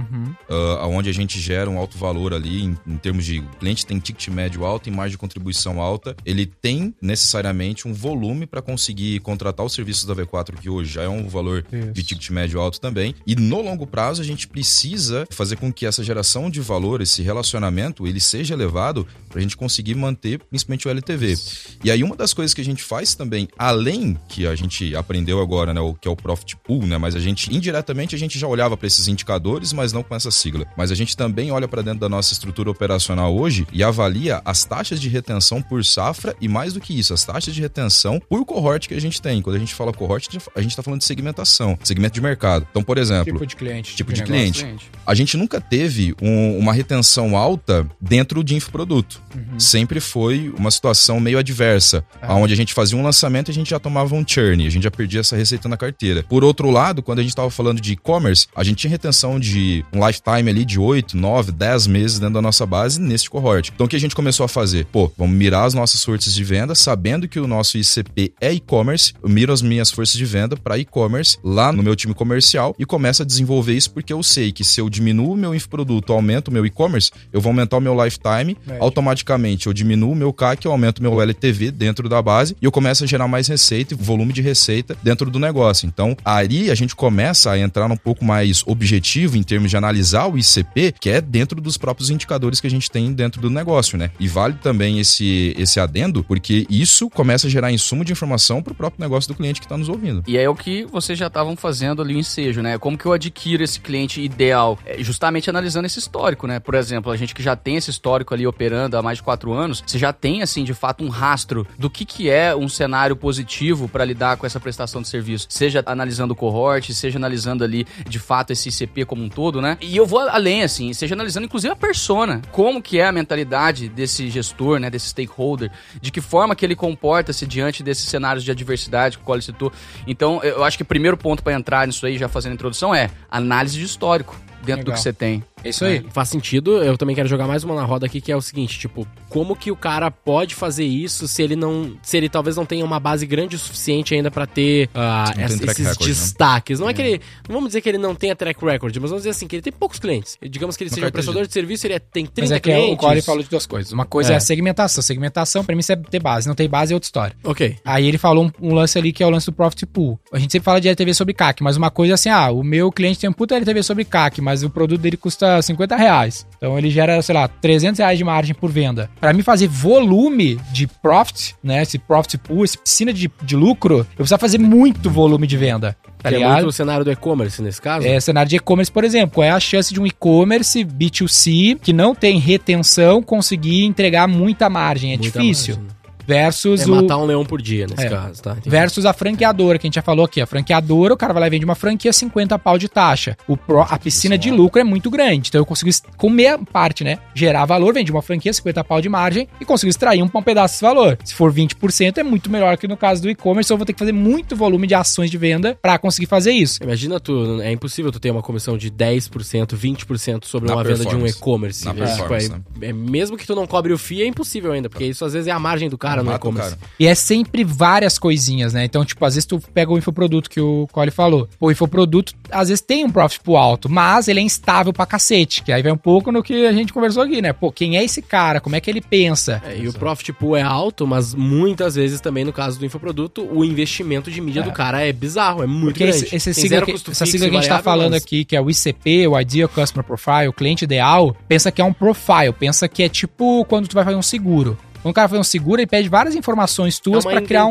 Ah, 0.49 0.87
onde 0.87 1.09
a 1.09 1.13
gente 1.13 1.39
gera 1.41 1.69
um 1.69 1.79
alto 1.79 1.99
valor 1.99 2.35
ali, 2.35 2.65
em, 2.65 2.79
em 2.87 2.97
termos 2.97 3.25
de 3.25 3.41
o 3.41 3.57
cliente 3.59 3.87
tem 3.87 3.99
ticket 3.99 4.29
médio 4.29 4.65
alto 4.65 4.89
e 4.89 4.93
margem 4.93 5.13
de 5.13 5.19
contribuição 5.19 5.81
alta, 5.81 6.17
ele 6.25 6.47
tem 6.47 6.95
necessariamente 7.01 7.87
um 7.87 7.93
volume 7.93 8.47
para 8.47 8.63
conseguir 8.63 9.21
contratar 9.21 9.65
os 9.65 9.73
serviços 9.73 10.05
da 10.05 10.15
V4, 10.15 10.55
que 10.59 10.69
hoje 10.69 10.93
já 10.93 11.03
é 11.03 11.09
um 11.09 11.29
valor 11.29 11.65
Isso. 11.73 11.93
de 11.93 12.03
ticket 12.03 12.31
médio 12.31 12.61
alto 12.61 12.81
também. 12.81 13.15
E 13.27 13.35
no 13.35 13.61
longo 13.61 13.87
prazo 13.87 14.10
a 14.19 14.25
gente 14.25 14.49
precisa 14.49 15.27
fazer 15.31 15.57
com 15.57 15.73
que 15.73 15.87
essa 15.87 16.03
geração 16.03 16.51
de 16.51 16.61
valor, 16.61 17.01
esse 17.01 17.23
relacionamento, 17.23 18.07
ele 18.07 18.21
seja 18.21 18.55
elevado 18.55 19.07
para 19.29 19.39
a 19.39 19.43
gente 19.43 19.57
conseguir 19.57 19.95
manter 19.95 20.39
principalmente 20.39 20.89
o 20.89 20.91
LTV. 20.91 21.39
E 21.85 21.91
aí 21.91 22.03
uma 22.03 22.17
das 22.17 22.33
coisas 22.33 22.55
que 22.55 22.61
a 22.61 22.65
gente 22.65 22.83
faz 22.83 23.15
também, 23.15 23.49
além 23.59 24.19
que 24.29 24.47
a 24.47 24.55
gente 24.55 24.95
aprendeu 24.97 25.41
agora, 25.41 25.73
né, 25.73 25.81
o 25.81 25.95
que 25.95 26.09
é 26.09 26.11
o 26.11 26.17
profit 26.17 26.57
pool, 26.57 26.87
né, 26.87 26.99
mas 26.99 27.15
a 27.15 27.21
gente 27.21 27.55
indiretamente 27.55 28.15
a 28.15 28.19
gente 28.19 28.39
já 28.39 28.47
olhava 28.47 28.77
para 28.77 28.87
esses 28.87 29.07
indicadores, 29.09 29.73
mas 29.73 29.93
não 29.93 30.03
com 30.03 30.15
essa 30.15 30.31
sigla. 30.31 30.67
Mas 30.77 30.91
a 30.91 30.95
gente 30.95 31.17
também 31.17 31.53
olha 31.53 31.69
para 31.69 31.83
dentro 31.83 32.01
da 32.01 32.09
nossa 32.09 32.33
estrutura 32.33 32.71
operacional 32.71 33.37
hoje 33.37 33.67
e 33.73 33.85
avalia 33.85 34.41
as 34.45 34.65
taxas 34.65 35.01
de 35.01 35.09
retenção 35.09 35.61
por 35.61 35.85
safra 35.85 36.35
e 36.41 36.49
mais 36.49 36.73
do 36.73 36.81
que 36.81 36.99
isso, 36.99 37.13
as 37.13 37.25
taxas 37.25 37.55
de 37.55 37.61
retenção 37.61 38.21
por 38.29 38.45
cohort 38.45 38.89
que 38.89 38.95
a 38.95 39.01
gente 39.01 39.21
tem. 39.21 39.43
Quando 39.43 39.57
a 39.57 39.59
gente 39.59 39.75
fala 39.75 39.93
cohort, 39.93 40.29
a 40.55 40.61
gente 40.61 40.71
está 40.71 40.83
falando 40.83 41.01
de 41.01 41.07
segmentação, 41.07 41.79
segmento 41.83 42.15
de 42.15 42.21
mercado. 42.21 42.67
Então, 42.71 42.83
por 42.83 42.99
exemplo, 42.99 43.33
tipo 43.33 43.47
de 43.47 43.57
cliente. 43.57 43.95
Tipo 44.05 44.13
de 44.13 44.23
negócio. 44.23 44.65
cliente. 44.65 44.91
a 45.07 45.15
gente 45.15 45.37
nunca 45.37 45.61
teve 45.61 46.15
um- 46.23 46.57
uma 46.59 46.73
retenção 46.73 47.37
alta 47.37 47.87
dentro 48.01 48.45
de 48.45 48.55
infoproduto. 48.55 49.21
Sempre 49.59 49.99
foi 50.01 50.53
uma 50.57 50.71
situação 50.71 51.19
meio 51.21 51.39
adversa, 51.39 52.05
onde 52.29 52.53
a 52.53 52.57
gente 52.57 52.73
fazia 52.73 52.97
um 52.97 53.03
lançamento 53.03 53.49
e 53.49 53.51
a 53.51 53.55
gente 53.55 53.71
já 53.71 53.79
tomava 53.79 54.15
um 54.15 54.25
churn, 54.27 54.67
a 54.67 54.71
gente 54.71 54.83
já 54.85 54.91
perdia 54.91 55.21
essa 55.21 55.37
receita 55.37 55.69
na 55.69 55.77
carteira. 55.77 56.23
Por 56.29 56.45
outro 56.45 56.71
lado, 56.71 57.03
quando 57.03 57.19
a 57.19 57.23
gente 57.23 57.31
estava 57.33 57.51
falando 57.51 57.81
de 57.81 57.93
e-commerce, 57.93 58.47
a 58.55 58.63
gente 58.63 58.79
tinha 58.79 58.91
retenção 58.91 59.39
de 59.41 59.85
um 59.93 60.07
lifetime 60.07 60.49
ali 60.51 60.65
de 60.65 60.79
8, 60.79 61.17
9, 61.17 61.51
10 61.53 61.87
meses 61.87 62.19
dentro 62.19 62.35
da 62.35 62.43
nossa 62.43 62.65
base 62.65 63.01
neste 63.01 63.29
cohort. 63.29 63.71
Então 63.75 63.87
o 63.87 63.89
que 63.89 63.97
a 63.97 64.01
gente 64.01 64.15
começou 64.15 64.45
a 64.45 64.49
fazer? 64.49 64.87
Pô, 64.87 65.11
vamos 65.19 65.37
mirar 65.37 65.65
as 65.65 65.75
nossas 65.75 66.03
forças 66.05 66.35
de 66.35 66.45
venda, 66.45 66.75
sabendo 66.75 67.27
que 67.29 67.41
o 67.41 67.47
nosso 67.47 67.77
ICP 67.79 68.33
é 68.41 68.53
e-commerce, 68.53 69.13
eu 69.23 69.29
miro 69.29 69.53
as 69.53 69.61
minhas 69.63 69.91
forças 69.91 70.17
de 70.17 70.25
venda 70.25 70.57
para 70.57 70.79
e-commerce 70.79 71.37
lá 71.43 71.73
no 71.73 71.83
meu 71.83 71.97
time 71.97 72.15
comercial 72.15 72.75
e 72.79 72.85
começo 72.85 73.23
a 73.23 73.27
desenvolver 73.27 73.75
isso 73.75 73.90
porque 73.91 74.13
eu 74.13 74.23
sei 74.23 74.53
que 74.53 74.65
se 74.65 74.81
eu 74.81 74.89
diminuo 74.89 75.33
o 75.33 75.37
meu 75.37 75.55
infoproduto, 75.55 76.13
aumento 76.13 76.49
o 76.49 76.53
meu 76.53 76.65
e-commerce, 76.65 77.11
eu 77.33 77.41
vou 77.41 77.51
aumentar 77.51 77.77
o 77.77 77.81
meu 77.81 77.95
lifetime, 78.05 78.57
Médio. 78.67 78.83
automaticamente 78.83 79.67
eu 79.67 79.73
diminuo 79.73 80.13
o 80.13 80.17
meu 80.17 80.33
CAC, 80.33 80.65
eu 80.65 80.73
aumento 80.73 80.99
o 80.99 81.03
meu 81.03 81.21
LTV 81.21 81.71
dentro 81.71 82.09
da 82.09 82.23
base 82.23 82.57
e 82.61 82.65
eu 82.65 82.73
começo 82.73 83.05
a 83.05 83.07
gerar 83.07 83.29
mais 83.29 83.49
receita 83.49 83.95
e 83.95 83.97
volume 83.97 84.33
de 84.33 84.43
receita 84.43 84.97
dentro 85.03 85.31
do 85.31 85.39
negócio. 85.39 85.87
Então, 85.87 86.17
aí 86.25 86.71
a 86.71 86.75
gente 86.75 86.95
começa 86.95 87.51
a 87.51 87.59
entrar 87.59 87.91
um 87.91 87.97
pouco 87.97 88.25
mais 88.25 88.63
objetivo 88.67 89.37
em 89.37 89.43
termos 89.43 89.71
de 89.71 89.77
analisar 89.77 90.27
o 90.27 90.39
ICP, 90.39 90.95
que 91.01 91.11
é 91.11 91.21
dentro 91.21 91.61
dos 91.61 91.77
próprios 91.77 92.11
indicadores 92.11 92.61
que 92.61 92.67
a 92.67 92.71
gente 92.71 92.91
tem 92.91 93.13
dentro 93.13 93.41
do 93.41 93.51
negócio, 93.51 93.99
né? 93.99 94.11
E 94.19 94.29
vale 94.29 94.55
também 94.55 95.01
esse, 95.01 95.55
esse 95.59 95.81
adendo, 95.81 96.23
porque 96.25 96.67
isso 96.69 97.09
começa 97.11 97.47
a 97.47 97.51
gerar 97.51 97.73
insumo 97.73 98.05
de 98.05 98.13
informação 98.13 98.63
para 98.63 98.73
o 98.73 98.77
próprio 98.77 99.01
negócio 99.03 99.29
do 99.29 99.35
cliente 99.37 99.61
que 99.61 99.67
está 99.67 99.77
nos 99.77 99.89
ouvindo. 99.89 100.23
E 100.27 100.37
é 100.37 100.49
o 100.49 100.55
que 100.55 100.85
vocês 100.85 101.19
já 101.19 101.27
estavam 101.27 101.57
fazendo 101.57 102.03
ali 102.03 102.15
o 102.15 102.19
ensejo, 102.19 102.63
né? 102.63 102.79
Como 102.79 102.97
que 102.97 103.07
eu 103.07 103.13
adquiro 103.13 103.63
esse 103.63 103.80
cliente 103.81 104.21
ideal? 104.21 104.79
É 104.85 105.03
justamente 105.03 105.49
analisando 105.51 105.87
esse 105.87 105.99
histórico, 105.99 106.47
né? 106.47 106.61
Por 106.61 106.75
exemplo, 106.75 107.11
a 107.11 107.17
gente 107.17 107.35
que 107.35 107.43
já 107.43 107.57
tem 107.57 107.77
esse 107.77 107.91
histórico 107.91 108.35
ali 108.35 108.47
operando 108.47 108.97
há 108.97 109.03
mais 109.03 109.19
de 109.19 109.23
quatro 109.23 109.53
anos, 109.53 109.83
você 109.87 109.99
já 109.99 110.13
tem, 110.13 110.43
assim, 110.43 110.65
de 110.65 110.75
fato, 110.75 111.05
um 111.05 111.09
rastro 111.09 111.67
do 111.79 111.91
que, 111.91 112.05
que 112.05 112.31
é 112.31 112.55
um 112.55 112.69
cenário 112.69 113.17
positivo 113.17 113.89
para 113.89 114.05
lidar 114.05 114.37
com 114.37 114.47
essa 114.47 114.61
prestação 114.61 115.03
de 115.03 115.09
serviço. 115.09 115.47
Seja 115.49 115.83
analisando 115.87 116.33
o 116.33 116.37
cohort, 116.37 116.93
seja 116.93 117.19
analisando 117.19 117.65
ali, 117.65 117.87
de 118.09 118.19
fato, 118.19 118.53
esse 118.53 118.69
ICP 118.69 119.05
como 119.05 119.23
um 119.23 119.29
todo, 119.29 119.61
né? 119.61 119.77
E 119.81 119.97
eu 119.97 120.07
vou 120.07 120.21
além, 120.21 120.63
assim, 120.63 120.93
seja 120.93 121.15
analisando, 121.15 121.47
inclusive, 121.47 121.73
a 121.73 121.77
persona. 121.77 122.43
Como 122.51 122.83
que 122.83 122.99
é 122.99 123.07
a 123.07 123.13
mentalidade 123.13 123.89
desse 123.89 124.31
gestor, 124.31 124.79
né? 124.79 124.91
Desse 124.91 125.09
stakeholder. 125.09 125.71
De 126.01 126.11
que 126.11 126.21
forma 126.21 126.55
que 126.55 126.65
ele 126.65 126.77
comporta-se 126.77 127.47
diante 127.47 127.83
desses 127.83 128.07
cenários 128.07 128.45
de 128.45 128.51
adversidade 128.51 129.17
que 129.17 129.23
o 129.23 129.27
Cole 129.27 129.43
citou. 129.43 129.73
Então, 130.07 130.43
eu 130.43 130.65
acho 130.65 130.77
que 130.77 130.83
o 130.83 130.87
primeiro 130.87 131.17
ponto 131.17 131.43
para 131.43 131.53
entrar 131.53 131.87
nisso 131.87 132.07
aí, 132.07 132.19
já 132.19 132.29
fazendo 132.29 132.53
a 132.53 132.55
introdução, 132.55 132.95
é 132.95 133.11
análise 133.31 133.70
de 133.73 133.83
histórico 133.83 134.37
dentro 134.63 134.85
do 134.85 134.89
Legal. 134.89 134.95
que 134.95 135.01
você 135.01 135.13
tem. 135.13 135.45
É 135.65 135.69
isso 135.71 135.85
aí. 135.85 136.05
Faz 136.11 136.29
sentido. 136.29 136.83
Eu 136.83 136.97
também 136.97 137.15
quero 137.15 137.29
jogar 137.29 137.47
mais 137.47 137.65
uma 137.65 137.75
na 137.75 137.85
roda 137.85 138.07
aqui, 138.07 138.21
que 138.21 138.31
é 138.33 138.37
o 138.37 138.41
seguinte, 138.41 138.79
tipo, 138.79 139.07
como 139.29 139.55
que 139.57 139.71
o 139.71 139.77
cara 139.77 140.11
pode 140.11 140.55
fazer 140.55 140.85
isso 140.85 141.27
se 141.29 141.43
ele 141.43 141.57
não. 141.57 141.93
Se 142.03 142.17
ele 142.17 142.29
talvez 142.29 142.57
não 142.57 142.65
tenha 142.67 142.85
uma 142.85 142.99
base 143.01 143.27
grande 143.27 143.57
o 143.57 143.59
suficiente 143.59 144.15
ainda 144.15 144.31
pra 144.31 144.47
ter 144.47 144.89
ah, 144.95 145.25
Não 145.29 145.35
track 145.35 145.53
esses 145.53 145.87
record, 145.87 146.01
né? 146.01 146.07
destaques. 146.07 146.81
Não 146.81 146.89
é 146.89 146.95
que 146.95 147.03
ele. 147.03 147.21
Não 147.49 147.55
vamos 147.55 147.69
dizer 147.69 147.81
que 147.81 147.89
ele 147.89 147.99
não 147.99 148.15
tenha 148.15 148.35
track 148.35 148.65
record, 148.65 148.95
mas 148.97 149.11
vamos 149.11 149.23
dizer 149.23 149.31
assim, 149.31 149.47
que 149.47 149.57
ele 149.57 149.63
tem 149.63 149.73
poucos 149.73 149.99
clientes. 149.99 150.39
Digamos 150.43 150.77
que 150.77 150.85
ele 150.85 150.91
Uma 150.91 150.95
seja 150.95 151.07
um 151.07 151.11
prestador 151.11 151.47
de 151.47 151.53
serviço, 151.53 151.87
ele 151.87 151.95
é- 151.95 151.99
tem 151.99 152.25
30 152.27 152.41
Mas 152.43 152.51
é 152.53 152.61
que 152.61 152.71
clientes. 152.71 152.93
o 152.95 152.97
Corey 152.97 153.23
falou 153.23 153.43
de 153.43 153.49
duas 153.49 153.67
coisas. 153.67 153.93
Uma 153.93 154.05
coisa 154.07 154.33
é. 154.33 154.35
É. 154.35 154.37
a 154.37 154.41
segmentação. 154.41 155.03
Segmentação, 155.03 155.65
pra 155.65 155.75
mim, 155.75 155.81
isso 155.81 155.93
é 155.93 155.97
ter 155.97 156.21
base. 156.21 156.49
Não 156.49 156.55
tem 156.55 156.69
base 156.69 156.93
é 156.93 156.97
outra 156.97 157.07
história. 157.07 157.37
Ok. 157.45 157.77
Aí 157.85 158.07
ele 158.07 158.19
falou 158.19 158.47
um, 158.61 158.69
um 158.71 158.75
lance 158.75 158.99
ali 158.99 159.13
que 159.13 159.23
é 159.23 159.27
o 159.27 159.31
lance 159.31 159.47
do 159.47 159.53
Profit 159.53 159.87
Pool. 159.87 160.19
A 160.33 160.39
gente 160.39 160.53
sempre 160.53 160.65
fala 160.65 160.81
de 160.81 160.89
LTV 160.89 161.15
sobre 161.15 161.35
CAC, 161.35 161.63
mas 161.63 161.77
uma 161.77 161.91
coisa 161.91 162.13
é 162.13 162.15
assim, 162.15 162.29
ah, 162.29 162.51
o 162.51 162.63
meu 162.63 162.91
cliente 162.91 163.19
tem 163.21 163.29
um 163.31 163.33
puta 163.33 163.55
LTV 163.57 163.83
sobre 163.83 164.05
CAC, 164.05 164.41
mas 164.41 164.63
o 164.63 164.71
produto 164.71 165.01
dele 165.01 165.17
custa 165.17 165.50
50 165.61 165.97
reais. 165.97 166.47
Então 166.57 166.79
ele 166.79 166.91
gera, 166.91 167.21
sei 167.23 167.35
lá, 167.35 167.49
300 167.49 167.99
reais 167.99 168.19
de 168.19 168.25
margem 168.25 168.55
por 168.55 168.71
venda. 168.71 169.11
Pra 169.21 169.33
mim 169.33 169.43
fazer 169.43 169.67
volume 169.69 170.59
de 170.73 170.87
profit, 170.87 171.55
né, 171.63 171.83
esse 171.83 171.99
Profit 171.99 172.39
Pool, 172.39 172.65
essa 172.65 172.79
piscina 172.79 173.13
de, 173.13 173.31
de 173.43 173.57
lucro, 173.57 173.99
eu 173.99 174.05
precisava 174.17 174.41
fazer 174.41 174.59
muito 174.59 175.09
volume 175.11 175.47
de 175.47 175.57
venda. 175.57 175.97
Tá 176.23 176.29
que 176.29 176.35
é 176.35 176.39
ligado? 176.39 176.55
muito 176.57 176.69
o 176.69 176.73
cenário 176.73 177.05
do 177.05 177.11
e-commerce 177.11 177.63
nesse 177.63 177.81
caso. 177.81 178.07
É, 178.07 178.21
cenário 178.21 178.49
de 178.49 178.57
e-commerce, 178.57 178.93
por 178.93 179.05
exemplo. 179.05 179.37
Qual 179.37 179.45
é 179.45 179.51
a 179.51 179.59
chance 179.61 179.93
de 179.93 179.99
um 180.01 180.07
e-commerce 180.07 180.85
B2C 180.85 181.79
que 181.81 181.93
não 181.93 182.15
tem 182.15 182.39
retenção 182.39 183.23
conseguir 183.23 183.85
entregar 183.85 184.29
muita 184.29 184.69
margem? 184.69 185.15
É 185.15 185.17
Muita 185.17 185.39
difícil. 185.39 185.77
margem, 185.77 185.91
né? 185.91 186.00
Versus 186.35 186.81
É 186.83 186.87
o 186.87 186.89
matar 186.89 187.19
um 187.19 187.27
leão 187.27 187.45
por 187.45 187.61
dia 187.61 187.87
nesse 187.89 188.07
É. 188.07 188.09
caso, 188.09 188.43
tá? 188.43 188.53
Entendi. 188.53 188.71
versus 188.71 189.05
a 189.05 189.13
franqueadora, 189.13 189.79
que 189.79 189.87
a 189.87 189.89
gente 189.89 189.95
já 189.97 190.03
falou 190.03 190.25
aqui. 190.25 190.41
A 190.41 190.47
franqueadora, 190.47 191.13
o 191.15 191.17
cara 191.17 191.33
vai 191.33 191.41
lá 191.43 191.47
e 191.49 191.51
vende 191.51 191.65
uma 191.65 191.75
franquia 191.75 192.13
50 192.13 192.59
pau 192.59 192.79
de 192.79 192.89
taxa. 192.89 193.37
O 193.49 193.57
pro- 193.57 193.81
a 193.83 193.99
piscina 193.99 194.39
de 194.39 194.51
lucro 194.51 194.81
é 194.81 194.85
muito 194.85 195.11
grande. 195.11 195.49
Então 195.49 195.61
eu 195.61 195.67
consigo 195.67 195.91
comer 196.17 196.49
a 196.49 196.59
parte, 196.59 197.03
né? 197.03 197.19
Gerar 197.35 197.65
valor, 197.65 197.93
vende 197.95 198.11
uma 198.13 198.23
franquia 198.23 198.53
50 198.53 198.85
pau 198.85 199.01
de 199.01 199.09
margem 199.09 199.49
e 199.61 199.65
consigo 199.65 199.91
extrair 199.91 200.23
um, 200.23 200.31
um 200.33 200.43
pedaço 200.43 200.75
desse 200.75 200.83
valor. 200.85 201.19
Se 201.25 201.35
for 201.35 201.53
20%, 201.53 202.19
é 202.19 202.23
muito 202.23 202.51
melhor 202.51 202.77
que 202.77 202.87
no 202.87 202.97
caso 202.97 203.23
do 203.23 203.29
e-commerce. 203.31 203.71
Eu 203.71 203.77
vou 203.77 203.85
ter 203.87 203.93
que 203.93 203.99
fazer 203.99 204.13
muito 204.13 204.55
volume 204.55 204.87
de 204.87 204.95
ações 204.95 205.31
de 205.31 205.37
venda 205.39 205.77
para 205.83 205.99
conseguir 205.99 206.27
fazer 206.27 206.53
isso. 206.53 206.83
Imagina 206.83 207.19
tu, 207.19 207.61
é 207.61 207.73
impossível 207.73 208.13
tu 208.13 208.21
ter 208.21 208.31
uma 208.31 208.43
comissão 208.43 208.77
de 208.79 208.91
10%, 208.91 209.75
20% 209.77 210.45
sobre 210.45 210.69
Na 210.69 210.77
uma 210.77 210.85
venda 210.85 211.05
de 211.05 211.17
um 211.17 211.27
e-commerce. 211.27 211.89
É, 211.89 211.93
tipo, 211.93 212.35
é- 212.35 212.89
é- 212.89 212.93
mesmo 212.93 213.37
que 213.37 213.47
tu 213.47 213.55
não 213.55 213.67
cobre 213.67 213.93
o 213.93 213.99
FII, 213.99 214.23
é 214.23 214.27
impossível 214.27 214.73
ainda, 214.73 214.89
porque 214.89 215.05
isso 215.05 215.25
às 215.25 215.33
vezes 215.33 215.49
é 215.49 215.51
a 215.51 215.59
margem 215.59 215.89
do 215.89 215.99
cara 215.99 216.20
no 216.23 216.33
e-commerce. 216.33 216.77
E 216.99 217.07
é 217.07 217.15
sempre 217.15 217.65
várias 217.65 218.19
coisinhas, 218.19 218.73
né? 218.73 218.85
Então, 218.85 219.05
tipo, 219.05 219.25
às 219.25 219.35
vezes 219.35 219.47
tu 219.47 219.61
pega 219.73 219.91
o 219.93 219.99
infoproduto 219.99 220.49
que 220.51 220.61
o 220.61 220.87
Cole 220.93 221.11
falou. 221.11 221.49
Pô, 221.59 221.69
o 221.69 221.71
infoproduto, 221.71 222.33
às 222.51 222.69
vezes 222.69 222.81
tem 222.81 223.05
um 223.05 223.11
profit 223.11 223.41
pro 223.41 223.57
alto, 223.57 223.89
mas 223.89 224.29
ele 224.29 224.41
é 224.41 224.43
instável 224.43 224.93
pra 224.93 225.07
cacete. 225.07 225.63
Que 225.63 225.73
aí 225.73 225.83
vai 225.83 225.93
um 225.93 225.97
pouco 225.97 226.31
no 226.33 226.43
que 226.43 226.67
a 226.67 226.73
gente 226.73 226.93
conversou 226.93 227.23
aqui, 227.23 227.41
né? 227.43 227.53
Pô, 227.53 227.71
quem 227.73 227.97
é 227.97 228.05
esse 228.05 228.23
cara? 228.23 228.61
Como 228.61 228.77
é 228.77 228.81
que 228.81 228.91
ele 228.91 229.01
pensa? 229.01 229.63
É, 229.67 229.79
e 229.79 229.89
o 229.89 229.93
profit 229.93 230.33
pool 230.33 230.57
é 230.57 230.63
alto, 230.63 231.07
mas 231.07 231.35
muitas 231.35 231.95
vezes 231.95 232.21
também 232.21 232.45
no 232.45 232.53
caso 232.53 232.79
do 232.79 232.87
infoproduto, 232.87 233.47
o 233.51 233.65
investimento 233.65 234.31
de 234.31 234.41
mídia 234.41 234.63
do 234.63 234.73
cara 234.73 235.01
é 235.07 235.13
bizarro, 235.13 235.63
é 235.63 235.67
muito 235.67 235.95
Porque 235.95 236.05
grande. 236.07 236.25
esse, 236.25 236.37
esse 236.37 236.55
sigla 236.55 236.83
que, 236.85 236.93
essa 236.93 237.27
sigla 237.27 237.49
que 237.49 237.57
a 237.57 237.61
gente 237.61 237.69
tá 237.69 237.83
falando 237.83 238.13
mas- 238.13 238.23
aqui, 238.23 238.45
que 238.45 238.57
é 238.57 238.61
o 238.61 238.71
ICP, 238.71 239.27
o 239.29 239.39
Ideal 239.41 239.69
Customer 239.69 240.05
Profile, 240.05 240.49
o 240.49 240.53
cliente 240.53 240.85
ideal, 240.85 241.37
pensa 241.49 241.71
que 241.71 241.81
é 241.81 241.85
um 241.85 241.93
profile, 241.93 242.53
pensa 242.59 242.89
que 242.89 243.03
é 243.03 243.09
tipo 243.09 243.65
quando 243.65 243.89
tu 243.89 243.95
vai 243.95 244.05
fazer 244.05 244.17
um 244.17 244.23
seguro. 244.23 244.77
Quando 245.03 245.13
o 245.13 245.15
cara 245.15 245.29
faz 245.29 245.41
um 245.41 245.45
seguro, 245.45 245.81
ele 245.81 245.87
pede 245.87 246.09
várias 246.09 246.35
informações 246.35 246.99
tuas 246.99 247.25
é 247.25 247.29
uma 247.29 247.33
pra 247.39 247.47
criar 247.47 247.65
um, 247.67 247.69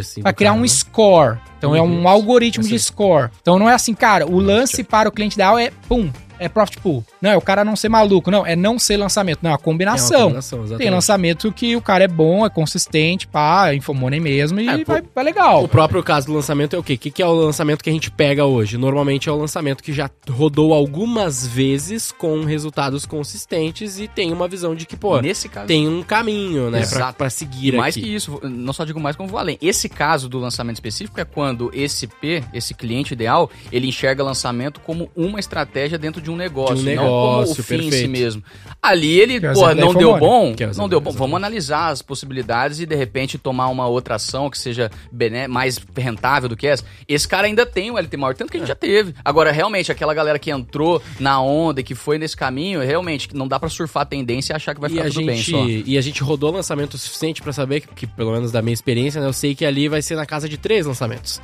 assim. 0.00 0.20
Do 0.22 0.34
criar 0.34 0.50
cara, 0.50 0.58
um 0.58 0.62
né? 0.62 0.68
score. 0.68 1.38
Então 1.58 1.76
é 1.76 1.80
um 1.80 2.00
Uhum. 2.00 2.08
algoritmo 2.08 2.64
de 2.64 2.76
score. 2.78 3.30
Então 3.40 3.56
não 3.58 3.70
é 3.70 3.74
assim, 3.74 3.94
cara, 3.94 4.26
o 4.26 4.40
lance 4.40 4.82
para 4.82 5.08
o 5.08 5.12
cliente 5.12 5.34
ideal 5.34 5.56
é 5.58 5.70
pum, 5.88 6.10
é 6.42 6.48
profit 6.48 6.78
pool. 6.80 7.04
Não, 7.20 7.30
é 7.30 7.36
o 7.36 7.40
cara 7.40 7.64
não 7.64 7.76
ser 7.76 7.88
maluco, 7.88 8.30
não, 8.30 8.44
é 8.46 8.54
não 8.56 8.78
ser 8.78 8.96
lançamento, 8.96 9.40
não, 9.42 9.50
é 9.50 9.52
a 9.52 9.54
É 9.54 9.56
uma 9.56 9.62
combinação. 9.62 10.22
combinação, 10.22 10.64
Tem 10.76 10.90
lançamento 10.90 11.50
que 11.52 11.76
o 11.76 11.80
cara 11.82 12.04
é 12.04 12.08
bom, 12.08 12.44
é 12.44 12.50
consistente, 12.50 13.26
pá, 13.26 13.74
infomoney 13.74 14.20
mesmo 14.20 14.60
e 14.60 14.68
É, 14.68 14.84
vai, 14.84 15.02
vai 15.14 15.24
legal. 15.24 15.64
O 15.64 15.68
próprio 15.68 16.02
caso 16.02 16.26
do 16.26 16.32
lançamento 16.34 16.74
é 16.74 16.78
o 16.78 16.82
quê? 16.82 16.94
O 16.94 16.98
que, 16.98 17.10
que 17.10 17.22
é 17.22 17.26
o 17.26 17.32
lançamento 17.32 17.82
que 17.82 17.90
a 17.90 17.92
gente 17.92 18.10
pega 18.10 18.44
hoje? 18.44 18.76
Normalmente 18.76 19.28
é 19.28 19.32
o 19.32 19.36
lançamento 19.36 19.82
que 19.82 19.92
já 19.92 20.10
rodou 20.30 20.72
algumas 20.74 21.46
vezes 21.46 22.10
com 22.12 22.44
resultados 22.44 23.06
consistentes 23.06 23.98
e 23.98 24.08
tem 24.08 24.32
uma 24.32 24.48
visão 24.48 24.74
de 24.74 24.84
que, 24.86 24.96
pô, 24.96 25.20
Nesse 25.20 25.48
caso. 25.48 25.66
tem 25.66 25.88
um 25.88 26.02
caminho, 26.02 26.70
né, 26.70 26.78
pra, 26.80 26.86
Exato. 26.96 27.18
pra 27.18 27.26
E 27.28 27.30
seguir 27.30 27.76
mais 27.76 27.96
aqui. 27.96 28.04
que 28.06 28.14
isso, 28.14 28.40
não 28.42 28.72
só 28.72 28.84
digo 28.84 29.00
mais 29.00 29.16
como 29.16 29.28
vou 29.28 29.38
além. 29.38 29.56
Esse 29.60 29.88
caso 29.88 30.28
do 30.28 30.38
lançamento 30.38 30.76
específico 30.76 31.20
é 31.20 31.24
quando 31.24 31.70
esse 31.74 32.06
P, 32.06 32.42
esse 32.52 32.74
cliente 32.74 33.12
ideal, 33.14 33.50
ele 33.70 33.86
enxerga 33.88 34.22
lançamento 34.22 34.80
como 34.80 35.10
uma 35.16 35.38
estratégia 35.40 35.98
dentro 35.98 36.20
de 36.20 36.30
um 36.30 36.31
negócio, 36.36 36.76
De 36.76 36.90
um 36.90 36.94
não 36.94 37.02
como 37.04 37.16
o 37.16 37.36
negócio, 37.40 37.62
fim 37.64 37.86
em 37.88 37.90
si 37.92 38.08
mesmo. 38.08 38.42
Ali 38.82 39.20
ele, 39.20 39.40
Que 39.40 39.46
o 39.46 39.52
pô, 39.54 39.74
não 39.74 39.94
deu 39.94 40.18
bom, 40.18 40.54
Que 40.54 40.64
é 40.64 40.68
o 40.68 40.76
não 40.76 40.88
deu 40.88 41.00
bom, 41.00 41.12
vamos 41.12 41.36
analisar 41.36 41.88
as 41.88 42.02
possibilidades 42.02 42.80
e 42.80 42.86
de 42.86 42.94
repente 42.96 43.38
tomar 43.38 43.68
uma 43.68 43.86
outra 43.86 44.16
ação 44.16 44.50
que 44.50 44.58
seja 44.58 44.90
bené 45.10 45.46
mais 45.46 45.78
rentável 45.96 46.48
do 46.48 46.56
que 46.56 46.66
essa. 46.66 46.84
Esse 47.08 47.26
cara 47.28 47.46
ainda 47.46 47.64
tem 47.64 47.90
o 47.90 47.98
LT 47.98 48.16
maior, 48.16 48.34
tanto 48.34 48.50
que 48.50 48.56
a 48.56 48.60
gente 48.60 48.68
já 48.68 48.74
teve. 48.74 49.14
Agora, 49.24 49.52
realmente, 49.52 49.92
aquela 49.92 50.12
galera 50.14 50.38
que 50.38 50.50
entrou 50.50 51.00
na 51.20 51.40
onda 51.40 51.80
e 51.80 51.84
que 51.84 51.94
foi 51.94 52.18
nesse 52.18 52.36
caminho, 52.36 52.80
realmente, 52.80 53.28
não 53.34 53.46
dá 53.46 53.58
pra 53.60 53.68
surfar 53.68 54.02
a 54.02 54.06
tendência 54.06 54.52
e 54.52 54.56
achar 54.56 54.74
que 54.74 54.80
vai 54.80 54.90
E 54.90 54.94
ficar 54.94 55.06
a, 55.06 55.10
tudo 55.10 55.26
bem 55.26 55.36
gente, 55.36 55.50
só. 55.50 55.64
e 55.90 55.96
a 55.98 56.00
gente 56.00 56.22
rodou 56.22 56.50
lançamento 56.50 56.98
suficiente 56.98 57.40
pra 57.42 57.52
saber 57.52 57.80
que, 57.82 57.88
que, 57.94 58.06
pelo 58.06 58.32
menos 58.32 58.50
da 58.50 58.60
minha 58.62 58.74
experiência, 58.74 59.20
né, 59.20 59.26
eu 59.28 59.32
sei 59.32 59.54
que 59.54 59.64
ali 59.64 59.88
vai 59.88 60.02
ser 60.02 60.16
na 60.16 60.26
casa 60.26 60.48
de 60.48 60.56
três 60.58 60.86
lançamentos 60.86 61.40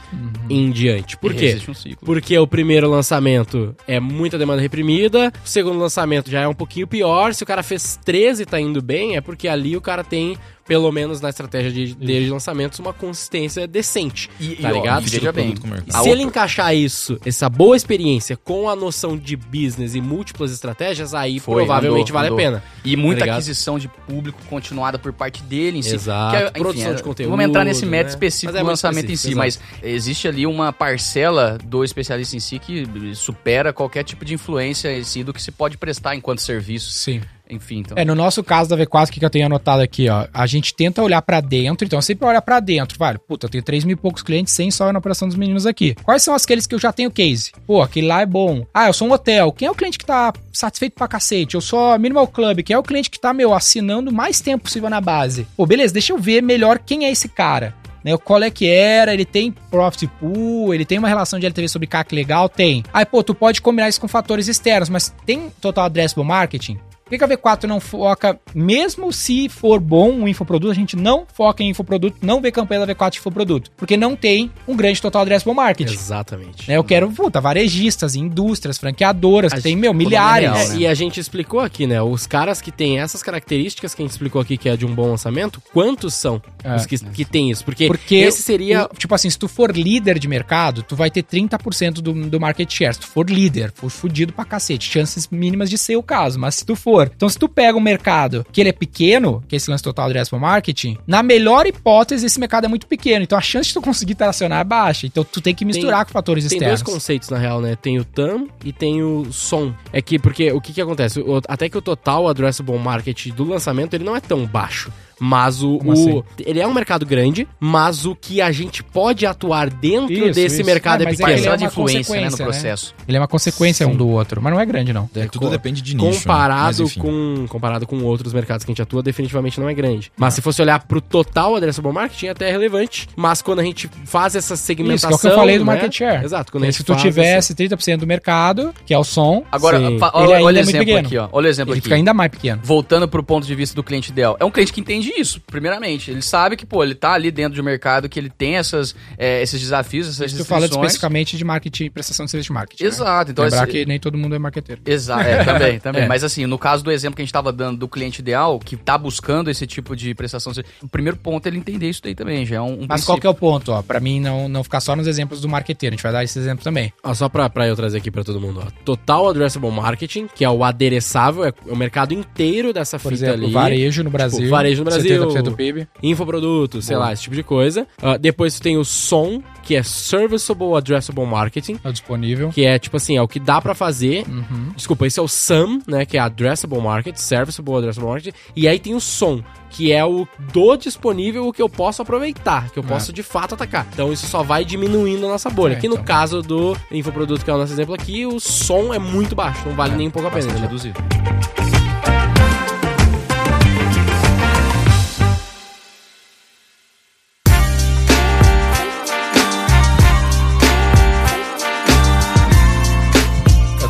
em 0.50 0.70
diante. 0.70 1.16
Por 1.16 1.32
E 1.32 1.34
quê? 1.36 1.58
um 1.68 1.74
ciclo. 1.74 2.04
Porque 2.06 2.36
o 2.38 2.46
primeiro 2.46 2.88
lançamento 2.90 3.74
é 3.86 4.00
muita 4.00 4.38
demanda 4.38 4.60
reprimida, 4.68 5.32
o 5.44 5.48
segundo 5.48 5.78
lançamento 5.78 6.30
já 6.30 6.42
é 6.42 6.46
um 6.48 6.54
pouquinho 6.54 6.86
pior. 6.86 7.32
Se 7.34 7.42
o 7.42 7.46
cara 7.46 7.62
fez 7.62 7.98
13 8.04 8.42
e 8.42 8.46
tá 8.46 8.60
indo 8.60 8.82
bem, 8.82 9.16
é 9.16 9.20
porque 9.20 9.48
ali 9.48 9.76
o 9.76 9.80
cara 9.80 10.04
tem, 10.04 10.36
pelo 10.68 10.92
menos 10.92 11.20
na 11.20 11.30
estratégia 11.30 11.72
de, 11.72 11.94
dele 11.94 12.26
de 12.26 12.30
lançamentos, 12.30 12.78
uma 12.78 12.92
consistência 12.92 13.66
decente. 13.66 14.28
E, 14.38 14.56
tá 14.56 14.68
e, 14.68 14.72
ó, 14.72 14.74
ligado? 14.76 15.04
veja 15.08 15.32
bem. 15.32 15.54
E 15.86 15.90
se 15.90 15.96
outra- 15.96 16.12
ele 16.12 16.22
encaixar 16.22 16.74
isso, 16.76 17.18
essa 17.24 17.48
boa 17.48 17.74
experiência, 17.74 18.36
com 18.36 18.68
a 18.68 18.76
noção 18.76 19.16
de 19.16 19.34
business 19.34 19.94
e 19.94 20.00
múltiplas 20.00 20.52
estratégias, 20.52 21.14
aí 21.14 21.40
Foi, 21.40 21.54
provavelmente 21.64 22.10
andou, 22.10 22.14
vale 22.14 22.26
andou. 22.28 22.38
a 22.38 22.42
pena. 22.42 22.64
E 22.84 22.94
muita 22.96 23.24
Tá 23.24 23.32
aquisição 23.32 23.78
de 23.78 23.88
público 23.88 24.38
continuada 24.50 24.98
por 24.98 25.12
parte 25.12 25.42
dele 25.42 25.78
em 25.78 25.82
si. 25.82 25.94
Exato. 25.94 26.36
Que 26.36 26.42
é, 26.42 26.44
enfim, 26.50 26.58
Produção 26.60 26.90
é, 26.90 26.94
de 26.94 27.02
conteúdo, 27.02 27.30
Vamos 27.30 27.44
entrar 27.46 27.64
nesse 27.64 27.86
método 27.86 28.10
né? 28.10 28.10
específico 28.10 28.56
é 28.58 28.60
do 28.60 28.66
lançamento 28.66 29.06
em 29.10 29.16
si, 29.16 29.30
específico, 29.32 29.38
mas 29.38 29.58
existe 29.82 30.28
ali 30.28 30.46
uma 30.46 30.70
parcela 30.72 31.56
do 31.64 31.82
especialista 31.82 32.36
em 32.36 32.40
si 32.40 32.58
que 32.58 32.86
supera 33.14 33.72
qualquer 33.72 34.04
tipo 34.04 34.24
de 34.24 34.34
influência 34.34 34.96
em 34.96 35.02
si 35.02 35.24
do 35.24 35.32
que 35.32 35.40
se 35.40 35.50
pode 35.50 35.78
prestar 35.78 36.14
enquanto 36.14 36.40
serviço. 36.42 36.90
Sim. 36.90 37.22
Enfim, 37.50 37.78
então. 37.78 37.96
É, 37.96 38.04
no 38.04 38.14
nosso 38.14 38.42
caso 38.42 38.68
da 38.70 38.76
V4, 38.76 39.08
o 39.08 39.12
que 39.12 39.20
que 39.20 39.24
eu 39.24 39.30
tenho 39.30 39.46
anotado 39.46 39.82
aqui, 39.82 40.08
ó? 40.08 40.26
A 40.32 40.46
gente 40.46 40.74
tenta 40.74 41.02
olhar 41.02 41.22
pra 41.22 41.40
dentro, 41.40 41.86
então 41.86 42.00
sempre 42.00 42.26
olha 42.26 42.42
pra 42.42 42.60
dentro. 42.60 42.98
Vale, 42.98 43.18
puta, 43.18 43.46
eu 43.46 43.50
tenho 43.50 43.64
3 43.64 43.84
mil 43.84 43.94
e 43.94 43.96
poucos 43.96 44.22
clientes 44.22 44.52
sem 44.52 44.70
só 44.70 44.92
na 44.92 44.98
operação 44.98 45.28
dos 45.28 45.36
meninos 45.36 45.66
aqui. 45.66 45.94
Quais 46.02 46.22
são 46.22 46.34
aqueles 46.34 46.66
que 46.66 46.74
eu 46.74 46.78
já 46.78 46.92
tenho 46.92 47.10
case? 47.10 47.52
Pô, 47.66 47.82
aquele 47.82 48.06
lá 48.06 48.20
é 48.20 48.26
bom. 48.26 48.66
Ah, 48.72 48.88
eu 48.88 48.92
sou 48.92 49.08
um 49.08 49.12
hotel. 49.12 49.52
Quem 49.52 49.66
é 49.66 49.70
o 49.70 49.74
cliente 49.74 49.98
que 49.98 50.06
tá 50.06 50.32
satisfeito 50.52 50.94
pra 50.94 51.08
cacete? 51.08 51.54
Eu 51.54 51.60
sou 51.60 51.92
a 51.92 51.98
Minimal 51.98 52.28
Club. 52.28 52.62
Quem 52.62 52.74
é 52.74 52.78
o 52.78 52.82
cliente 52.82 53.10
que 53.10 53.20
tá, 53.20 53.32
meu, 53.32 53.54
assinando 53.54 54.12
mais 54.12 54.40
tempo 54.40 54.64
possível 54.64 54.90
na 54.90 55.00
base? 55.00 55.46
Pô, 55.56 55.66
beleza, 55.66 55.92
deixa 55.92 56.12
eu 56.12 56.18
ver 56.18 56.42
melhor 56.42 56.78
quem 56.78 57.06
é 57.06 57.10
esse 57.10 57.28
cara. 57.28 57.74
Né, 58.04 58.16
qual 58.16 58.42
é 58.42 58.50
que 58.50 58.68
era, 58.68 59.12
ele 59.12 59.24
tem 59.24 59.50
profit 59.50 60.06
pool, 60.20 60.72
ele 60.72 60.84
tem 60.84 60.98
uma 60.98 61.08
relação 61.08 61.38
de 61.38 61.46
LTV 61.46 61.68
sobre 61.68 61.88
CAC 61.88 62.14
legal? 62.14 62.48
Tem. 62.48 62.84
Aí, 62.92 63.04
pô, 63.04 63.22
tu 63.24 63.34
pode 63.34 63.60
combinar 63.60 63.88
isso 63.88 64.00
com 64.00 64.06
fatores 64.06 64.46
externos, 64.46 64.88
mas 64.88 65.12
tem 65.26 65.50
total 65.60 65.86
addressable 65.86 66.24
marketing? 66.24 66.78
Por 67.08 67.10
que, 67.10 67.18
que 67.18 67.24
a 67.24 67.28
V4 67.28 67.64
não 67.64 67.80
foca, 67.80 68.38
mesmo 68.54 69.10
se 69.12 69.48
for 69.48 69.80
bom 69.80 70.10
um 70.12 70.28
infoproduto, 70.28 70.70
a 70.70 70.74
gente 70.74 70.94
não 70.94 71.26
foca 71.32 71.62
em 71.62 71.70
infoproduto, 71.70 72.18
não 72.20 72.40
vê 72.40 72.52
campanha 72.52 72.84
da 72.84 72.94
V4 72.94 73.12
de 73.12 73.18
infoproduto? 73.18 73.70
Porque 73.76 73.96
não 73.96 74.14
tem 74.14 74.50
um 74.66 74.76
grande 74.76 75.00
total 75.00 75.22
addressable 75.22 75.54
marketing. 75.54 75.94
Exatamente. 75.94 76.68
Né, 76.68 76.76
eu 76.76 76.84
quero, 76.84 77.10
puta, 77.10 77.40
varejistas, 77.40 78.14
indústrias, 78.14 78.76
franqueadoras, 78.78 79.52
que 79.52 79.58
A 79.58 79.62
tem, 79.62 79.72
gente- 79.72 79.80
meu, 79.80 79.94
milhares. 79.94 80.48
real, 80.50 80.56
É, 80.56 80.68
né? 80.68 80.76
E 80.76 80.86
a 80.86 80.92
gente 80.94 81.18
explicou 81.18 81.60
aqui, 81.60 81.86
né? 81.86 82.00
Os 82.02 82.26
caras 82.26 82.60
que 82.60 82.70
têm 82.70 82.98
essas 83.00 83.22
características 83.22 83.94
que 83.94 84.02
a 84.02 84.04
gente 84.04 84.12
explicou 84.12 84.40
aqui, 84.42 84.56
que 84.58 84.68
é 84.68 84.76
de 84.76 84.84
um 84.84 84.94
bom 84.94 85.08
lançamento, 85.10 85.62
quantos 85.72 86.12
são 86.14 86.42
É. 86.62 86.74
os 86.76 86.84
que, 86.84 86.98
que 86.98 87.24
tem 87.24 87.50
isso? 87.50 87.64
Porque, 87.64 87.86
Porque 87.86 88.16
esse 88.16 88.42
seria. 88.42 88.84
o- 88.84 88.96
tipo 88.96 89.14
assim, 89.14 89.30
se 89.30 89.38
tu 89.38 89.48
for 89.48 89.74
líder 89.74 90.18
de 90.18 90.28
mercado, 90.28 90.82
tu 90.82 90.94
vai 90.94 91.10
ter 91.10 91.22
30% 91.22 92.02
do, 92.02 92.12
do 92.12 92.38
market 92.40 92.70
share. 92.70 92.92
Se 92.94 93.00
tu 93.00 93.06
for 93.06 93.28
líder, 93.30 93.72
for 93.74 93.88
fudido 93.90 94.32
pra 94.32 94.44
cacete. 94.44 94.90
Chances 94.90 95.28
mínimas 95.30 95.70
de 95.70 95.78
ser 95.78 95.96
o 95.96 96.02
caso, 96.02 96.38
mas 96.38 96.56
se 96.56 96.66
tu 96.66 96.76
for. 96.76 96.97
Então, 97.14 97.28
se 97.28 97.38
tu 97.38 97.48
pega 97.48 97.76
um 97.76 97.80
mercado 97.80 98.44
que 98.52 98.60
ele 98.60 98.70
é 98.70 98.72
pequeno, 98.72 99.42
que 99.48 99.54
é 99.54 99.58
esse 99.58 99.70
lance 99.70 99.82
total 99.82 100.06
addressable 100.06 100.40
marketing, 100.40 100.96
na 101.06 101.22
melhor 101.22 101.66
hipótese, 101.66 102.26
esse 102.26 102.40
mercado 102.40 102.64
é 102.64 102.68
muito 102.68 102.86
pequeno. 102.86 103.22
Então, 103.22 103.38
a 103.38 103.40
chance 103.40 103.68
de 103.68 103.74
tu 103.74 103.82
conseguir 103.82 104.14
tracionar 104.14 104.60
é 104.60 104.64
baixa. 104.64 105.06
Então, 105.06 105.24
tu 105.24 105.40
tem 105.40 105.54
que 105.54 105.64
misturar 105.64 106.04
com 106.04 106.12
fatores 106.12 106.46
Tem 106.48 106.56
externos. 106.56 106.82
dois 106.82 106.94
conceitos, 106.94 107.28
na 107.30 107.38
real, 107.38 107.60
né? 107.60 107.76
Tem 107.76 107.98
o 107.98 108.04
TAM 108.04 108.46
e 108.64 108.72
tem 108.72 109.02
o 109.02 109.26
SOM. 109.32 109.72
É 109.92 110.00
que, 110.02 110.18
porque 110.18 110.50
o 110.52 110.60
que 110.60 110.72
que 110.72 110.80
acontece? 110.80 111.20
O- 111.20 111.40
até 111.48 111.68
que 111.68 111.78
o 111.78 111.82
total 111.82 112.28
addressable 112.28 112.78
market 112.78 113.28
do 113.28 113.44
lançamento, 113.44 113.94
ele 113.94 114.04
não 114.04 114.16
é 114.16 114.20
tão 114.20 114.44
baixo. 114.46 114.90
Mas 115.20 115.62
o, 115.62 115.78
o- 115.84 115.92
assim? 115.92 116.22
ele 116.44 116.60
é 116.60 116.66
um 116.66 116.72
mercado 116.74 117.04
grande, 117.06 117.46
mas 117.58 118.06
o 118.06 118.14
que 118.14 118.40
a 118.40 118.50
gente 118.52 118.82
pode 118.82 119.26
atuar 119.26 119.68
dentro 119.70 120.12
Isso, 120.12 120.34
desse 120.34 120.56
isso. 120.60 120.64
mercado 120.66 121.02
É, 121.02 121.04
é, 121.04 121.08
é 121.08 121.10
pequeno. 121.10 121.28
que 121.28 121.34
ele 121.40 121.46
é 121.46 121.50
uma 121.56 121.66
influência 121.66 122.14
né, 122.20 122.24
no 122.30 122.36
né? 122.36 122.44
processo. 122.44 122.94
Ele 123.06 123.16
é 123.16 123.20
uma 123.20 123.28
consequência 123.28 123.86
Sim. 123.86 123.92
um 123.92 123.96
do 123.96 124.08
outro, 124.08 124.40
mas 124.42 124.52
não 124.52 124.60
é 124.60 124.66
grande, 124.66 124.92
não. 124.92 125.08
É, 125.14 125.26
tudo 125.26 125.46
co- 125.46 125.50
depende 125.50 125.82
de 125.82 125.94
nicho. 125.94 126.04
né? 126.06 126.10
Mas, 126.12 126.22
comparado 126.22 126.82
enfim. 126.84 127.00
com 127.00 127.46
comparado 127.48 127.86
com 127.86 128.02
outros 128.04 128.32
mercados 128.32 128.64
que 128.64 128.70
a 128.70 128.72
gente 128.72 128.82
atua, 128.82 129.02
definitivamente 129.02 129.60
não 129.60 129.68
é 129.68 129.74
grande. 129.74 130.10
Mas 130.16 130.34
se 130.34 130.40
fosse 130.42 130.60
olhar 130.62 130.78
pro 130.86 131.00
total 131.00 131.56
addressable 131.56 131.92
marketing, 131.92 132.26
é 132.26 132.30
até 132.30 132.50
relevante. 132.50 133.08
Mas 133.16 133.42
quando 133.42 133.60
a 133.60 133.64
gente 133.64 133.88
faz 134.04 134.34
essa 134.36 134.56
segmentação... 134.56 135.10
Isso, 135.10 135.20
que 135.20 135.26
é 135.26 135.30
o 135.30 135.32
que 135.32 135.34
eu 135.36 135.40
falei 135.40 135.58
do 135.58 135.64
né? 135.64 135.72
market 135.72 135.92
share. 135.96 136.24
Exato. 136.24 136.52
Quando 136.52 136.64
a 136.64 136.66
gente 136.66 136.76
se 136.78 136.84
tu 136.84 136.92
faz 136.92 137.02
tivesse 137.02 137.54
30% 137.54 137.96
do 137.98 138.06
mercado, 138.06 138.72
que 138.86 138.92
é 138.94 138.98
o 138.98 139.04
som, 139.04 139.44
Agora, 139.50 139.78
olha, 140.14 140.42
olha 140.44 140.58
é 140.58 140.60
o 140.60 140.62
exemplo 140.62 140.78
pequeno. 140.80 141.06
aqui, 141.06 141.18
ó. 141.18 141.28
Olha 141.32 141.46
o 141.46 141.48
exemplo 141.50 141.72
ele 141.74 141.78
aqui. 141.78 141.84
fica 141.84 141.94
ainda 141.96 142.12
mais 142.14 142.30
pequeno. 142.30 142.60
Voltando 142.64 143.08
pro 143.08 143.22
ponto 143.22 143.46
de 143.46 143.54
vista 143.54 143.74
do 143.74 143.82
cliente 143.82 144.10
ideal. 144.10 144.36
É 144.38 144.44
um 144.44 144.50
cliente 144.50 144.72
que 144.72 144.80
entende 144.80 145.07
isso, 145.16 145.40
primeiramente. 145.46 146.10
Ele 146.10 146.22
sabe 146.22 146.56
que, 146.56 146.66
pô, 146.66 146.82
ele 146.82 146.94
tá 146.94 147.12
ali 147.12 147.30
dentro 147.30 147.54
de 147.54 147.60
um 147.60 147.64
mercado 147.64 148.08
que 148.08 148.18
ele 148.18 148.30
tem 148.30 148.56
essas, 148.56 148.94
é, 149.16 149.42
esses 149.42 149.60
desafios, 149.60 150.08
essas 150.08 150.32
Tu 150.32 150.44
fala 150.44 150.62
restrições. 150.62 150.86
especificamente 150.86 151.36
de 151.36 151.44
marketing, 151.44 151.90
prestação 151.90 152.24
de 152.24 152.30
serviço 152.30 152.48
de 152.48 152.52
marketing. 152.54 152.82
né? 152.84 152.88
Exato. 152.88 153.30
Então, 153.30 153.44
Lembrar 153.44 153.62
esse- 153.64 153.72
que 153.72 153.86
nem 153.86 153.98
todo 153.98 154.16
mundo 154.18 154.34
é 154.34 154.38
marqueteiro. 154.38 154.80
Exato, 154.86 155.22
é, 155.22 155.44
também, 155.44 155.78
também. 155.80 156.02
É. 156.02 156.06
Mas 156.08 156.24
assim, 156.24 156.46
no 156.46 156.58
caso 156.58 156.82
do 156.84 156.90
exemplo 156.90 157.16
que 157.16 157.22
a 157.22 157.24
gente 157.24 157.30
estava 157.30 157.52
dando 157.52 157.78
do 157.78 157.88
cliente 157.88 158.20
ideal, 158.20 158.58
que 158.58 158.76
tá 158.76 158.96
buscando 158.98 159.50
esse 159.50 159.66
tipo 159.66 159.94
de 159.96 160.14
prestação, 160.14 160.52
de 160.52 160.56
serviço, 160.56 160.74
o 160.82 160.88
primeiro 160.88 161.16
ponto 161.16 161.46
é 161.46 161.48
ele 161.48 161.58
entender 161.58 161.88
isso 161.88 162.02
daí 162.02 162.14
também, 162.14 162.44
já 162.46 162.56
é 162.56 162.60
um, 162.60 162.82
um 162.82 162.86
Mas 162.88 163.04
qual 163.04 163.18
que 163.18 163.26
é 163.26 163.30
o 163.30 163.34
ponto, 163.34 163.72
ó? 163.72 163.82
Pra 163.82 164.00
mim 164.00 164.20
não, 164.20 164.48
não 164.48 164.62
ficar 164.64 164.80
só 164.80 164.94
nos 164.96 165.06
exemplos 165.06 165.40
do 165.40 165.48
marqueteiro. 165.48 165.94
A 165.94 165.96
gente 165.96 166.02
vai 166.02 166.12
dar 166.12 166.24
esse 166.24 166.38
exemplo 166.38 166.64
também. 166.64 166.92
Ó, 167.02 167.14
só 167.14 167.28
pra, 167.28 167.48
pra 167.48 167.66
eu 167.66 167.76
trazer 167.76 167.98
aqui 167.98 168.10
pra 168.10 168.24
todo 168.24 168.40
mundo, 168.40 168.62
ó. 168.64 168.70
Total 168.84 169.28
Addressable 169.28 169.70
Marketing, 169.70 170.26
que 170.34 170.44
é 170.44 170.50
o 170.50 170.64
adereçável, 170.64 171.44
é 171.44 171.52
o 171.66 171.76
mercado 171.76 172.12
inteiro 172.14 172.72
dessa 172.72 172.98
Por 172.98 173.12
fita 173.12 173.26
exemplo, 173.26 173.44
ali. 173.44 173.52
varejo 173.52 174.02
no 174.04 174.10
Brasil. 174.10 174.38
Tipo, 174.40 174.50
varejo 174.50 174.84
no 174.84 174.90
Se 174.90 174.97
Brasil. 175.02 175.28
70% 175.28 175.42
do 175.42 175.52
PIB. 175.52 175.88
Infoprodutos, 176.02 176.84
sei 176.86 176.96
lá, 176.96 177.12
esse 177.12 177.22
tipo 177.22 177.34
de 177.36 177.42
coisa. 177.42 177.86
Ah, 178.02 178.16
depois 178.16 178.54
tu 178.56 178.62
tem 178.62 178.76
o 178.76 178.84
som, 178.84 179.42
que 179.62 179.74
é 179.76 179.82
Serviceable 179.82 180.74
Addressable 180.76 181.26
Marketing. 181.26 181.78
É 181.84 181.88
o 181.88 181.92
disponível. 181.92 182.48
Que 182.50 182.64
é, 182.64 182.78
tipo 182.78 182.96
assim, 182.96 183.16
é 183.16 183.22
o 183.22 183.28
que 183.28 183.38
dá 183.40 183.60
pra 183.60 183.74
fazer. 183.74 184.24
Uhum. 184.28 184.72
Desculpa, 184.76 185.06
esse 185.06 185.18
é 185.18 185.22
o 185.22 185.28
SAM, 185.28 185.80
né? 185.86 186.04
Que 186.04 186.16
é 186.16 186.20
Addressable 186.20 186.80
Market, 186.80 187.16
Serviceable 187.16 187.74
Addressable 187.76 188.08
Market. 188.10 188.34
E 188.56 188.66
aí 188.68 188.78
tem 188.78 188.94
o 188.94 189.00
som, 189.00 189.42
que 189.70 189.92
é 189.92 190.04
o 190.04 190.26
do 190.52 190.76
disponível 190.76 191.46
o 191.46 191.52
que 191.52 191.60
eu 191.62 191.68
posso 191.68 192.00
aproveitar, 192.02 192.70
que 192.70 192.78
eu 192.78 192.82
É. 192.82 192.86
posso 192.86 193.12
de 193.12 193.22
fato 193.22 193.54
atacar. 193.54 193.86
Então 193.92 194.12
isso 194.12 194.26
só 194.26 194.42
vai 194.42 194.64
diminuindo 194.64 195.26
a 195.26 195.28
nossa 195.30 195.50
bolha. 195.50 195.74
É, 195.74 195.76
que 195.76 195.88
no 195.88 195.94
então. 195.94 196.04
caso 196.04 196.42
do 196.42 196.76
infoproduto, 196.90 197.44
que 197.44 197.50
é 197.50 197.54
o 197.54 197.58
nosso 197.58 197.72
exemplo 197.72 197.94
aqui, 197.94 198.24
o 198.26 198.38
som 198.40 198.92
é 198.94 198.98
muito 198.98 199.34
baixo, 199.34 199.62
não 199.66 199.74
vale 199.74 199.94
nem 199.96 200.08
um 200.08 200.10
pouco 200.10 200.28
a 200.28 200.30
pena. 200.30 200.52
Reduzido. 200.58 200.98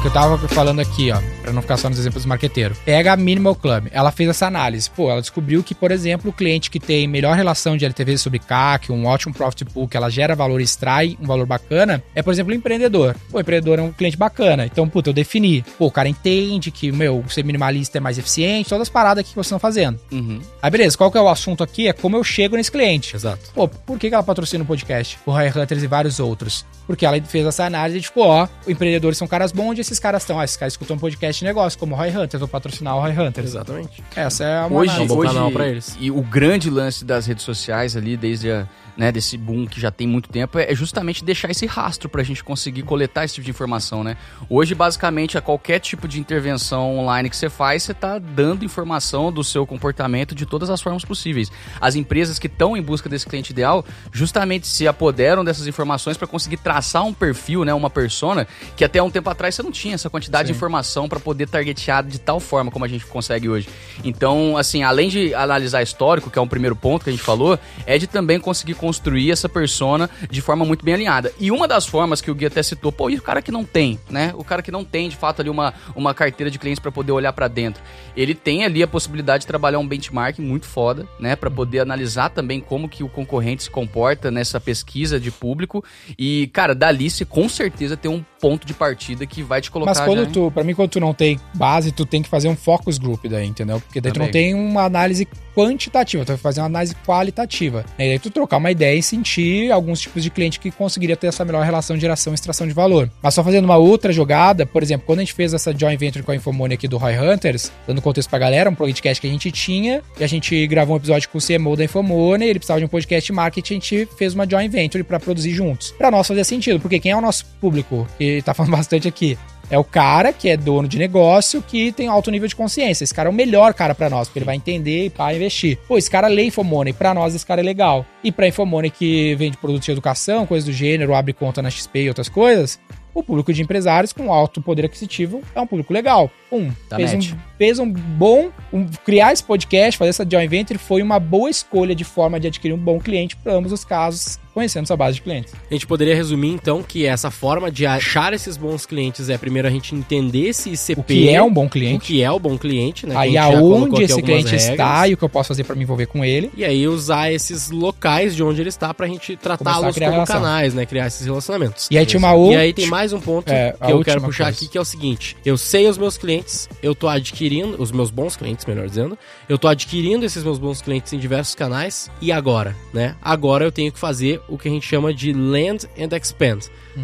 Eu 0.08 0.12
tava 0.12 0.48
falando 0.48 0.80
aqui, 0.80 1.10
ó, 1.12 1.20
pra 1.42 1.52
não 1.52 1.60
ficar 1.60 1.76
só 1.76 1.90
nos 1.90 1.98
exemplos 1.98 2.22
do 2.22 2.28
marqueteiro. 2.30 2.74
Pega 2.82 3.12
a 3.12 3.16
Minimal 3.16 3.54
Club. 3.54 3.88
Ela 3.90 4.10
fez 4.10 4.30
essa 4.30 4.46
análise. 4.46 4.88
Pô, 4.88 5.10
ela 5.10 5.20
descobriu 5.20 5.62
que, 5.62 5.74
por 5.74 5.90
exemplo, 5.90 6.30
o 6.30 6.32
cliente 6.32 6.70
que 6.70 6.80
tem 6.80 7.06
melhor 7.06 7.36
relação 7.36 7.76
de 7.76 7.84
LTV 7.84 8.16
sobre 8.16 8.38
CAC, 8.38 8.90
um 8.90 9.04
ótimo 9.04 9.34
profit 9.34 9.66
pool, 9.66 9.86
que 9.86 9.98
ela 9.98 10.08
gera 10.08 10.34
valor 10.34 10.62
e 10.62 10.64
extrai 10.64 11.18
um 11.20 11.26
valor 11.26 11.44
bacana, 11.44 12.02
é, 12.14 12.22
por 12.22 12.32
exemplo, 12.32 12.54
o 12.54 12.56
empreendedor. 12.56 13.16
Pô, 13.30 13.36
o 13.36 13.40
empreendedor 13.42 13.80
é 13.80 13.82
um 13.82 13.92
cliente 13.92 14.16
bacana. 14.16 14.64
Então, 14.64 14.88
puta, 14.88 15.10
eu 15.10 15.14
defini. 15.14 15.62
Pô, 15.76 15.88
o 15.88 15.90
cara 15.90 16.08
entende 16.08 16.70
que, 16.70 16.90
meu, 16.90 17.22
ser 17.28 17.44
minimalista 17.44 17.98
é 17.98 18.00
mais 18.00 18.16
eficiente, 18.16 18.70
todas 18.70 18.88
as 18.88 18.88
paradas 18.88 19.20
aqui 19.20 19.28
que 19.28 19.34
vocês 19.34 19.48
estão 19.48 19.58
fazendo. 19.58 20.00
Uhum. 20.10 20.40
Aí, 20.62 20.70
beleza, 20.70 20.96
qual 20.96 21.12
que 21.12 21.18
é 21.18 21.20
o 21.20 21.28
assunto 21.28 21.62
aqui? 21.62 21.86
É 21.86 21.92
como 21.92 22.16
eu 22.16 22.24
chego 22.24 22.56
nesse 22.56 22.72
cliente. 22.72 23.14
Exato. 23.14 23.50
Pô, 23.54 23.68
por 23.68 23.98
que 23.98 24.08
que 24.08 24.14
ela 24.14 24.24
patrocina 24.24 24.64
o 24.64 24.66
podcast? 24.66 25.18
O 25.26 25.32
Roy 25.32 25.48
Hunters 25.54 25.82
e 25.82 25.86
vários 25.86 26.18
outros. 26.18 26.64
Porque 26.86 27.04
ela 27.04 27.20
fez 27.20 27.44
essa 27.44 27.66
análise 27.66 27.98
e 27.98 28.02
ficou, 28.02 28.24
ó, 28.24 28.48
empreendedores 28.66 29.18
são 29.18 29.28
caras 29.28 29.52
bons, 29.52 29.72
onde 29.72 29.82
esses 29.82 29.97
caras 29.98 30.22
estão? 30.22 30.38
Ah, 30.38 30.44
esses 30.44 30.56
caras 30.56 30.72
escutam 30.74 30.96
um 30.96 30.98
podcast 30.98 31.38
de 31.40 31.44
negócio, 31.44 31.78
como 31.78 31.94
o 31.94 31.98
Roy 31.98 32.10
Hunters, 32.10 32.38
vou 32.40 32.48
patrocinar 32.48 32.96
o 32.96 33.00
Roy 33.00 33.12
Hunters. 33.12 33.48
Exatamente. 33.48 34.02
Essa 34.14 34.44
é 34.44 34.58
a 34.58 34.66
Hoje, 34.66 34.96
É 34.96 35.00
um 35.02 35.06
bom 35.06 35.16
hoje 35.18 35.32
canal 35.34 35.50
pra 35.50 35.66
eles. 35.68 35.96
e 36.00 36.10
o 36.10 36.22
grande 36.22 36.70
lance 36.70 37.04
das 37.04 37.26
redes 37.26 37.44
sociais 37.44 37.96
ali, 37.96 38.16
desde 38.16 38.50
a, 38.50 38.66
né, 38.98 39.12
desse 39.12 39.38
boom 39.38 39.64
que 39.64 39.80
já 39.80 39.92
tem 39.92 40.08
muito 40.08 40.28
tempo, 40.28 40.58
é 40.58 40.74
justamente 40.74 41.24
deixar 41.24 41.48
esse 41.48 41.64
rastro 41.66 42.08
pra 42.08 42.24
gente 42.24 42.42
conseguir 42.42 42.82
coletar 42.82 43.24
esse 43.24 43.34
tipo 43.34 43.44
de 43.44 43.50
informação, 43.52 44.02
né? 44.02 44.16
Hoje, 44.50 44.74
basicamente, 44.74 45.38
a 45.38 45.40
qualquer 45.40 45.78
tipo 45.78 46.08
de 46.08 46.18
intervenção 46.18 46.98
online 46.98 47.30
que 47.30 47.36
você 47.36 47.48
faz, 47.48 47.84
você 47.84 47.94
tá 47.94 48.18
dando 48.18 48.64
informação 48.64 49.30
do 49.30 49.44
seu 49.44 49.64
comportamento 49.64 50.34
de 50.34 50.44
todas 50.44 50.68
as 50.68 50.82
formas 50.82 51.04
possíveis. 51.04 51.48
As 51.80 51.94
empresas 51.94 52.40
que 52.40 52.48
estão 52.48 52.76
em 52.76 52.82
busca 52.82 53.08
desse 53.08 53.24
cliente 53.24 53.52
ideal, 53.52 53.84
justamente 54.12 54.66
se 54.66 54.88
apoderam 54.88 55.44
dessas 55.44 55.68
informações 55.68 56.16
para 56.16 56.26
conseguir 56.26 56.56
traçar 56.56 57.04
um 57.04 57.14
perfil, 57.14 57.64
né, 57.64 57.72
uma 57.72 57.88
persona, 57.88 58.48
que 58.76 58.84
até 58.84 59.00
um 59.00 59.10
tempo 59.10 59.30
atrás 59.30 59.54
você 59.54 59.62
não 59.62 59.70
tinha 59.70 59.94
essa 59.94 60.10
quantidade 60.10 60.48
de 60.48 60.52
informação 60.52 61.08
para 61.08 61.20
poder 61.20 61.48
targetear 61.48 62.02
de 62.02 62.18
tal 62.18 62.40
forma 62.40 62.68
como 62.68 62.84
a 62.84 62.88
gente 62.88 63.06
consegue 63.06 63.48
hoje. 63.48 63.68
Então, 64.02 64.56
assim, 64.56 64.82
além 64.82 65.08
de 65.08 65.32
analisar 65.34 65.82
histórico, 65.82 66.30
que 66.30 66.38
é 66.38 66.42
um 66.42 66.48
primeiro 66.48 66.74
ponto 66.74 67.04
que 67.04 67.10
a 67.10 67.12
gente 67.12 67.22
falou, 67.22 67.56
é 67.86 67.96
de 67.96 68.08
também 68.08 68.40
conseguir 68.40 68.74
construir 68.88 69.30
essa 69.30 69.50
persona 69.50 70.08
de 70.30 70.40
forma 70.40 70.64
muito 70.64 70.82
bem 70.82 70.94
alinhada. 70.94 71.30
E 71.38 71.50
uma 71.50 71.68
das 71.68 71.84
formas 71.84 72.22
que 72.22 72.30
o 72.30 72.34
Gui 72.34 72.46
até 72.46 72.62
citou, 72.62 72.90
pô, 72.90 73.10
e 73.10 73.16
o 73.16 73.22
cara 73.22 73.42
que 73.42 73.52
não 73.52 73.62
tem, 73.62 74.00
né? 74.08 74.32
O 74.34 74.42
cara 74.42 74.62
que 74.62 74.72
não 74.72 74.82
tem, 74.82 75.10
de 75.10 75.16
fato, 75.16 75.40
ali 75.40 75.50
uma, 75.50 75.74
uma 75.94 76.14
carteira 76.14 76.50
de 76.50 76.58
clientes 76.58 76.80
para 76.80 76.90
poder 76.90 77.12
olhar 77.12 77.34
para 77.34 77.48
dentro. 77.48 77.82
Ele 78.16 78.34
tem 78.34 78.64
ali 78.64 78.82
a 78.82 78.86
possibilidade 78.86 79.42
de 79.42 79.46
trabalhar 79.46 79.78
um 79.78 79.86
benchmark 79.86 80.38
muito 80.38 80.64
foda, 80.64 81.06
né? 81.20 81.36
Para 81.36 81.50
poder 81.50 81.80
analisar 81.80 82.30
também 82.30 82.60
como 82.60 82.88
que 82.88 83.04
o 83.04 83.10
concorrente 83.10 83.64
se 83.64 83.70
comporta 83.70 84.30
nessa 84.30 84.58
pesquisa 84.58 85.20
de 85.20 85.30
público. 85.30 85.84
E, 86.18 86.48
cara, 86.50 86.74
dali 86.74 87.10
você 87.10 87.26
com 87.26 87.46
certeza 87.46 87.94
tem 87.94 88.10
um 88.10 88.24
ponto 88.40 88.66
de 88.66 88.74
partida 88.74 89.26
que 89.26 89.42
vai 89.42 89.60
te 89.60 89.70
colocar 89.70 89.90
Mas 89.90 90.00
quando 90.00 90.24
já 90.24 90.30
tu, 90.30 90.50
pra 90.50 90.64
mim, 90.64 90.74
quando 90.74 90.90
tu 90.90 91.00
não 91.00 91.14
tem 91.14 91.38
base, 91.54 91.92
tu 91.92 92.06
tem 92.06 92.22
que 92.22 92.28
fazer 92.28 92.48
um 92.48 92.56
focus 92.56 92.98
group 92.98 93.24
daí, 93.26 93.46
entendeu? 93.46 93.80
Porque 93.80 94.00
daí 94.00 94.12
tu 94.12 94.18
não 94.18 94.26
Também. 94.26 94.52
tem 94.52 94.54
uma 94.54 94.84
análise 94.84 95.26
quantitativa, 95.54 96.24
tu 96.24 96.28
vai 96.28 96.36
fazer 96.36 96.60
uma 96.60 96.66
análise 96.66 96.94
qualitativa. 97.04 97.84
E 97.98 98.02
aí 98.02 98.18
tu 98.18 98.30
trocar 98.30 98.58
uma 98.58 98.70
ideia 98.70 98.96
e 98.96 99.02
sentir 99.02 99.72
alguns 99.72 100.00
tipos 100.00 100.22
de 100.22 100.30
cliente 100.30 100.60
que 100.60 100.70
conseguiria 100.70 101.16
ter 101.16 101.26
essa 101.26 101.44
melhor 101.44 101.64
relação 101.64 101.96
de 101.96 102.02
geração 102.02 102.32
e 102.32 102.34
extração 102.34 102.66
de 102.66 102.72
valor. 102.72 103.10
Mas 103.20 103.34
só 103.34 103.42
fazendo 103.42 103.64
uma 103.64 103.76
outra 103.76 104.12
jogada, 104.12 104.64
por 104.64 104.82
exemplo, 104.82 105.04
quando 105.06 105.18
a 105.18 105.22
gente 105.22 105.34
fez 105.34 105.52
essa 105.52 105.76
joint 105.76 105.98
venture 105.98 106.24
com 106.24 106.30
a 106.30 106.36
Infomone 106.36 106.74
aqui 106.74 106.86
do 106.86 106.96
Roy 106.96 107.18
Hunters, 107.18 107.72
dando 107.86 108.00
contexto 108.00 108.30
pra 108.30 108.38
galera, 108.38 108.70
um 108.70 108.74
podcast 108.74 109.20
que 109.20 109.26
a 109.26 109.30
gente 109.30 109.50
tinha, 109.50 110.00
e 110.18 110.22
a 110.22 110.28
gente 110.28 110.64
gravou 110.68 110.94
um 110.94 110.98
episódio 110.98 111.28
com 111.28 111.38
o 111.38 111.40
CMO 111.40 111.76
da 111.76 111.84
Infomone, 111.84 112.46
ele 112.46 112.60
precisava 112.60 112.78
de 112.78 112.86
um 112.86 112.88
podcast 112.88 113.32
marketing, 113.32 113.72
a 113.72 113.76
gente 113.76 114.08
fez 114.16 114.34
uma 114.34 114.48
joint 114.48 114.70
venture 114.70 115.02
pra 115.02 115.18
produzir 115.18 115.52
juntos. 115.52 115.90
Pra 115.98 116.10
nós 116.10 116.26
fazer 116.26 116.44
sentido, 116.44 116.78
porque 116.78 117.00
quem 117.00 117.10
é 117.10 117.16
o 117.16 117.20
nosso 117.20 117.44
público, 117.60 118.06
que 118.16 118.27
tá 118.44 118.54
falando 118.54 118.72
bastante 118.76 119.08
aqui, 119.08 119.38
é 119.70 119.78
o 119.78 119.84
cara 119.84 120.32
que 120.32 120.48
é 120.48 120.56
dono 120.56 120.88
de 120.88 120.98
negócio 120.98 121.62
que 121.62 121.92
tem 121.92 122.08
alto 122.08 122.30
nível 122.30 122.48
de 122.48 122.56
consciência. 122.56 123.04
Esse 123.04 123.12
cara 123.12 123.28
é 123.28 123.30
o 123.30 123.34
melhor 123.34 123.74
cara 123.74 123.94
pra 123.94 124.08
nós, 124.08 124.26
porque 124.28 124.38
ele 124.38 124.46
vai 124.46 124.56
entender 124.56 125.06
e 125.06 125.10
pá, 125.10 125.32
investir. 125.34 125.78
Pô, 125.86 125.98
esse 125.98 126.10
cara 126.10 126.26
lê 126.26 126.44
Infomoney, 126.44 126.92
pra 126.92 127.12
nós 127.12 127.34
esse 127.34 127.44
cara 127.44 127.60
é 127.60 127.64
legal. 127.64 128.06
E 128.24 128.32
pra 128.32 128.48
Infomoney 128.48 128.90
que 128.90 129.34
vende 129.34 129.58
produtos 129.58 129.84
de 129.84 129.92
educação, 129.92 130.46
coisas 130.46 130.66
do 130.66 130.72
gênero, 130.72 131.14
abre 131.14 131.32
conta 131.32 131.60
na 131.60 131.70
XP 131.70 132.04
e 132.04 132.08
outras 132.08 132.28
coisas, 132.28 132.80
o 133.18 133.22
público 133.22 133.52
de 133.52 133.62
empresários 133.62 134.12
com 134.12 134.32
alto 134.32 134.60
poder 134.62 134.84
aquisitivo 134.86 135.42
é 135.54 135.60
um 135.60 135.66
público 135.66 135.92
legal. 135.92 136.30
Um, 136.50 136.70
fez, 136.96 137.12
um 137.12 137.36
fez 137.58 137.78
um 137.78 137.90
bom. 137.92 138.48
um- 138.72 138.86
criar 139.04 139.32
esse 139.32 139.42
podcast, 139.44 139.98
fazer 139.98 140.10
essa 140.10 140.26
joint 140.30 140.48
venture 140.48 140.78
foi 140.78 141.02
uma 141.02 141.18
boa 141.20 141.50
escolha 141.50 141.94
de 141.94 142.04
forma 142.04 142.40
de 142.40 142.46
adquirir 142.46 142.72
um 142.74 142.78
bom 142.78 142.98
cliente 142.98 143.36
para 143.36 143.52
ambos 143.52 143.70
os 143.70 143.84
casos, 143.84 144.38
conhecendo 144.54 144.86
sua 144.86 144.96
base 144.96 145.16
de 145.16 145.22
clientes. 145.22 145.52
A 145.70 145.74
gente 145.74 145.86
poderia 145.86 146.14
resumir 146.14 146.48
então 146.48 146.82
que 146.82 147.04
essa 147.04 147.30
forma 147.30 147.70
de 147.70 147.84
achar 147.84 148.32
esses 148.32 148.56
bons 148.56 148.86
clientes 148.86 149.28
é 149.28 149.36
primeiro 149.36 149.68
a 149.68 149.70
gente 149.70 149.94
entender 149.94 150.48
esse 150.48 150.70
ICP, 150.70 151.00
O 151.00 151.04
que 151.04 151.28
é 151.28 151.42
um 151.42 151.52
bom 151.52 151.66
o 151.66 151.70
cliente. 151.70 152.06
que 152.06 152.22
é 152.22 152.30
o 152.30 152.38
bom 152.38 152.56
cliente, 152.56 153.06
né? 153.06 153.14
Aí 153.14 153.28
gente 153.32 153.38
aonde 153.38 154.02
esse 154.04 154.22
cliente 154.22 154.54
está 154.54 154.94
regras. 155.02 155.10
e 155.10 155.14
o 155.14 155.16
que 155.18 155.24
eu 155.24 155.28
posso 155.28 155.48
fazer 155.48 155.64
para 155.64 155.76
me 155.76 155.82
envolver 155.82 156.06
com 156.06 156.24
ele. 156.24 156.50
E 156.56 156.64
aí 156.64 156.88
usar 156.88 157.30
esses 157.30 157.70
locais 157.70 158.34
de 158.34 158.42
onde 158.42 158.62
ele 158.62 158.68
está 158.70 158.94
gente 159.06 159.36
Começar 159.36 159.54
a 159.54 159.56
tratá-los 159.58 159.94
criar 159.94 160.10
como 160.12 160.26
canais, 160.26 160.72
né? 160.74 160.86
Criar 160.86 161.06
esses 161.08 161.26
relacionamentos. 161.26 161.88
E 161.90 161.98
aí 161.98 162.06
tinha 162.06 162.18
uma 162.18 162.30
E 162.32 162.34
outra. 162.36 162.60
aí 162.60 162.72
tem 162.72 162.86
mais 162.86 163.07
um 163.12 163.20
ponto 163.20 163.50
É, 163.50 163.72
que 163.72 163.92
eu 163.92 164.02
quero 164.02 164.20
puxar 164.22 164.44
coisa. 164.44 164.56
aqui, 164.58 164.68
que 164.68 164.78
é 164.78 164.80
o 164.80 164.84
seguinte. 164.84 165.36
Eu 165.44 165.56
sei 165.56 165.88
os 165.88 165.98
meus 165.98 166.16
clientes, 166.16 166.68
eu 166.82 166.94
tô 166.94 167.08
adquirindo, 167.08 167.80
os 167.82 167.90
meus 167.92 168.10
bons 168.10 168.36
clientes, 168.36 168.64
melhor 168.66 168.86
dizendo, 168.88 169.18
eu 169.48 169.58
tô 169.58 169.68
adquirindo 169.68 170.24
esses 170.24 170.42
meus 170.44 170.58
bons 170.58 170.82
clientes 170.82 171.12
em 171.12 171.18
diversos 171.18 171.54
canais, 171.54 172.10
e 172.20 172.30
agora, 172.32 172.74
né? 172.92 173.16
Agora 173.22 173.64
eu 173.64 173.72
tenho 173.72 173.92
que 173.92 173.98
fazer 173.98 174.40
o 174.48 174.56
que 174.58 174.68
a 174.68 174.70
gente 174.70 174.86
chama 174.86 175.12
de 175.12 175.32
land 175.32 175.86
and 175.98 176.16
expand, 176.16 176.60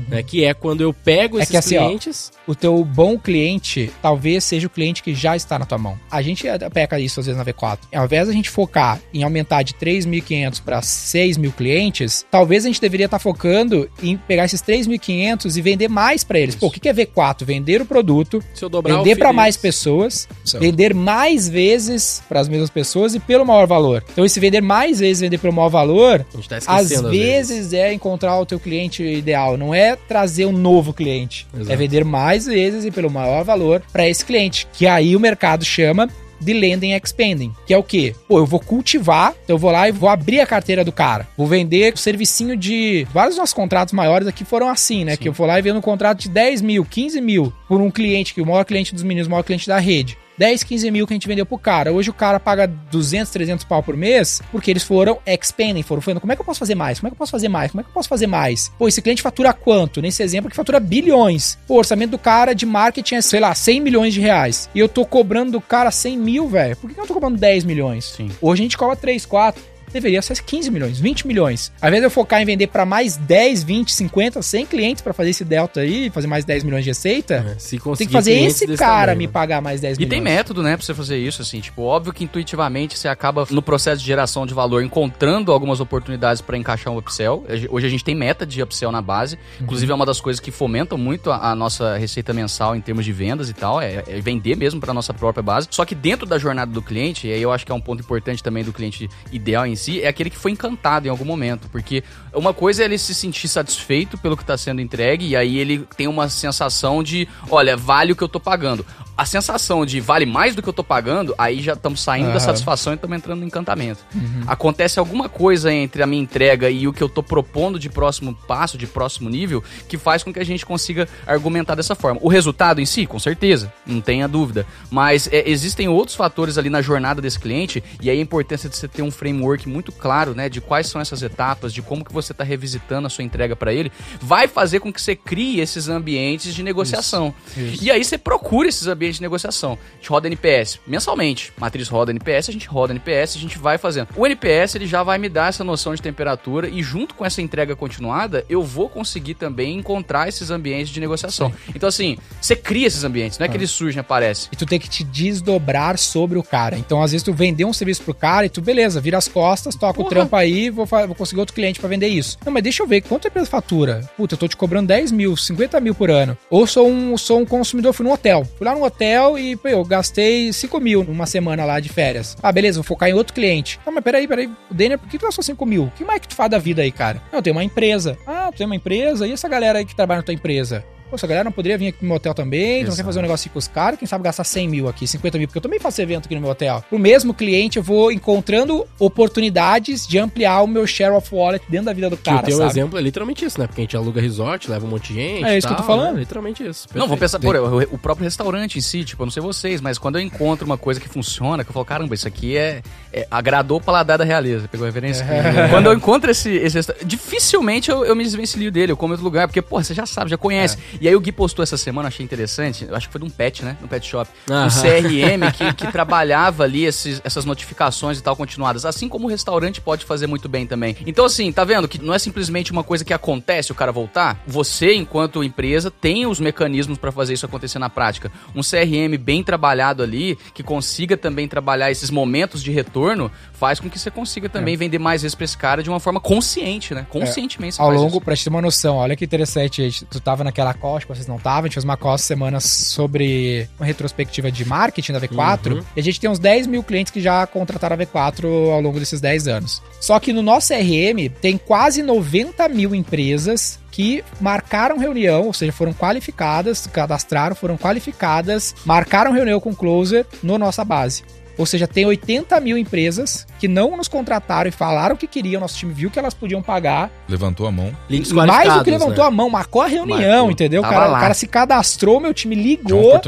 né? 0.08 0.22
Que 0.22 0.44
é 0.44 0.54
quando 0.54 0.80
eu 0.80 0.92
pego 0.92 1.38
É 1.38 1.42
esses 1.42 1.50
que 1.50 1.56
assim, 1.56 1.76
ó, 1.76 1.86
clientes... 1.86 2.32
o 2.46 2.54
teu 2.54 2.84
bom 2.84 3.18
cliente 3.18 3.90
talvez 4.02 4.44
seja 4.44 4.66
o 4.66 4.70
cliente 4.70 5.02
que 5.02 5.14
já 5.14 5.36
está 5.36 5.58
na 5.58 5.64
tua 5.64 5.78
mão. 5.78 5.98
A 6.10 6.22
gente 6.22 6.44
peca 6.72 6.98
isso 6.98 7.20
às 7.20 7.26
vezes 7.26 7.38
na 7.38 7.44
V4. 7.44 7.78
Ao 7.94 8.04
invés 8.04 8.26
da 8.26 8.32
gente 8.32 8.50
focar 8.50 9.00
em 9.12 9.22
aumentar 9.22 9.62
de 9.62 9.74
3.500 9.74 10.62
para 10.62 10.80
6.000 10.80 11.52
clientes, 11.52 12.26
talvez 12.30 12.64
a 12.64 12.68
gente 12.68 12.80
deveria 12.80 13.06
estar 13.06 13.18
focando 13.18 13.88
em 14.02 14.16
pegar 14.16 14.44
esses 14.44 14.62
3.500 14.62 15.56
e 15.56 15.60
vender 15.60 15.88
mais 15.88 16.24
para 16.24 16.38
eles. 16.38 16.54
Pô, 16.54 16.66
o 16.66 16.70
que 16.70 16.88
é 16.88 16.92
V4? 16.92 17.44
Vender 17.44 17.80
o 17.80 17.86
produto, 17.86 18.42
vender 18.84 19.16
para 19.16 19.32
mais 19.32 19.56
pessoas, 19.56 20.28
vender 20.58 20.94
mais 20.94 21.48
vezes 21.48 22.22
para 22.28 22.40
as 22.40 22.48
mesmas 22.48 22.70
pessoas 22.70 23.14
e 23.14 23.20
pelo 23.20 23.44
maior 23.44 23.66
valor. 23.66 24.04
Então, 24.12 24.24
esse 24.24 24.40
vender 24.40 24.60
mais 24.60 25.00
vezes, 25.00 25.20
vender 25.20 25.38
pelo 25.38 25.52
maior 25.52 25.68
valor, 25.68 26.26
A 26.34 26.48
tá 26.48 26.56
às 26.56 26.86
esquecendo 26.86 27.10
vezes 27.10 27.72
é 27.72 27.92
encontrar 27.92 28.38
o 28.38 28.46
teu 28.46 28.58
cliente 28.58 29.02
ideal, 29.02 29.56
não 29.56 29.74
é 29.74 29.83
trazer 30.08 30.46
um 30.46 30.52
novo 30.52 30.92
cliente. 30.92 31.46
Exato. 31.54 31.72
É 31.72 31.76
vender 31.76 32.04
mais 32.04 32.46
vezes 32.46 32.84
e 32.84 32.90
pelo 32.90 33.10
maior 33.10 33.44
valor 33.44 33.82
para 33.92 34.08
esse 34.08 34.24
cliente, 34.24 34.66
que 34.72 34.86
aí 34.86 35.14
o 35.14 35.20
mercado 35.20 35.64
chama 35.64 36.08
de 36.40 36.52
lending 36.52 36.92
and 36.92 37.00
expanding, 37.02 37.52
que 37.66 37.72
é 37.72 37.78
o 37.78 37.82
quê? 37.82 38.14
Pô, 38.28 38.38
eu 38.38 38.46
vou 38.46 38.60
cultivar, 38.60 39.34
então 39.44 39.54
eu 39.54 39.58
vou 39.58 39.70
lá 39.70 39.88
e 39.88 39.92
vou 39.92 40.08
abrir 40.08 40.40
a 40.40 40.46
carteira 40.46 40.84
do 40.84 40.92
cara. 40.92 41.26
Vou 41.36 41.46
vender 41.46 41.94
o 41.94 41.96
servicinho 41.96 42.56
de... 42.56 43.06
Vários 43.12 43.34
dos 43.34 43.40
nossos 43.40 43.54
contratos 43.54 43.94
maiores 43.94 44.28
aqui 44.28 44.44
foram 44.44 44.68
assim, 44.68 45.04
né? 45.04 45.16
Que 45.16 45.28
eu 45.28 45.32
vou 45.32 45.46
lá 45.46 45.58
e 45.58 45.62
vendo 45.62 45.78
um 45.78 45.82
contrato 45.82 46.20
de 46.20 46.28
10 46.28 46.60
mil, 46.60 46.84
15 46.84 47.20
mil 47.20 47.52
por 47.68 47.80
um 47.80 47.90
cliente, 47.90 48.34
que 48.34 48.42
o 48.42 48.46
maior 48.46 48.64
cliente 48.64 48.94
dos 48.94 49.02
meninos, 49.02 49.26
o 49.26 49.30
maior 49.30 49.42
cliente 49.42 49.66
da 49.66 49.78
rede. 49.78 50.18
10, 50.38 50.62
15 50.62 50.90
mil 50.90 51.06
que 51.06 51.12
a 51.12 51.16
gente 51.16 51.28
vendeu 51.28 51.46
pro 51.46 51.58
cara. 51.58 51.92
Hoje 51.92 52.10
o 52.10 52.14
cara 52.14 52.40
paga 52.40 52.66
200, 52.66 53.30
300 53.30 53.64
pau 53.64 53.82
por 53.82 53.96
mês 53.96 54.42
porque 54.50 54.70
eles 54.70 54.82
foram 54.82 55.18
expanding, 55.26 55.82
foram 55.82 56.02
falando, 56.02 56.20
como 56.20 56.32
é 56.32 56.36
que 56.36 56.42
eu 56.42 56.46
posso 56.46 56.58
fazer 56.58 56.74
mais? 56.74 56.98
Como 56.98 57.08
é 57.08 57.10
que 57.10 57.14
eu 57.14 57.18
posso 57.18 57.32
fazer 57.32 57.48
mais? 57.48 57.70
Como 57.70 57.80
é 57.80 57.84
que 57.84 57.90
eu 57.90 57.94
posso 57.94 58.08
fazer 58.08 58.26
mais? 58.26 58.70
Pô, 58.78 58.88
esse 58.88 59.00
cliente 59.00 59.22
fatura 59.22 59.52
quanto? 59.52 60.02
Nesse 60.02 60.22
exemplo 60.22 60.50
que 60.50 60.56
fatura 60.56 60.80
bilhões. 60.80 61.58
Pô, 61.66 61.74
o 61.74 61.78
orçamento 61.78 62.10
do 62.10 62.18
cara 62.18 62.54
de 62.54 62.66
marketing 62.66 63.16
é, 63.16 63.22
sei 63.22 63.40
lá, 63.40 63.54
100 63.54 63.80
milhões 63.80 64.14
de 64.14 64.20
reais. 64.20 64.68
E 64.74 64.78
eu 64.78 64.88
tô 64.88 65.04
cobrando 65.04 65.52
do 65.52 65.60
cara 65.60 65.90
100 65.90 66.18
mil, 66.18 66.48
velho. 66.48 66.76
Por 66.76 66.90
que 66.90 66.98
eu 66.98 67.02
não 67.02 67.06
tô 67.06 67.14
cobrando 67.14 67.38
10 67.38 67.64
milhões? 67.64 68.04
Sim. 68.04 68.30
Hoje 68.40 68.62
a 68.62 68.64
gente 68.64 68.76
cobra 68.76 68.96
3, 68.96 69.24
4. 69.26 69.73
Deveria 69.94 70.20
ser 70.20 70.40
15 70.42 70.70
milhões, 70.70 70.98
20 70.98 71.26
milhões. 71.26 71.72
Ao 71.80 71.88
invés 71.88 72.02
de 72.02 72.06
eu 72.06 72.10
focar 72.10 72.40
em 72.42 72.44
vender 72.44 72.66
para 72.66 72.84
mais 72.84 73.16
10, 73.16 73.62
20, 73.62 73.92
50, 73.92 74.42
100 74.42 74.66
clientes 74.66 75.02
para 75.02 75.12
fazer 75.12 75.30
esse 75.30 75.44
delta 75.44 75.80
aí, 75.80 76.10
fazer 76.10 76.26
mais 76.26 76.44
10 76.44 76.64
milhões 76.64 76.84
de 76.84 76.90
receita, 76.90 77.54
É, 77.56 77.58
se 77.58 77.78
tem 77.96 78.06
que 78.06 78.12
fazer 78.12 78.32
esse 78.34 78.66
cara 78.76 79.06
tamanho, 79.12 79.18
me 79.18 79.26
né? 79.26 79.32
pagar 79.32 79.60
mais 79.62 79.80
10 79.80 79.96
E 79.96 80.00
milhões. 80.00 80.10
tem 80.10 80.20
método, 80.20 80.62
né, 80.62 80.76
pra 80.76 80.84
você 80.84 80.92
fazer 80.94 81.16
isso, 81.16 81.40
assim, 81.42 81.60
tipo, 81.60 81.82
óbvio 81.82 82.12
que 82.12 82.24
intuitivamente 82.24 82.98
você 82.98 83.08
acaba 83.08 83.46
no 83.50 83.62
processo 83.62 84.00
de 84.00 84.06
geração 84.06 84.46
de 84.46 84.52
valor 84.54 84.82
encontrando 84.82 85.52
algumas 85.52 85.80
oportunidades 85.80 86.42
pra 86.42 86.56
encaixar 86.56 86.92
um 86.92 86.98
upsell. 86.98 87.44
Hoje 87.70 87.86
a 87.86 87.90
gente 87.90 88.04
tem 88.04 88.14
meta 88.14 88.44
de 88.44 88.62
upsell 88.62 88.90
na 88.92 89.00
base, 89.00 89.38
inclusive 89.60 89.90
é 89.90 89.94
uma 89.94 90.06
das 90.06 90.20
coisas 90.20 90.40
que 90.40 90.50
fomentam 90.50 90.98
muito 90.98 91.30
a, 91.30 91.50
a 91.50 91.54
nossa 91.54 91.96
receita 91.96 92.32
mensal 92.32 92.74
em 92.76 92.80
termos 92.80 93.04
de 93.04 93.12
vendas 93.12 93.48
e 93.48 93.52
tal, 93.54 93.80
é, 93.80 94.02
é 94.06 94.20
vender 94.20 94.56
mesmo 94.56 94.80
pra 94.80 94.92
nossa 94.92 95.14
própria 95.14 95.42
base. 95.42 95.68
Só 95.70 95.84
que 95.84 95.94
dentro 95.94 96.26
da 96.26 96.38
jornada 96.38 96.72
do 96.72 96.82
cliente, 96.82 97.26
e 97.28 97.32
aí 97.32 97.40
eu 97.42 97.52
acho 97.52 97.64
que 97.64 97.72
é 97.72 97.74
um 97.74 97.80
ponto 97.80 98.00
importante 98.02 98.42
também 98.42 98.64
do 98.64 98.72
cliente 98.72 99.08
ideal 99.32 99.66
em 99.66 99.76
si, 99.84 100.02
é 100.02 100.08
aquele 100.08 100.30
que 100.30 100.38
foi 100.38 100.50
encantado 100.50 101.06
em 101.06 101.10
algum 101.10 101.24
momento, 101.24 101.68
porque 101.70 102.02
uma 102.32 102.52
coisa 102.52 102.82
é 102.82 102.84
ele 102.86 102.98
se 102.98 103.14
sentir 103.14 103.48
satisfeito 103.48 104.18
pelo 104.18 104.36
que 104.36 104.42
está 104.42 104.56
sendo 104.56 104.80
entregue 104.80 105.28
e 105.28 105.36
aí 105.36 105.58
ele 105.58 105.86
tem 105.96 106.08
uma 106.08 106.28
sensação 106.28 107.02
de, 107.02 107.28
olha, 107.50 107.76
vale 107.76 108.12
o 108.12 108.16
que 108.16 108.22
eu 108.22 108.28
tô 108.28 108.40
pagando. 108.40 108.84
A 109.16 109.24
sensação 109.24 109.86
de 109.86 110.00
vale 110.00 110.26
mais 110.26 110.56
do 110.56 110.62
que 110.62 110.68
eu 110.68 110.72
tô 110.72 110.82
pagando, 110.82 111.34
aí 111.38 111.62
já 111.62 111.74
estamos 111.74 112.00
saindo 112.00 112.26
da 112.26 112.30
Aham. 112.32 112.40
satisfação 112.40 112.92
e 112.92 112.96
estamos 112.96 113.16
entrando 113.16 113.40
no 113.40 113.46
encantamento. 113.46 114.00
Acontece 114.44 114.98
alguma 114.98 115.28
coisa 115.28 115.72
entre 115.72 116.02
a 116.02 116.06
minha 116.06 116.20
entrega 116.20 116.68
e 116.68 116.88
o 116.88 116.92
que 116.92 117.00
eu 117.00 117.08
tô 117.08 117.22
propondo 117.22 117.78
de 117.78 117.88
próximo 117.88 118.34
passo, 118.48 118.76
de 118.76 118.88
próximo 118.88 119.30
nível, 119.30 119.62
que 119.88 119.96
faz 119.96 120.24
com 120.24 120.32
que 120.32 120.40
a 120.40 120.44
gente 120.44 120.66
consiga 120.66 121.08
argumentar 121.28 121.76
dessa 121.76 121.94
forma. 121.94 122.18
O 122.24 122.28
resultado 122.28 122.80
em 122.80 122.86
si, 122.86 123.06
com 123.06 123.20
certeza, 123.20 123.72
não 123.86 124.00
tenha 124.00 124.26
dúvida. 124.26 124.66
Mas 124.90 125.28
é, 125.30 125.48
existem 125.48 125.86
outros 125.86 126.16
fatores 126.16 126.58
ali 126.58 126.68
na 126.68 126.82
jornada 126.82 127.22
desse 127.22 127.38
cliente, 127.38 127.84
e 128.00 128.10
aí 128.10 128.18
a 128.18 128.22
importância 128.22 128.68
de 128.68 128.76
você 128.76 128.88
ter 128.88 129.02
um 129.02 129.12
framework 129.12 129.68
muito 129.74 129.90
claro, 129.90 130.34
né, 130.34 130.48
de 130.48 130.60
quais 130.60 130.86
são 130.86 131.00
essas 131.00 131.20
etapas, 131.22 131.74
de 131.74 131.82
como 131.82 132.04
que 132.04 132.12
você 132.12 132.30
está 132.32 132.44
revisitando 132.44 133.06
a 133.08 133.10
sua 133.10 133.24
entrega 133.24 133.56
para 133.56 133.72
ele, 133.74 133.90
vai 134.20 134.46
fazer 134.46 134.78
com 134.78 134.92
que 134.92 135.02
você 135.02 135.16
crie 135.16 135.60
esses 135.60 135.88
ambientes 135.88 136.54
de 136.54 136.62
negociação. 136.62 137.34
E 137.80 137.90
aí 137.90 138.04
você 138.04 138.16
procura 138.16 138.68
esses 138.68 138.86
ambientes 138.86 139.16
de 139.16 139.22
negociação. 139.22 139.76
A 139.92 139.96
gente 139.96 140.08
roda 140.08 140.28
NPS 140.28 140.78
mensalmente. 140.86 141.52
Matriz 141.58 141.88
roda 141.88 142.12
NPS, 142.12 142.48
a 142.48 142.52
gente 142.52 142.68
roda 142.68 142.92
NPS, 142.92 143.36
a 143.36 143.40
gente 143.40 143.58
vai 143.58 143.76
fazendo. 143.76 144.08
O 144.16 144.24
NPS 144.24 144.76
ele 144.76 144.86
já 144.86 145.02
vai 145.02 145.18
me 145.18 145.28
dar 145.28 145.48
essa 145.48 145.64
noção 145.64 145.94
de 145.94 146.00
temperatura 146.00 146.68
e 146.68 146.82
junto 146.82 147.14
com 147.14 147.24
essa 147.24 147.42
entrega 147.42 147.74
continuada, 147.74 148.44
eu 148.48 148.62
vou 148.62 148.88
conseguir 148.88 149.34
também 149.34 149.76
encontrar 149.76 150.28
esses 150.28 150.50
ambientes 150.50 150.92
de 150.92 151.00
negociação. 151.00 151.52
Então 151.74 151.88
assim, 151.88 152.16
você 152.40 152.54
cria 152.54 152.86
esses 152.86 153.02
ambientes, 153.02 153.38
não 153.38 153.46
é 153.46 153.48
que 153.48 153.56
eles 153.56 153.70
surgem 153.70 154.00
aparecem. 154.00 154.48
E 154.52 154.56
tu 154.56 154.66
tem 154.66 154.78
que 154.78 154.88
te 154.88 155.02
desdobrar 155.02 155.98
sobre 155.98 156.38
o 156.38 156.42
cara. 156.42 156.76
Então, 156.76 157.02
às 157.02 157.12
vezes, 157.12 157.24
tu 157.24 157.32
vendeu 157.32 157.66
um 157.66 157.72
serviço 157.72 158.02
pro 158.02 158.14
cara 158.14 158.46
e 158.46 158.48
tu, 158.48 158.60
beleza, 158.60 159.00
vira 159.00 159.18
as 159.18 159.26
costas, 159.26 159.63
toca 159.70 160.00
o 160.00 160.04
trampo 160.04 160.34
aí, 160.36 160.70
vou, 160.70 160.86
vou 160.86 161.14
conseguir 161.14 161.40
outro 161.40 161.54
cliente 161.54 161.80
pra 161.80 161.88
vender 161.88 162.08
isso. 162.08 162.38
Não, 162.44 162.52
mas 162.52 162.62
deixa 162.62 162.82
eu 162.82 162.86
ver, 162.86 163.00
quanto 163.00 163.26
a 163.26 163.28
empresa 163.28 163.48
fatura? 163.48 164.00
Puta, 164.16 164.34
eu 164.34 164.38
tô 164.38 164.48
te 164.48 164.56
cobrando 164.56 164.88
10 164.88 165.12
mil, 165.12 165.36
50 165.36 165.80
mil 165.80 165.94
por 165.94 166.10
ano. 166.10 166.36
Ou 166.50 166.66
sou 166.66 166.88
um, 166.88 167.16
sou 167.16 167.40
um 167.40 167.46
consumidor, 167.46 167.92
fui 167.92 168.04
num 168.04 168.12
hotel. 168.12 168.44
Fui 168.56 168.66
lá 168.66 168.74
no 168.74 168.84
hotel 168.84 169.38
e, 169.38 169.56
pô, 169.56 169.68
eu 169.68 169.84
gastei 169.84 170.52
5 170.52 170.80
mil 170.80 171.04
numa 171.04 171.26
semana 171.26 171.64
lá 171.64 171.80
de 171.80 171.88
férias. 171.88 172.36
Ah, 172.42 172.52
beleza, 172.52 172.78
vou 172.78 172.84
focar 172.84 173.08
em 173.08 173.14
outro 173.14 173.34
cliente. 173.34 173.78
Não, 173.84 173.92
mas 173.92 174.04
peraí, 174.04 174.26
peraí, 174.26 174.50
Daniel, 174.70 174.98
por 174.98 175.08
que 175.08 175.18
tu 175.18 175.26
gastou 175.26 175.42
5 175.44 175.66
mil? 175.66 175.84
O 175.84 175.90
que 175.90 176.04
mais 176.04 176.20
que 176.20 176.28
tu 176.28 176.34
faz 176.34 176.50
da 176.50 176.58
vida 176.58 176.82
aí, 176.82 176.92
cara? 176.92 177.22
Não, 177.32 177.38
eu 177.38 177.42
tenho 177.42 177.56
uma 177.56 177.64
empresa. 177.64 178.18
Ah, 178.26 178.50
tu 178.52 178.58
tem 178.58 178.66
uma 178.66 178.76
empresa? 178.76 179.26
E 179.26 179.32
essa 179.32 179.48
galera 179.48 179.78
aí 179.78 179.84
que 179.84 179.94
trabalha 179.94 180.18
na 180.18 180.24
tua 180.24 180.34
empresa? 180.34 180.84
Pô, 181.14 181.16
essa 181.16 181.28
galera 181.28 181.44
não 181.44 181.52
poderia 181.52 181.78
vir 181.78 181.88
aqui 181.88 181.98
no 182.02 182.08
meu 182.08 182.16
hotel 182.16 182.34
também, 182.34 182.82
então 182.82 182.96
quer 182.96 183.04
fazer 183.04 183.20
um 183.20 183.22
negócio 183.22 183.48
com 183.48 183.56
os 183.56 183.68
caras, 183.68 183.96
quem 183.96 184.06
sabe 184.08 184.24
gastar 184.24 184.42
100 184.42 184.68
mil 184.68 184.88
aqui, 184.88 185.06
50 185.06 185.38
mil, 185.38 185.46
porque 185.46 185.58
eu 185.58 185.62
também 185.62 185.78
faço 185.78 186.02
evento 186.02 186.26
aqui 186.26 186.34
no 186.34 186.40
meu 186.40 186.50
hotel. 186.50 186.84
Pro 186.88 186.98
mesmo 186.98 187.32
cliente, 187.32 187.76
eu 187.76 187.84
vou 187.84 188.10
encontrando 188.10 188.84
oportunidades 188.98 190.06
de 190.08 190.18
ampliar 190.18 190.60
o 190.62 190.66
meu 190.66 190.86
share 190.88 191.12
of 191.14 191.32
wallet 191.32 191.64
dentro 191.68 191.86
da 191.86 191.92
vida 191.92 192.10
do 192.10 192.16
Que 192.16 192.24
cara, 192.24 192.38
o 192.38 192.42
teu 192.42 192.58
sabe? 192.58 192.70
exemplo 192.70 192.98
é 192.98 193.02
literalmente 193.02 193.44
isso, 193.44 193.60
né? 193.60 193.68
Porque 193.68 193.80
a 193.80 193.84
gente 193.84 193.96
aluga 193.96 194.20
resort, 194.20 194.68
leva 194.68 194.84
um 194.84 194.88
monte 194.88 195.12
de 195.12 195.20
gente. 195.20 195.44
É 195.44 195.56
isso 195.56 195.68
que 195.68 195.72
eu 195.72 195.76
tô 195.76 195.82
tal, 195.84 195.96
falando. 195.96 196.14
né? 196.14 196.20
Literalmente 196.20 196.66
isso. 196.66 196.88
Não, 196.94 197.06
vou 197.06 197.16
Perfeito. 197.16 197.40
pensar, 197.42 197.60
pô, 197.60 197.76
o, 197.76 197.94
o 197.94 197.98
próprio 197.98 198.24
restaurante 198.24 198.76
em 198.78 198.82
si, 198.82 199.04
tipo, 199.04 199.22
eu 199.22 199.26
não 199.26 199.30
sei 199.32 199.40
vocês, 199.42 199.80
mas 199.80 199.98
quando 199.98 200.16
eu 200.18 200.20
encontro 200.22 200.66
uma 200.66 200.76
coisa 200.76 200.98
que 201.00 201.08
funciona, 201.08 201.62
que 201.62 201.70
eu 201.70 201.74
falo, 201.74 201.84
caramba, 201.86 202.14
isso 202.14 202.26
aqui 202.26 202.56
é, 202.56 202.82
é- 203.12 203.26
agradou 203.30 203.78
o 203.78 203.80
paladar 203.80 204.18
da 204.18 204.24
realeza, 204.24 204.66
pegou 204.68 204.84
a 204.84 204.88
referência? 204.88 205.24
Quando 205.70 205.86
eu 205.86 205.94
encontro 205.94 206.28
esse, 206.30 206.50
esse 206.50 206.80
dificilmente 207.04 207.88
eu, 207.90 208.04
eu 208.04 208.16
me 208.16 208.24
desvencilho 208.24 208.70
dele, 208.72 208.92
eu 208.92 208.96
como 208.96 209.12
em 209.12 209.14
outro 209.14 209.24
lugar, 209.24 209.46
porque, 209.46 209.62
pô, 209.62 209.82
você 209.82 209.94
já 209.94 210.06
sabe, 210.06 210.30
já 210.30 210.36
conhece. 210.36 210.76
E 211.04 211.08
aí 211.08 211.14
o 211.14 211.20
Gui 211.20 211.32
postou 211.32 211.62
essa 211.62 211.76
semana, 211.76 212.08
achei 212.08 212.24
interessante, 212.24 212.86
eu 212.88 212.96
acho 212.96 213.08
que 213.08 213.12
foi 213.12 213.18
de 213.20 213.26
um 213.26 213.30
pet, 213.30 213.62
né, 213.62 213.76
no 213.78 213.86
pet 213.86 214.06
shop, 214.08 214.30
um. 214.48 214.68
CRM 214.70 215.52
que, 215.52 215.72
que 215.84 215.92
trabalhava 215.92 216.64
ali 216.64 216.86
esses- 216.86 217.20
essas 217.22 217.44
notificações 217.44 218.18
e 218.18 218.22
tal 218.22 218.34
continuadas, 218.34 218.86
assim 218.86 219.06
como 219.06 219.26
o 219.26 219.28
restaurante 219.30 219.82
pode 219.82 220.06
fazer 220.06 220.26
muito 220.26 220.48
bem 220.48 220.66
também. 220.66 220.96
Então, 221.06 221.26
assim, 221.26 221.52
tá 221.52 221.62
vendo 221.62 221.86
que 221.86 222.00
não 222.02 222.14
é 222.14 222.18
simplesmente 222.18 222.72
uma 222.72 222.82
coisa 222.82 223.04
que 223.04 223.12
acontece 223.12 223.70
o 223.70 223.74
cara 223.74 223.92
voltar? 223.92 224.40
Você, 224.46 224.94
enquanto 224.94 225.44
empresa, 225.44 225.90
tem 225.90 226.24
os 226.26 226.40
mecanismos 226.40 226.96
pra 226.96 227.12
fazer 227.12 227.34
isso 227.34 227.44
acontecer 227.44 227.78
na 227.78 227.90
prática. 227.90 228.32
Um 228.54 228.62
CRM 228.62 229.18
bem 229.18 229.42
trabalhado 229.44 230.02
ali, 230.02 230.38
que 230.54 230.62
consiga 230.62 231.18
também 231.18 231.46
trabalhar 231.46 231.90
esses 231.90 232.08
momentos 232.08 232.62
de 232.62 232.70
retorno, 232.72 233.30
faz 233.52 233.78
com 233.78 233.90
que 233.90 233.98
você 233.98 234.10
consiga 234.10 234.48
também 234.48 234.74
vender 234.74 234.98
mais 234.98 235.20
vezes 235.20 235.34
pra 235.34 235.44
esse 235.44 235.58
cara 235.58 235.82
de 235.82 235.90
uma 235.90 236.00
forma 236.00 236.18
consciente, 236.18 236.94
né? 236.94 237.06
Conscientemente 237.10 237.76
você 237.76 237.82
Ao 237.82 237.90
longo, 237.90 238.16
isso. 238.16 238.20
pra 238.22 238.34
te 238.34 238.44
ter 238.44 238.48
uma 238.50 238.62
noção, 238.62 238.96
olha 238.96 239.14
que 239.14 239.24
interessante, 239.24 240.06
tu 240.08 240.18
tava 240.18 240.42
naquela 240.44 240.72
call, 240.84 240.96
acho 240.98 241.06
que 241.06 241.14
vocês 241.14 241.26
não 241.26 241.36
estavam, 241.36 241.60
a 241.60 241.62
gente 241.64 241.74
fez 241.74 241.84
uma 241.84 241.96
call 241.96 242.14
essa 242.14 242.24
semana 242.24 242.60
sobre 242.60 243.66
uma 243.78 243.86
retrospectiva 243.86 244.50
de 244.52 244.66
marketing 244.66 245.12
da 245.12 245.20
V4, 245.20 245.72
Uhum. 245.72 245.82
e 245.96 246.00
a 246.00 246.02
gente 246.02 246.20
tem 246.20 246.28
uns 246.28 246.38
10 246.38 246.66
mil 246.66 246.82
clientes 246.82 247.10
que 247.10 247.22
já 247.22 247.46
contrataram 247.46 247.96
a 247.96 247.98
V4 247.98 248.44
ao 248.70 248.80
longo 248.82 248.98
desses 248.98 249.18
10 249.20 249.48
anos. 249.48 249.82
Só 249.98 250.20
que 250.20 250.30
no 250.32 250.42
nosso 250.42 250.68
CRM 250.68 251.30
tem 251.40 251.56
quase 251.56 252.02
90 252.02 252.68
mil 252.68 252.94
empresas 252.94 253.78
que 253.90 254.22
marcaram 254.40 254.98
reunião, 254.98 255.46
ou 255.46 255.52
seja, 255.54 255.72
foram 255.72 255.94
qualificadas, 255.94 256.86
cadastraram, 256.86 257.56
foram 257.56 257.78
qualificadas, 257.78 258.74
marcaram 258.84 259.32
reunião 259.32 259.60
com 259.60 259.70
o 259.70 259.76
closer 259.76 260.26
no 260.42 260.58
nossa 260.58 260.84
base. 260.84 261.22
Ou 261.56 261.66
seja, 261.66 261.86
tem 261.86 262.04
80 262.06 262.58
mil 262.60 262.76
empresas 262.76 263.46
que 263.58 263.68
não 263.68 263.96
nos 263.96 264.08
contrataram 264.08 264.68
e 264.68 264.72
falaram 264.72 265.16
que 265.16 265.26
queriam, 265.26 265.60
nosso 265.60 265.76
time 265.76 265.92
viu 265.92 266.10
que 266.10 266.18
elas 266.18 266.34
podiam 266.34 266.62
pagar, 266.62 267.10
Levantou 267.28 267.66
a 267.66 267.72
mão. 267.72 267.90
Links 268.10 268.32
mais 268.32 268.72
do 268.74 268.84
que 268.84 268.90
levantou 268.90 269.24
né? 269.24 269.28
a 269.28 269.30
mão, 269.30 269.48
marcou 269.48 269.80
a 269.82 269.86
reunião, 269.86 270.18
Marcou. 270.18 270.50
entendeu? 270.50 270.82
O 270.82 270.84
cara, 270.84 271.10
o 271.10 271.20
cara 271.20 271.34
se 271.34 271.46
cadastrou, 271.46 272.20
meu 272.20 272.34
time 272.34 272.54
ligou, 272.54 273.20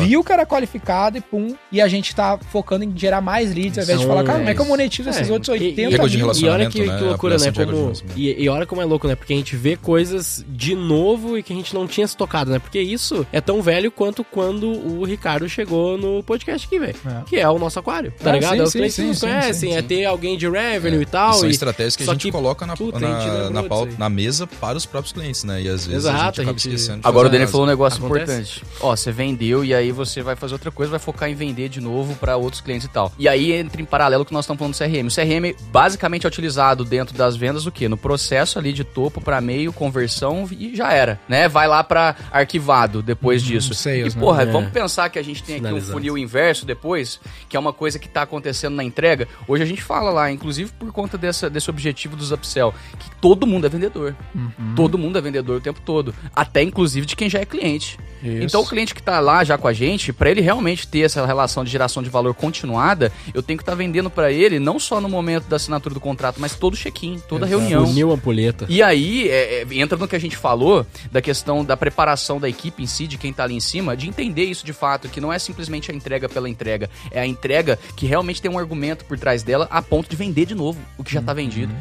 viu 0.00 0.24
que 0.24 0.32
era 0.32 0.46
qualificado 0.46 1.18
e 1.18 1.20
pum. 1.20 1.54
E 1.70 1.80
a 1.80 1.88
gente 1.88 2.14
tá 2.14 2.38
focando 2.50 2.84
em 2.84 2.92
gerar 2.96 3.20
mais 3.20 3.54
leads, 3.54 3.78
ao 3.78 3.84
invés 3.84 4.00
de 4.00 4.06
falar, 4.06 4.24
cara, 4.24 4.38
como 4.38 4.50
é 4.50 4.54
que 4.54 4.60
eu 4.60 4.64
monetizo 4.64 5.10
esses 5.10 5.28
É, 5.28 5.32
outros 5.32 5.48
e- 5.48 5.52
80 5.64 5.90
Regras 5.90 6.10
de 6.10 6.16
mil? 6.18 6.32
E 6.32 6.48
olha 6.48 6.70
que, 6.70 6.84
né? 6.86 6.98
que 6.98 7.04
loucura, 7.04 7.36
né? 7.38 7.52
Como, 7.52 7.92
e, 8.16 8.42
e 8.44 8.48
olha 8.48 8.66
como 8.66 8.80
é 8.80 8.84
louco, 8.84 9.06
né? 9.06 9.14
Porque 9.14 9.32
a 9.32 9.36
gente 9.36 9.54
vê 9.56 9.76
coisas 9.76 10.44
de 10.48 10.74
novo 10.74 11.36
e 11.38 11.42
que 11.42 11.52
a 11.52 11.56
gente 11.56 11.74
não 11.74 11.86
tinha 11.86 12.06
se 12.06 12.16
tocado, 12.16 12.50
né? 12.50 12.58
Porque 12.58 12.80
isso 12.80 13.26
é 13.32 13.40
tão 13.40 13.60
velho 13.62 13.90
quanto 13.90 14.24
quando 14.24 14.68
o 14.70 15.04
Ricardo 15.04 15.48
chegou 15.48 15.98
no 15.98 16.22
podcast 16.22 16.66
aqui, 16.66 16.78
velho. 16.78 16.96
É. 17.06 17.22
Que 17.26 17.36
é 17.36 17.48
o 17.48 17.58
nosso 17.58 17.71
aquário, 17.78 18.12
tá 18.22 18.30
Ah, 18.30 18.32
ligado? 18.34 18.54
sim, 18.54 18.60
é 18.60 18.62
os 18.62 18.72
clientes 18.72 18.94
sim, 18.94 19.06
nos 19.08 19.18
sim, 19.18 19.26
conhecem, 19.26 19.70
sim, 19.72 19.76
é 19.76 19.82
ter 19.82 20.04
alguém 20.04 20.36
de 20.36 20.48
revenue 20.48 20.98
e 20.98 21.02
E 21.02 21.06
tal. 21.06 21.34
são 21.34 21.48
e- 21.48 21.50
estratégias 21.52 21.96
que 21.96 22.02
a 22.02 22.06
gente 22.06 22.22
que, 22.26 22.32
coloca 22.32 22.66
na, 22.66 22.76
puta, 22.76 22.98
a 22.98 23.00
gente 23.00 23.26
na, 23.26 23.50
na, 23.50 23.60
disso 23.60 23.68
pauta- 23.68 23.92
na 23.98 24.08
mesa 24.08 24.46
para 24.46 24.76
os 24.76 24.86
próprios 24.86 25.12
clientes, 25.12 25.44
né? 25.44 25.62
E 25.62 25.68
às 25.68 25.86
vezes 25.86 26.04
Exato, 26.04 26.14
a 26.16 26.18
gente 26.26 26.40
a 26.40 26.42
acaba 26.42 26.58
gente- 26.58 26.68
esquecendo. 26.74 27.00
Agora 27.04 27.26
o 27.26 27.30
fazer 27.30 27.32
Dani 27.38 27.44
as- 27.44 27.50
falou 27.50 27.66
um 27.66 27.70
negócio 27.70 28.04
Acontece. 28.04 28.32
importante. 28.32 28.64
Ó, 28.80 28.94
você 28.96 29.12
vendeu 29.12 29.64
e 29.64 29.74
aí 29.74 29.92
você 29.92 30.22
vai 30.22 30.36
fazer 30.36 30.54
outra 30.54 30.70
coisa, 30.70 30.90
vai 30.90 31.00
focar 31.00 31.28
em 31.28 31.34
vender 31.34 31.68
de 31.68 31.80
novo 31.80 32.14
pra 32.16 32.36
outros 32.36 32.60
clientes 32.60 32.86
e 32.86 32.90
tal. 32.90 33.12
E 33.18 33.28
aí 33.28 33.52
entra 33.52 33.80
em 33.80 33.84
paralelo 33.84 34.24
que 34.24 34.32
nós 34.32 34.44
estamos 34.44 34.58
falando 34.58 34.74
do 34.74 34.78
CRM. 34.78 35.06
O 35.06 35.10
CRM 35.14 35.54
basicamente 35.70 36.24
é 36.26 36.28
utilizado 36.28 36.84
dentro 36.84 37.16
das 37.16 37.36
vendas 37.36 37.66
o 37.66 37.70
quê? 37.72 37.88
No 37.88 37.96
processo 37.96 38.58
ali 38.58 38.72
de 38.72 38.84
topo 38.84 39.20
pra 39.20 39.40
meio, 39.40 39.72
conversão 39.72 40.48
e 40.50 40.74
já 40.76 40.92
era, 40.92 41.20
né? 41.28 41.48
Vai 41.48 41.66
lá 41.68 41.82
pra 41.84 42.14
arquivado 42.30 43.02
depois 43.02 43.42
disso. 43.42 43.74
sales, 43.74 44.14
e 44.14 44.16
né? 44.16 44.22
porra, 44.22 44.42
É. 44.42 44.46
vamos 44.46 44.70
pensar 44.70 45.08
que 45.08 45.18
a 45.18 45.22
gente 45.22 45.42
tem 45.42 45.56
aqui 45.56 45.72
um 45.72 45.80
funil 45.80 46.16
inverso 46.18 46.66
depois, 46.66 47.20
que 47.48 47.56
é 47.56 47.60
uma 47.62 47.72
coisa 47.72 47.98
que 47.98 48.08
tá 48.08 48.22
acontecendo 48.22 48.74
na 48.74 48.84
entrega. 48.84 49.26
Hoje 49.48 49.62
a 49.62 49.66
gente 49.66 49.82
fala 49.82 50.10
lá, 50.10 50.30
inclusive 50.30 50.70
por 50.78 50.92
conta 50.92 51.16
dessa, 51.16 51.48
desse 51.48 51.70
objetivo 51.70 52.16
dos 52.16 52.32
upsell, 52.32 52.74
que 52.98 53.10
todo 53.20 53.46
mundo 53.46 53.66
é 53.66 53.68
vendedor. 53.68 54.14
Uhum. 54.34 54.74
Todo 54.76 54.98
mundo 54.98 55.16
é 55.16 55.20
vendedor 55.20 55.58
o 55.58 55.60
tempo 55.60 55.80
todo. 55.80 56.14
Até 56.34 56.62
inclusive 56.62 57.06
de 57.06 57.16
quem 57.16 57.30
já 57.30 57.38
é 57.38 57.44
cliente. 57.44 57.98
Isso. 58.22 58.44
Então 58.44 58.60
o 58.60 58.66
cliente 58.66 58.94
que 58.94 59.02
tá 59.02 59.18
lá 59.20 59.42
já 59.42 59.58
com 59.58 59.66
a 59.66 59.72
gente, 59.72 60.12
pra 60.12 60.30
ele 60.30 60.40
realmente 60.40 60.86
ter 60.86 61.00
essa 61.00 61.24
relação 61.26 61.64
de 61.64 61.70
geração 61.70 62.02
de 62.02 62.10
valor 62.10 62.34
continuada, 62.34 63.12
eu 63.34 63.42
tenho 63.42 63.56
que 63.56 63.62
estar 63.62 63.74
vendendo 63.74 64.10
pra 64.10 64.30
ele 64.30 64.58
não 64.58 64.78
só 64.78 65.00
no 65.00 65.08
momento 65.08 65.48
da 65.48 65.56
assinatura 65.56 65.94
do 65.94 66.00
contrato, 66.00 66.40
mas 66.40 66.54
todo 66.54 66.76
check-in, 66.76 67.20
toda 67.28 67.46
reunião. 67.46 67.86
Funil 67.86 68.12
ampulheta. 68.12 68.66
E 68.68 68.82
aí, 68.82 69.28
é, 69.28 69.62
é, 69.62 69.66
entra 69.72 69.98
no 69.98 70.06
que 70.06 70.16
a 70.16 70.20
gente 70.20 70.36
falou 70.36 70.86
da 71.10 71.20
questão 71.20 71.64
da 71.64 71.76
preparação 71.76 72.38
da 72.38 72.48
equipe 72.48 72.82
em 72.82 72.86
si, 72.86 73.06
de 73.06 73.18
quem 73.18 73.32
tá 73.32 73.44
ali 73.44 73.54
em 73.54 73.60
cima, 73.60 73.96
de 73.96 74.08
entender 74.08 74.44
isso 74.44 74.64
de 74.64 74.72
fato, 74.72 75.08
que 75.08 75.20
não 75.20 75.32
é 75.32 75.38
simplesmente 75.38 75.90
a 75.90 75.94
entrega 75.94 76.28
pela 76.28 76.48
entrega, 76.48 76.88
é 77.10 77.20
a 77.20 77.26
entrega 77.26 77.51
que 77.96 78.06
realmente 78.06 78.40
tem 78.40 78.50
um 78.50 78.58
argumento 78.58 79.04
por 79.04 79.18
trás 79.18 79.42
dela 79.42 79.68
a 79.70 79.82
ponto 79.82 80.08
de 80.08 80.16
vender 80.16 80.46
de 80.46 80.54
novo 80.54 80.80
o 80.96 81.04
que 81.04 81.12
já 81.12 81.20
tá 81.20 81.32
vendido. 81.32 81.74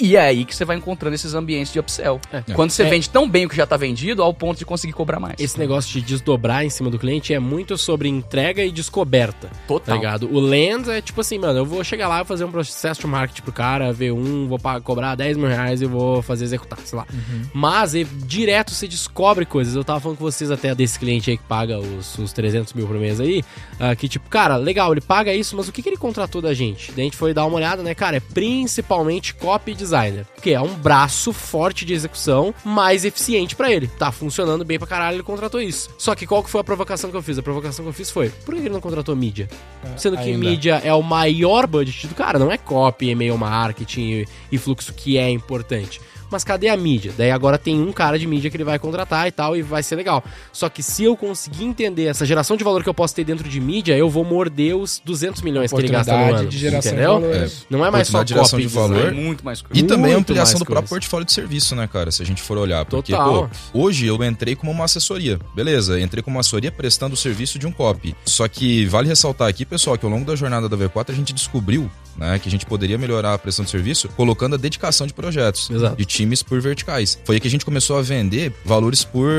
E 0.00 0.16
é 0.16 0.20
aí 0.20 0.44
que 0.44 0.54
você 0.54 0.64
vai 0.64 0.76
encontrando 0.76 1.14
esses 1.14 1.34
ambientes 1.34 1.72
de 1.72 1.78
upsell. 1.78 2.20
Quando 2.54 2.70
você 2.70 2.82
É. 2.82 2.90
vende 2.90 3.08
tão 3.08 3.28
bem 3.28 3.46
o 3.46 3.48
que 3.48 3.56
já 3.56 3.66
tá 3.66 3.76
vendido, 3.76 4.22
ao 4.22 4.32
ponto 4.34 4.58
de 4.58 4.64
conseguir 4.64 4.92
cobrar 4.92 5.20
mais. 5.20 5.36
Esse 5.38 5.58
negócio 5.58 5.92
de 5.92 6.00
desdobrar 6.00 6.64
em 6.64 6.70
cima 6.70 6.90
do 6.90 6.98
cliente 6.98 7.32
é 7.32 7.38
muito 7.38 7.76
sobre 7.78 8.08
entrega 8.08 8.64
e 8.64 8.70
descoberta. 8.70 9.48
Tá 9.48 9.56
Total. 9.68 9.96
ligado? 9.96 10.28
O 10.32 10.40
Lens 10.40 10.88
é 10.88 11.00
tipo 11.00 11.20
assim, 11.20 11.38
mano, 11.38 11.60
eu 11.60 11.64
vou 11.66 11.82
chegar 11.84 12.08
lá 12.08 12.22
e 12.22 12.24
fazer 12.24 12.44
um 12.44 12.50
processo 12.50 13.00
de 13.00 13.06
marketing 13.06 13.42
pro 13.42 13.52
cara, 13.52 13.92
ver 13.92 14.12
um, 14.12 14.46
vou 14.48 14.58
cobrar 14.82 15.14
10 15.14 15.36
mil 15.36 15.48
reais 15.48 15.80
e 15.80 15.86
vou 15.86 16.22
fazer 16.22 16.44
executar, 16.44 16.78
sei 16.84 16.98
lá. 16.98 17.06
Mas 17.52 17.94
e, 17.94 18.04
direto 18.04 18.72
você 18.72 18.88
descobre 18.88 19.44
coisas. 19.46 19.74
Eu 19.74 19.84
tava 19.84 20.00
falando 20.00 20.18
com 20.18 20.24
vocês 20.24 20.50
até 20.50 20.74
desse 20.74 20.98
cliente 20.98 21.30
aí 21.30 21.36
que 21.36 21.44
paga 21.44 21.78
os, 21.78 22.18
os 22.18 22.32
300 22.32 22.72
mil 22.72 22.86
por 22.86 22.96
mês 22.96 23.20
aí, 23.20 23.42
ah, 23.78 23.94
que 23.94 24.08
tipo, 24.08 24.28
cara, 24.28 24.56
legal, 24.56 24.92
ele 24.92 25.00
paga 25.00 25.32
isso, 25.32 25.56
mas 25.56 25.68
o 25.68 25.72
que, 25.72 25.82
que 25.82 25.88
ele 25.88 25.96
contratou 25.96 26.40
da 26.42 26.52
gente? 26.52 26.90
Daí 26.92 27.02
a 27.02 27.04
gente 27.04 27.16
foi 27.16 27.32
dar 27.32 27.44
uma 27.46 27.56
olhada, 27.56 27.82
né, 27.82 27.94
cara, 27.94 28.16
é 28.16 28.20
principalmente 28.20 29.34
copy 29.34 29.74
designer. 29.84 30.26
Porque 30.34 30.50
é 30.50 30.60
um 30.60 30.74
braço 30.74 31.32
forte 31.32 31.84
de 31.84 31.92
execução 31.92 32.54
mais 32.64 33.04
eficiente 33.04 33.54
pra 33.54 33.70
ele. 33.70 33.86
Tá 33.86 34.10
funcionando 34.10 34.64
bem 34.64 34.78
pra 34.78 34.88
caralho, 34.88 35.16
ele 35.16 35.22
contratou 35.22 35.60
isso. 35.60 35.90
Só 35.98 36.14
que 36.14 36.26
qual 36.26 36.42
que 36.42 36.50
foi 36.50 36.60
a 36.60 36.64
provocação 36.64 37.10
que 37.10 37.16
eu 37.16 37.22
fiz? 37.22 37.38
A 37.38 37.42
provocação 37.42 37.84
que 37.84 37.88
eu 37.88 37.94
fiz 37.94 38.10
foi, 38.10 38.30
por 38.30 38.54
que 38.54 38.60
ele 38.60 38.70
não 38.70 38.80
contratou 38.80 39.14
mídia? 39.14 39.48
Sendo 39.96 40.16
que 40.16 40.24
ainda. 40.24 40.38
mídia 40.38 40.80
é 40.84 40.92
o 40.92 41.02
maior 41.02 41.66
budget 41.66 42.06
do 42.06 42.14
cara, 42.14 42.38
não 42.38 42.50
é 42.50 42.56
copy, 42.56 43.10
e-mail 43.10 43.36
marketing 43.36 44.24
e 44.50 44.58
fluxo 44.58 44.92
que 44.92 45.18
é 45.18 45.28
importante. 45.30 46.00
Mas 46.34 46.42
cadê 46.42 46.68
a 46.68 46.76
mídia? 46.76 47.12
Daí 47.16 47.30
agora 47.30 47.56
tem 47.56 47.80
um 47.80 47.92
cara 47.92 48.18
de 48.18 48.26
mídia 48.26 48.50
que 48.50 48.56
ele 48.56 48.64
vai 48.64 48.76
contratar 48.76 49.28
e 49.28 49.30
tal, 49.30 49.56
e 49.56 49.62
vai 49.62 49.84
ser 49.84 49.94
legal. 49.94 50.24
Só 50.52 50.68
que 50.68 50.82
se 50.82 51.04
eu 51.04 51.16
conseguir 51.16 51.62
entender 51.64 52.06
essa 52.06 52.26
geração 52.26 52.56
de 52.56 52.64
valor 52.64 52.82
que 52.82 52.88
eu 52.88 52.94
posso 52.94 53.14
ter 53.14 53.22
dentro 53.22 53.48
de 53.48 53.60
mídia, 53.60 53.96
eu 53.96 54.10
vou 54.10 54.24
morder 54.24 54.74
os 54.76 55.00
200 55.04 55.42
milhões 55.42 55.70
que 55.72 55.78
ele 55.78 55.86
gasta 55.86 56.12
no 56.16 56.34
ano. 56.34 56.48
de 56.48 56.58
geração 56.58 56.90
entendeu? 56.92 57.14
de 57.14 57.20
valor. 57.22 57.36
É. 57.36 57.50
Não 57.70 57.86
é 57.86 57.90
mais 57.92 58.08
só 58.08 58.26
geração 58.26 58.58
copy 58.58 58.68
de 58.68 58.74
valor. 58.74 58.94
design. 58.96 59.16
É 59.20 59.22
muito 59.22 59.44
mais 59.44 59.60
E 59.60 59.62
coisa. 59.62 59.86
também 59.86 60.10
a 60.10 60.14
Muito 60.16 60.30
ampliação 60.30 60.58
do 60.58 60.64
próprio 60.64 60.88
portfólio 60.88 61.24
de 61.24 61.32
serviço, 61.32 61.76
né, 61.76 61.86
cara? 61.86 62.10
Se 62.10 62.20
a 62.20 62.26
gente 62.26 62.42
for 62.42 62.58
olhar. 62.58 62.84
Porque, 62.84 63.12
Total. 63.12 63.48
pô, 63.72 63.78
hoje 63.84 64.06
eu 64.06 64.20
entrei 64.24 64.56
como 64.56 64.72
uma 64.72 64.86
assessoria. 64.86 65.38
Beleza, 65.54 66.00
entrei 66.00 66.20
como 66.20 66.36
uma 66.36 66.40
assessoria 66.40 66.72
prestando 66.72 67.14
o 67.14 67.16
serviço 67.16 67.60
de 67.60 67.66
um 67.68 67.70
copy. 67.70 68.12
Só 68.26 68.48
que 68.48 68.86
vale 68.86 69.06
ressaltar 69.06 69.46
aqui, 69.48 69.64
pessoal, 69.64 69.96
que 69.96 70.04
ao 70.04 70.10
longo 70.10 70.24
da 70.24 70.34
jornada 70.34 70.68
da 70.68 70.76
V4 70.76 71.10
a 71.10 71.14
gente 71.14 71.32
descobriu 71.32 71.88
né, 72.16 72.38
que 72.38 72.48
a 72.48 72.50
gente 72.50 72.64
poderia 72.66 72.96
melhorar 72.98 73.34
a 73.34 73.38
prestação 73.38 73.64
de 73.64 73.70
serviço 73.70 74.08
colocando 74.10 74.54
a 74.54 74.56
dedicação 74.56 75.06
de 75.06 75.12
projetos, 75.12 75.68
Exato. 75.70 75.96
de 75.96 76.04
times 76.24 76.42
por 76.42 76.60
verticais. 76.60 77.18
Foi 77.24 77.36
aí 77.36 77.40
que 77.40 77.46
a 77.46 77.50
gente 77.50 77.64
começou 77.64 77.98
a 77.98 78.02
vender 78.02 78.52
valores 78.64 79.04
por, 79.04 79.30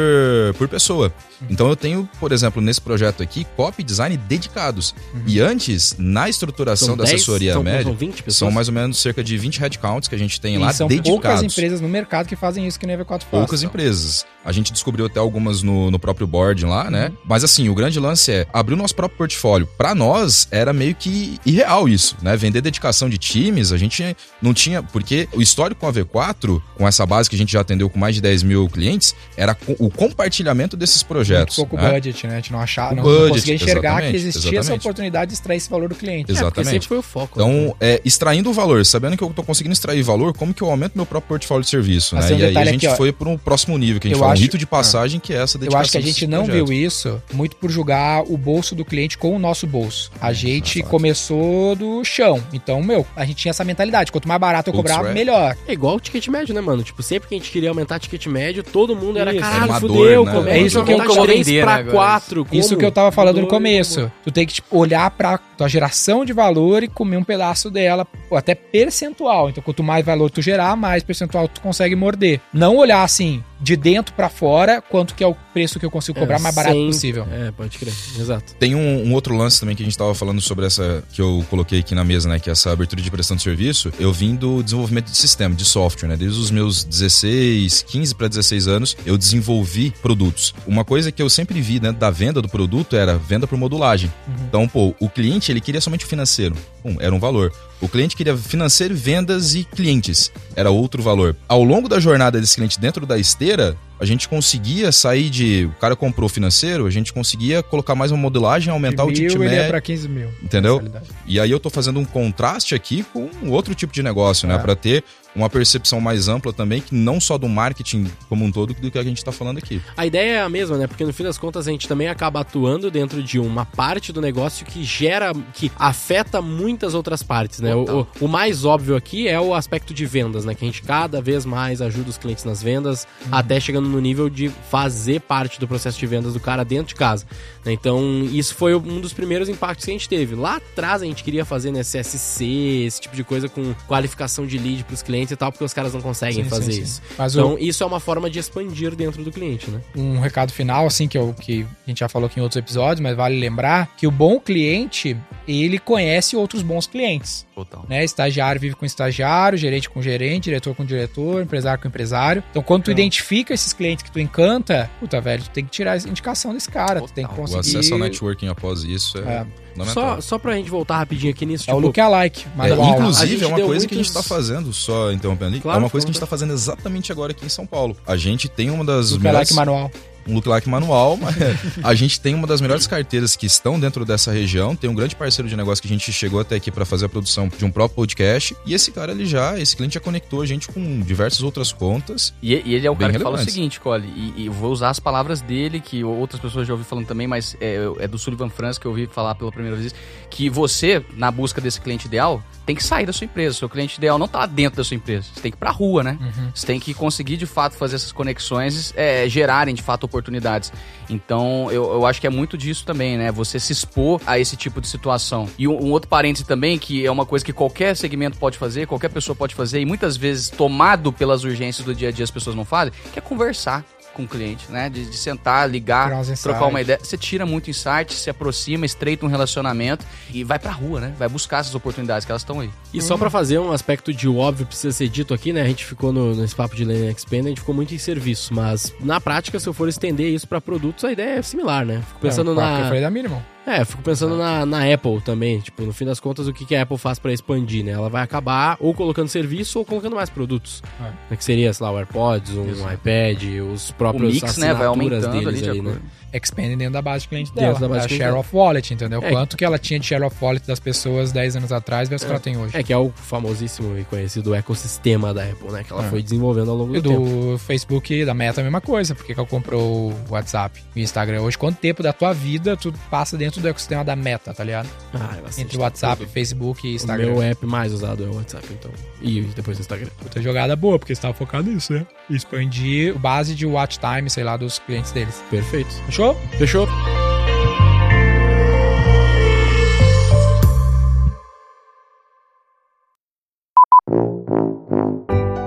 por 0.57 0.67
pessoa. 0.67 1.11
Então 1.49 1.67
eu 1.67 1.75
tenho, 1.75 2.07
por 2.19 2.31
exemplo, 2.31 2.61
nesse 2.61 2.79
projeto 2.79 3.21
aqui, 3.21 3.45
copy 3.57 3.83
design 3.83 4.15
dedicados. 4.15 4.95
E 5.27 5.39
antes, 5.41 5.95
na 5.97 6.29
estruturação 6.29 6.89
São 6.89 6.97
da 6.97 7.03
10, 7.03 7.15
assessoria 7.15 7.53
são- 7.53 7.63
média, 7.63 7.83
são 7.83 7.95
20 7.95 8.23
pessoas? 8.23 8.35
são 8.37 8.51
mais 8.51 8.67
ou 8.67 8.73
menos 8.73 8.97
cerca 8.99 9.23
de 9.23 9.37
20 9.37 9.59
headcounts 9.59 10.07
que 10.07 10.15
a 10.15 10.17
gente 10.17 10.39
tem 10.39 10.55
E 10.55 10.57
lá 10.57 10.71
são 10.71 10.87
dedicados. 10.87 11.11
poucas 11.21 11.43
empresas 11.43 11.81
no 11.81 11.89
mercado 11.89 12.27
que 12.27 12.35
fazem 12.35 12.65
isso 12.67 12.79
que 12.79 12.85
nem 12.87 12.95
a 12.95 12.99
V4 12.99 13.07
faz. 13.07 13.23
Poucas 13.29 13.63
empresas. 13.63 14.25
A 14.45 14.51
gente 14.51 14.71
descobriu 14.71 15.05
até 15.05 15.19
algumas 15.19 15.63
no, 15.63 15.89
no 15.89 15.99
próprio 15.99 16.27
board 16.27 16.65
lá, 16.65 16.89
né? 16.89 17.07
Uhum. 17.07 17.17
Mas 17.25 17.43
assim, 17.43 17.67
o 17.67 17.75
grande 17.75 17.99
lance 17.99 18.31
é 18.31 18.47
abrir 18.53 18.75
o 18.75 18.77
nosso 18.77 18.95
próprio 18.95 19.17
portfólio. 19.17 19.67
Pra 19.77 19.95
nós, 19.95 20.47
era 20.51 20.71
meio 20.71 20.93
que 20.95 21.39
irreal 21.45 21.89
isso, 21.89 22.15
né? 22.21 22.37
Vender 22.37 22.61
dedicação 22.61 23.09
de 23.09 23.17
times, 23.17 23.71
a 23.71 23.77
gente 23.77 24.15
não 24.41 24.53
tinha. 24.53 24.83
Porque 24.83 25.27
o 25.33 25.41
histórico 25.41 25.81
com 25.81 25.87
a 25.87 25.93
V4, 25.93 26.61
com 26.75 26.87
essa 26.87 27.05
base 27.05 27.29
que 27.29 27.35
a 27.35 27.39
gente 27.39 27.51
já 27.51 27.61
atendeu 27.61 27.89
com 27.89 27.99
mais 27.99 28.15
de 28.15 28.21
10 28.21 28.43
mil 28.43 28.69
clientes, 28.69 29.15
era 29.35 29.57
o 29.79 29.89
compartilhamento 29.89 30.77
desses 30.77 30.97
Muito 30.97 31.07
projetos. 31.07 31.55
pouco 31.55 31.75
né? 31.75 31.91
budget, 31.91 32.27
né? 32.27 32.33
A 32.33 32.35
gente 32.37 32.51
não 32.51 32.61
achava, 32.61 32.95
não, 32.95 33.03
budget, 33.03 33.21
não 33.23 33.29
conseguia 33.29 33.55
enxergar 33.55 33.81
que 33.81 33.87
exatamente, 33.87 34.15
existia 34.15 34.39
essa 34.39 34.59
exatamente. 34.59 34.81
oportunidade 34.81 35.29
de 35.29 35.33
extrair 35.35 35.57
esse 35.57 35.69
valor 35.69 35.89
do 35.89 35.95
cliente. 35.95 36.23
É, 36.23 36.25
porque 36.25 36.39
Exatamente. 36.39 36.71
sempre 36.71 36.87
foi 36.87 36.97
o 36.97 37.01
foco. 37.01 37.39
né? 37.39 37.45
Então, 37.45 37.75
é, 37.79 38.01
extraindo 38.05 38.49
o 38.49 38.53
valor, 38.53 38.85
sabendo 38.85 39.17
que 39.17 39.23
eu 39.23 39.29
tô 39.29 39.43
conseguindo 39.43 39.73
extrair 39.73 40.01
valor, 40.01 40.33
como 40.33 40.53
que 40.53 40.61
eu 40.61 40.69
aumento 40.69 40.93
meu 40.95 41.05
próprio 41.05 41.29
portfólio 41.29 41.63
de 41.63 41.69
serviço, 41.69 42.15
Mas 42.15 42.29
né? 42.29 42.35
um 42.35 42.39
e 42.39 42.45
aí 42.45 42.57
a 42.57 42.65
gente 42.65 42.85
aqui, 42.85 42.93
ó. 42.93 42.97
foi 42.97 43.11
para 43.11 43.29
um 43.29 43.37
próximo 43.37 43.77
nível, 43.77 43.99
que 43.99 44.07
a 44.07 44.11
gente 44.11 44.21
um 44.21 44.34
acho- 44.35 44.43
rito 44.43 44.57
de 44.57 44.65
passagem, 44.65 45.19
que 45.19 45.33
é 45.33 45.37
essa 45.41 45.57
Eu 45.57 45.61
dedicação 45.61 45.81
acho 45.81 45.91
que 45.91 45.97
a 45.97 46.01
gente 46.01 46.27
não 46.27 46.45
projetos. 46.45 46.69
viu 46.69 46.85
isso 46.85 47.21
muito 47.33 47.55
por 47.55 47.69
julgar 47.69 48.23
o 48.23 48.37
bolso 48.37 48.75
do 48.75 48.85
cliente 48.85 49.17
com 49.17 49.35
o 49.35 49.39
nosso 49.39 49.65
bolso. 49.67 50.11
A 50.21 50.31
gente 50.33 50.79
exato. 50.79 50.91
começou 50.91 51.75
do 51.75 52.03
chão. 52.03 52.43
Então, 52.53 52.81
meu, 52.83 53.05
a 53.15 53.25
gente 53.25 53.37
tinha 53.37 53.49
essa 53.49 53.63
mentalidade. 53.63 54.11
Quanto 54.11 54.27
mais 54.27 54.39
barato 54.39 54.69
eu 54.69 54.73
cobrar, 54.73 55.05
é. 55.05 55.13
melhor. 55.13 55.55
É 55.67 55.73
igual 55.73 55.95
o 55.95 55.99
ticket 55.99 56.27
médio, 56.27 56.53
né, 56.53 56.61
mano? 56.61 56.83
Tipo, 56.83 57.01
sempre 57.01 57.27
que 57.29 57.35
a 57.35 57.37
gente 57.37 57.49
queria 57.51 57.69
aumentar 57.69 57.99
ticket 57.99 58.25
médio, 58.27 58.63
todo 58.63 58.95
mundo 58.95 59.17
era, 59.19 59.31
Isso. 59.31 59.41
caralho, 59.41 59.63
Amador, 59.65 59.89
fudeu, 59.89 60.25
né? 60.25 60.31
como 60.31 60.49
É 60.49 60.59
isso 60.59 60.83
que 60.83 60.91
eu- 60.91 60.97
como 61.05 61.23
três 61.25 61.45
vender, 61.47 61.63
pra 61.63 61.73
né, 61.75 61.79
agora? 61.81 61.95
quatro. 61.95 62.47
Isso 62.51 62.69
como? 62.69 62.79
que 62.79 62.85
eu 62.85 62.91
tava 62.91 63.11
falando 63.11 63.41
no 63.41 63.47
começo. 63.47 64.11
Tu 64.23 64.31
tem 64.31 64.45
que 64.45 64.53
tipo, 64.55 64.77
olhar 64.77 65.09
pra 65.11 65.37
tua 65.37 65.67
geração 65.69 66.25
de 66.25 66.33
valor 66.33 66.83
e 66.83 66.87
comer 66.87 67.17
um 67.17 67.23
pedaço 67.23 67.69
dela, 67.71 68.05
ou 68.29 68.37
até 68.37 68.53
percentual. 68.55 69.49
Então, 69.49 69.63
quanto 69.63 69.81
mais 69.83 70.05
valor 70.05 70.29
tu 70.29 70.41
gerar, 70.41 70.75
mais 70.75 71.03
percentual 71.03 71.47
tu 71.47 71.61
consegue 71.61 71.95
morder. 71.95 72.39
Não 72.53 72.75
olhar 72.77 73.03
assim, 73.03 73.43
de 73.59 73.75
dentro 73.75 74.13
pra 74.25 74.29
fora, 74.29 74.81
quanto 74.81 75.13
que 75.13 75.23
é 75.23 75.27
o 75.27 75.35
preço 75.53 75.79
que 75.79 75.85
eu 75.85 75.91
consigo 75.91 76.19
cobrar 76.19 76.37
É, 76.37 76.39
mais 76.39 76.55
barato 76.55 76.75
possível. 76.75 77.27
É, 77.31 77.51
pode 77.51 77.77
crer. 77.77 77.93
Exato. 78.19 78.55
Tem 78.55 78.75
um, 78.75 79.07
um 79.07 79.13
outro 79.13 79.35
lance 79.35 79.59
também 79.59 79.75
que 79.75 79.83
a 79.83 79.85
gente 79.85 79.97
tava 79.97 80.13
falando 80.15 80.41
sobre 80.41 80.65
essa, 80.65 81.03
que 81.11 81.21
eu 81.21 81.45
coloquei 81.49 81.79
aqui 81.79 81.93
na 81.93 82.03
mesa, 82.03 82.27
né? 82.27 82.39
Que 82.39 82.49
é 82.49 82.53
essa 82.53 82.71
abertura 82.71 83.01
de 83.01 83.11
prestação 83.11 83.37
de 83.37 83.43
serviço. 83.43 83.91
Eu 83.99 84.11
vim 84.11 84.35
do 84.35 84.63
desenvolvimento 84.63 85.11
de 85.11 85.17
sistema, 85.17 85.53
de 85.55 85.65
software, 85.65 86.09
né? 86.09 86.17
Desde 86.17 86.39
os 86.39 86.49
meus 86.51 86.83
16, 86.83 87.83
15 87.83 88.15
para 88.15 88.27
16 88.27 88.67
anos, 88.67 88.97
eu 89.05 89.17
desenvolvi 89.17 89.91
produtos. 90.01 90.53
Uma 90.65 90.83
coisa 90.83 91.11
que 91.11 91.21
eu 91.21 91.29
sempre 91.29 91.61
vi 91.61 91.79
dentro 91.79 91.99
da 91.99 92.09
venda 92.09 92.41
do 92.41 92.49
produto 92.49 92.95
era 92.95 93.17
venda 93.17 93.47
por 93.47 93.57
modulagem. 93.57 94.11
Então, 94.47 94.67
pô, 94.67 94.95
o 94.99 95.09
cliente, 95.09 95.51
ele 95.51 95.61
queria 95.61 95.81
somente 95.81 96.05
o 96.05 96.07
financeiro. 96.07 96.55
Pum, 96.81 96.95
era 96.99 97.13
um 97.13 97.19
valor. 97.19 97.51
O 97.81 97.89
cliente 97.89 98.15
queria 98.15 98.35
financeiro, 98.37 98.95
vendas 98.95 99.53
e 99.53 99.63
clientes. 99.63 100.31
Era 100.55 100.69
outro 100.71 101.03
valor. 101.03 101.35
Ao 101.47 101.63
longo 101.63 101.89
da 101.89 101.99
jornada 101.99 102.39
desse 102.39 102.55
cliente 102.55 102.79
dentro 102.79 103.05
da 103.05 103.17
esteira, 103.17 103.77
a 103.99 104.05
gente 104.05 104.27
conseguia 104.27 104.91
sair 104.91 105.29
de. 105.29 105.65
O 105.65 105.79
cara 105.79 105.95
comprou 105.95 106.27
financeiro, 106.29 106.85
a 106.85 106.89
gente 106.89 107.13
conseguia 107.13 107.61
colocar 107.61 107.95
mais 107.95 108.11
uma 108.11 108.17
modulagem, 108.17 108.71
aumentar 108.71 109.03
de 109.05 109.09
o 109.09 109.13
ticket 109.13 109.35
médio. 109.35 109.67
pra 109.67 109.81
15 109.81 110.07
mil. 110.07 110.29
Entendeu? 110.41 110.81
E 111.25 111.39
aí 111.39 111.51
eu 111.51 111.59
tô 111.59 111.69
fazendo 111.69 111.99
um 111.99 112.05
contraste 112.05 112.73
aqui 112.75 113.05
com 113.13 113.29
outro 113.49 113.75
tipo 113.75 113.93
de 113.93 114.01
negócio, 114.01 114.47
né? 114.47 114.55
É. 114.55 114.57
Pra 114.57 114.75
ter 114.75 115.03
uma 115.35 115.49
percepção 115.49 115.99
mais 115.99 116.27
ampla 116.27 116.53
também, 116.53 116.81
que 116.81 116.95
não 116.95 117.19
só 117.19 117.37
do 117.37 117.47
marketing 117.49 118.09
como 118.29 118.45
um 118.45 118.51
todo, 118.51 118.73
do 118.73 118.89
que 118.91 118.97
a 118.97 119.03
gente 119.03 119.23
tá 119.23 119.31
falando 119.31 119.57
aqui. 119.57 119.81
A 119.97 120.05
ideia 120.05 120.31
é 120.37 120.41
a 120.41 120.49
mesma, 120.49 120.77
né? 120.77 120.87
Porque 120.87 121.03
no 121.03 121.11
fim 121.13 121.23
das 121.23 121.37
contas 121.37 121.67
a 121.67 121.71
gente 121.71 121.87
também 121.87 122.07
acaba 122.07 122.39
atuando 122.41 122.89
dentro 122.89 123.21
de 123.21 123.39
uma 123.39 123.65
parte 123.65 124.11
do 124.13 124.21
negócio 124.21 124.65
que 124.65 124.83
gera, 124.83 125.33
que 125.53 125.71
afeta 125.77 126.41
muitas 126.41 126.93
outras 126.93 127.21
partes, 127.21 127.59
né? 127.59 127.75
O, 127.75 128.01
o- 128.01 128.07
o 128.21 128.27
mais 128.27 128.63
óbvio 128.65 128.95
aqui 128.95 129.27
é 129.27 129.39
o 129.39 129.53
aspecto 129.53 129.93
de 129.93 130.05
vendas, 130.05 130.45
né? 130.45 130.55
Que 130.55 130.63
a 130.63 130.67
gente 130.67 130.81
cada 130.81 131.21
vez 131.21 131.45
mais 131.45 131.81
ajuda 131.81 132.09
os 132.09 132.17
clientes 132.17 132.43
nas 132.45 132.61
vendas, 132.63 133.07
até 133.31 133.59
chegando 133.59 133.89
no 133.89 133.99
nível 133.99 134.29
de 134.29 134.49
fazer 134.71 135.19
parte 135.21 135.59
do 135.59 135.67
processo 135.67 135.99
de 135.99 136.07
vendas 136.07 136.33
do 136.33 136.39
cara 136.39 136.63
dentro 136.63 136.87
de 136.87 136.95
casa. 136.95 137.25
né? 137.65 137.73
Então, 137.73 138.23
isso 138.31 138.55
foi 138.55 138.75
um 138.75 139.01
dos 139.01 139.11
primeiros 139.13 139.49
impactos 139.49 139.85
que 139.85 139.91
a 139.91 139.93
gente 139.93 140.07
teve. 140.07 140.35
Lá 140.35 140.57
atrás 140.57 141.01
a 141.01 141.05
gente 141.05 141.23
queria 141.23 141.43
fazer 141.43 141.71
né, 141.71 141.81
CSC, 141.81 142.45
esse 142.85 143.01
tipo 143.01 143.15
de 143.15 143.23
coisa 143.23 143.49
com 143.49 143.73
qualificação 143.87 144.45
de 144.45 144.57
lead 144.57 144.83
pros 144.83 145.01
clientes 145.01 145.24
e 145.31 145.35
tal, 145.35 145.51
porque 145.51 145.63
os 145.63 145.73
caras 145.73 145.93
não 145.93 146.01
conseguem 146.01 146.43
Sim, 146.43 146.49
fazer 146.49 146.71
sim, 146.71 146.77
sim. 146.77 146.81
isso. 146.83 147.01
Mas 147.17 147.35
Então, 147.35 147.55
o- 147.55 147.59
isso 147.59 147.83
é 147.83 147.85
uma 147.85 147.99
forma 147.99 148.29
de 148.29 148.39
expandir 148.39 148.95
dentro 148.95 149.23
do 149.23 149.31
cliente, 149.31 149.69
né? 149.69 149.81
um 149.95 150.19
recado 150.19 150.51
final, 150.51 150.85
assim, 150.85 151.07
que, 151.07 151.17
eu, 151.17 151.33
que 151.39 151.65
a 151.85 151.89
gente 151.89 151.99
já 151.99 152.09
falou 152.09 152.27
aqui 152.27 152.39
em 152.39 152.43
outros 152.43 152.57
episódios, 152.57 152.99
mas 152.99 153.15
vale 153.15 153.39
lembrar 153.39 153.95
que 153.97 154.05
o 154.07 154.11
bom 154.11 154.39
cliente, 154.39 155.15
ele 155.47 155.79
conhece 155.79 156.35
outros 156.35 156.61
bons 156.61 156.87
clientes. 156.87 157.45
Total. 157.53 157.85
Né? 157.87 158.03
Estagiário 158.03 158.59
vive 158.59 158.75
com 158.75 158.85
estagiário, 158.85 159.57
gerente 159.57 159.89
com 159.89 160.01
gerente, 160.01 160.45
diretor 160.45 160.75
com 160.75 160.83
diretor, 160.85 161.41
empresário 161.41 161.81
com 161.81 161.87
empresário. 161.87 162.43
Então, 162.51 162.61
quando 162.61 162.83
tu 162.83 162.91
Então. 162.91 163.01
identifica 163.01 163.53
esses 163.53 163.71
clientes 163.73 164.03
que 164.03 164.11
tu 164.11 164.19
encanta, 164.19 164.89
puta, 164.99 165.21
velho, 165.21 165.43
tu 165.43 165.49
tem 165.51 165.63
que 165.65 165.71
tirar 165.71 165.93
a 165.93 165.97
indicação 165.97 166.53
desse 166.53 166.69
cara, 166.69 167.01
tu 167.01 167.11
tem 167.13 167.23
que 167.25 167.29
Total. 167.29 167.45
O 167.45 167.47
conseguir... 167.51 167.77
acesso 167.77 167.93
ao 167.93 167.99
networking 167.99 168.47
após 168.47 168.83
isso 168.83 169.17
é, 169.19 169.21
É. 169.21 169.45
Só, 169.93 170.21
só 170.21 170.37
pra 170.39 170.53
gente 170.55 170.69
voltar 170.69 170.97
rapidinho 170.97 171.31
aqui 171.33 171.45
nisso, 171.45 171.69
É 171.69 171.73
o 171.73 171.77
tipo, 171.77 171.87
lookalike, 171.87 172.45
É, 172.45 172.57
manual. 172.57 172.87
A 172.87 172.91
inclusive, 172.91 173.43
é 173.43 173.47
uma 173.47 173.59
coisa 173.61 173.87
que 173.87 173.93
a 173.93 173.97
gente 173.97 174.07
muitos- 174.11 174.29
tá 174.29 174.35
fazendo, 174.35 174.71
só 174.73 175.11
interrompendo 175.11 175.51
ali, 175.51 175.61
Claro, 175.61 175.79
é 175.79 175.83
uma 175.83 175.89
coisa 175.89 176.05
que 176.05 176.11
a 176.11 176.13
gente 176.13 176.19
tá 176.21 176.27
fazendo 176.27 176.53
exatamente 176.53 177.11
agora 177.11 177.31
aqui 177.31 177.45
em 177.45 177.49
São 177.49 177.65
Paulo. 177.65 177.95
A 178.07 178.15
gente 178.15 178.47
tem 178.47 178.69
uma 178.69 178.85
das 178.85 179.11
Lookalike 179.11 179.23
melhores... 179.23 179.51
manual. 179.51 179.91
Um 180.27 180.33
lookalike 180.35 180.69
manual, 180.69 181.17
mas 181.21 181.35
a 181.83 181.93
gente 181.93 182.19
tem 182.19 182.33
uma 182.33 182.47
das 182.47 182.61
melhores 182.61 182.87
carteiras 182.87 183.35
que 183.35 183.45
estão 183.45 183.79
dentro 183.79 184.05
dessa 184.05 184.31
região. 184.31 184.75
Tem 184.75 184.89
um 184.89 184.95
grande 184.95 185.15
parceiro 185.15 185.47
de 185.47 185.55
negócio 185.55 185.81
que 185.81 185.87
a 185.87 185.91
gente 185.91 186.11
chegou 186.11 186.39
até 186.39 186.55
aqui 186.55 186.71
para 186.71 186.85
fazer 186.85 187.05
a 187.05 187.09
produção 187.09 187.47
de 187.47 187.65
um 187.65 187.71
próprio 187.71 187.95
podcast. 187.95 188.55
E 188.65 188.73
esse 188.73 188.91
cara, 188.91 189.11
ele 189.11 189.25
já, 189.25 189.57
esse 189.59 189.75
cliente 189.75 189.95
já 189.95 189.99
conectou 189.99 190.41
a 190.41 190.45
gente 190.45 190.67
com 190.67 191.01
diversas 191.01 191.43
outras 191.43 191.71
contas. 191.71 192.33
E, 192.41 192.53
e 192.53 192.75
ele 192.75 192.87
é 192.87 192.91
o 192.91 192.95
cara 192.95 193.13
que 193.13 193.19
fala 193.19 193.35
o 193.35 193.43
seguinte, 193.43 193.79
Cole, 193.79 194.07
e, 194.15 194.43
e 194.43 194.49
vou 194.49 194.71
usar 194.71 194.89
as 194.89 194.99
palavras 194.99 195.41
dele, 195.41 195.79
que 195.79 196.03
outras 196.03 196.41
pessoas 196.41 196.67
já 196.67 196.73
ouvi 196.73 196.85
falando 196.85 197.05
também, 197.05 197.27
mas 197.27 197.55
é, 197.59 197.77
é 197.99 198.07
do 198.07 198.17
Sullivan 198.17 198.49
France 198.49 198.79
que 198.79 198.85
eu 198.85 198.91
ouvi 198.91 199.07
falar 199.07 199.35
pela 199.35 199.51
primeira 199.51 199.77
vez, 199.77 199.93
que 200.29 200.49
você, 200.49 201.03
na 201.13 201.31
busca 201.31 201.61
desse 201.61 201.79
cliente 201.79 202.07
ideal, 202.07 202.43
tem 202.65 202.75
que 202.75 202.83
sair 202.83 203.05
da 203.05 203.13
sua 203.13 203.25
empresa. 203.25 203.57
Seu 203.57 203.69
cliente 203.69 203.97
ideal 203.97 204.17
não 204.17 204.27
tá 204.27 204.45
dentro 204.45 204.77
da 204.77 204.83
sua 204.83 204.95
empresa. 204.95 205.27
Você 205.33 205.41
tem 205.41 205.51
que 205.51 205.57
ir 205.57 205.59
pra 205.59 205.71
rua, 205.71 206.03
né? 206.03 206.17
Você 206.53 206.65
tem 206.65 206.79
que 206.79 206.93
conseguir 206.93 207.37
de 207.37 207.45
fato 207.45 207.75
fazer 207.75 207.95
essas 207.95 208.11
conexões 208.11 208.93
é, 208.95 209.27
gerarem 209.29 209.75
de 209.75 209.81
fato 209.81 210.03
oportunidades. 210.03 210.71
Então, 211.09 211.69
eu, 211.71 211.83
eu 211.93 212.05
acho 212.05 212.19
que 212.19 212.27
é 212.27 212.29
muito 212.29 212.57
disso 212.57 212.85
também, 212.85 213.17
né? 213.17 213.31
Você 213.31 213.59
se 213.59 213.71
expor 213.71 214.21
a 214.25 214.39
esse 214.39 214.55
tipo 214.55 214.81
de 214.81 214.87
situação. 214.87 215.47
E 215.57 215.67
um, 215.67 215.85
um 215.85 215.91
outro 215.91 216.09
parêntese 216.09 216.45
também, 216.45 216.77
que 216.77 217.05
é 217.05 217.11
uma 217.11 217.25
coisa 217.25 217.45
que 217.45 217.53
qualquer 217.53 217.95
segmento 217.95 218.37
pode 218.37 218.57
fazer, 218.57 218.87
qualquer 218.87 219.09
pessoa 219.09 219.35
pode 219.35 219.53
fazer, 219.53 219.79
e 219.79 219.85
muitas 219.85 220.17
vezes, 220.17 220.49
tomado 220.49 221.11
pelas 221.11 221.43
urgências 221.43 221.85
do 221.85 221.93
dia 221.93 222.09
a 222.09 222.11
dia, 222.11 222.23
as 222.23 222.31
pessoas 222.31 222.55
não 222.55 222.65
fazem, 222.65 222.93
que 223.13 223.19
é 223.19 223.21
conversar 223.21 223.83
com 224.15 224.23
o 224.23 224.27
cliente, 224.27 224.71
né? 224.71 224.89
De, 224.89 225.05
de 225.05 225.17
sentar, 225.17 225.69
ligar, 225.69 226.09
trocar 226.41 226.65
uma 226.65 226.81
ideia. 226.81 226.97
Você 227.01 227.17
tira 227.17 227.45
muito 227.45 227.69
insight, 227.69 228.13
se 228.13 228.29
aproxima, 228.29 228.85
estreita 228.85 229.25
um 229.25 229.29
relacionamento 229.29 230.05
e 230.33 230.43
vai 230.43 230.57
pra 230.57 230.71
rua, 230.71 231.01
né? 231.01 231.13
Vai 231.19 231.27
buscar 231.27 231.59
essas 231.59 231.75
oportunidades 231.75 232.25
que 232.25 232.31
elas 232.31 232.41
estão 232.41 232.61
aí. 232.61 232.69
E 232.93 233.01
só 233.01 233.17
pra 233.17 233.29
fazer 233.29 233.59
um 233.59 233.71
aspecto 233.71 234.13
de 234.13 234.27
óbvio 234.27 234.65
precisa 234.65 234.95
ser 234.95 235.09
dito 235.09 235.33
aqui, 235.33 235.51
né? 235.51 235.61
A 235.61 235.67
gente 235.67 235.85
ficou 235.85 236.13
no, 236.13 236.33
nesse 236.33 236.55
papo 236.55 236.75
de 236.75 236.85
Lean 236.85 237.11
Expand, 237.11 237.45
a 237.45 237.49
gente 237.49 237.59
ficou 237.59 237.75
muito 237.75 237.93
em 237.93 237.97
serviço, 237.97 238.53
mas 238.53 238.93
na 238.99 239.19
prática, 239.19 239.59
se 239.59 239.67
eu 239.67 239.73
for 239.73 239.89
estender 239.89 240.33
isso 240.33 240.47
pra 240.47 240.61
produtos, 240.61 241.03
a 241.03 241.11
ideia 241.11 241.39
é 241.39 241.41
similar, 241.41 241.85
né? 241.85 242.01
Fico 242.07 242.19
pensando 242.21 242.51
é, 242.51 242.53
o 242.53 242.55
que 242.55 242.61
eu 242.61 242.65
na. 242.65 242.85
falei 242.85 243.01
da 243.01 243.11
Minimal. 243.11 243.54
É, 243.65 243.83
fico 243.83 244.01
pensando 244.03 244.37
na, 244.37 244.65
na 244.65 244.93
Apple 244.93 245.19
também. 245.21 245.59
Tipo, 245.59 245.83
no 245.83 245.91
fim 245.93 246.05
das 246.05 246.19
contas, 246.19 246.47
o 246.47 246.53
que, 246.53 246.65
que 246.65 246.75
a 246.75 246.83
Apple 246.83 246.97
faz 246.97 247.17
pra 247.17 247.33
expandir, 247.33 247.83
né? 247.83 247.91
Ela 247.91 248.09
vai 248.09 248.21
acabar 248.21 248.77
ou 248.79 248.93
colocando 248.93 249.27
serviço 249.27 249.79
ou 249.79 249.85
colocando 249.85 250.15
mais 250.15 250.29
produtos. 250.29 250.83
É. 250.99 251.03
Né, 251.03 251.37
Que 251.37 251.43
seria, 251.43 251.73
sei 251.73 251.83
lá, 251.83 251.91
o 251.91 251.97
AirPods, 251.97 252.51
um 252.51 252.91
iPad, 252.91 253.43
os 253.73 253.89
O 253.89 253.93
próprios 253.95 254.33
mix, 254.35 254.57
né? 254.57 254.73
Vai 254.73 254.85
aumentando 254.85 255.27
ali 255.27 255.45
deles 255.45 255.61
de 255.61 255.69
ali, 255.69 255.81
né? 255.81 255.97
Expanding 256.33 256.77
dentro 256.77 256.93
da 256.93 257.01
base 257.01 257.23
de 257.23 257.29
cliente 257.29 257.51
Dentro 257.53 257.61
dela. 257.61 257.79
da 257.79 257.87
base 257.87 258.01
da 258.01 258.07
cliente 258.07 258.23
share 258.23 258.35
of 258.37 258.49
wallet, 258.55 258.93
entendeu? 258.93 259.21
É. 259.23 259.31
Quanto 259.31 259.55
que 259.57 259.63
ela 259.65 259.77
tinha 259.79 259.99
de 259.99 260.05
share 260.05 260.23
of 260.23 260.35
wallet 260.41 260.65
das 260.67 260.79
pessoas 260.79 261.31
10 261.31 261.55
anos 261.57 261.71
atrás 261.71 262.09
versus 262.09 262.23
o 262.23 262.27
que 262.27 262.31
ela 262.33 262.39
tem 262.41 262.57
hoje. 262.57 262.75
É 262.77 262.83
que 262.83 262.91
é 262.91 262.97
o 262.97 263.11
famosíssimo 263.15 263.97
e 263.97 264.03
conhecido 264.05 264.53
ecossistema 264.53 265.33
da 265.33 265.43
Apple, 265.43 265.71
né? 265.71 265.83
Que 265.83 265.93
ela 265.93 266.05
É. 266.05 266.09
foi 266.09 266.21
desenvolvendo 266.21 266.71
ao 266.71 266.77
longo 266.77 266.95
E 266.95 267.01
do 267.01 267.09
tempo. 267.09 267.25
do 267.51 267.57
Facebook, 267.57 268.25
da 268.25 268.33
Meta, 268.33 268.61
a 268.61 268.63
mesma 268.63 268.81
coisa. 268.81 269.15
Por 269.15 269.25
que 269.25 269.33
ela 269.33 269.45
comprou 269.45 270.11
o 270.11 270.15
WhatsApp 270.29 270.81
e 270.95 270.99
o 270.99 271.03
Instagram? 271.03 271.41
Hoje, 271.41 271.57
quanto 271.57 271.77
tempo 271.77 272.01
da 272.03 272.11
tua 272.13 272.33
vida 272.33 272.75
tu 272.75 272.93
passa 273.09 273.37
dentro 273.37 273.61
do 273.61 273.67
ecossistema 273.67 274.03
da 274.03 274.15
Meta, 274.15 274.53
tá 274.53 274.63
ligado? 274.63 274.89
Ah, 275.13 275.37
é 275.57 275.61
Entre 275.61 275.77
o 275.77 275.81
WhatsApp, 275.81 276.19
tempo. 276.21 276.31
Facebook 276.31 276.87
e 276.87 276.93
O 276.93 276.95
Instagram. 276.95 277.25
meu 277.27 277.41
app 277.41 277.65
mais 277.65 277.93
usado 277.93 278.23
é 278.23 278.27
o 278.27 278.35
WhatsApp, 278.35 278.65
então. 278.71 278.91
E 279.21 279.41
depois 279.55 279.77
o 279.77 279.81
Instagram. 279.81 280.09
Puta 280.19 280.41
jogada 280.41 280.75
boa, 280.75 280.99
porque 280.99 281.13
você 281.15 281.21
tava 281.21 281.33
focado 281.33 281.69
nisso, 281.71 281.93
né? 281.93 282.05
Expandir 282.29 283.17
base 283.17 283.55
de 283.55 283.65
watch 283.65 283.99
time, 283.99 284.29
sei 284.29 284.43
lá, 284.43 284.57
dos 284.57 284.79
clientes 284.79 285.11
deles. 285.11 285.43
Perfeito. 285.49 285.89
Fechou? 286.15 286.33
Fechou? 286.57 286.87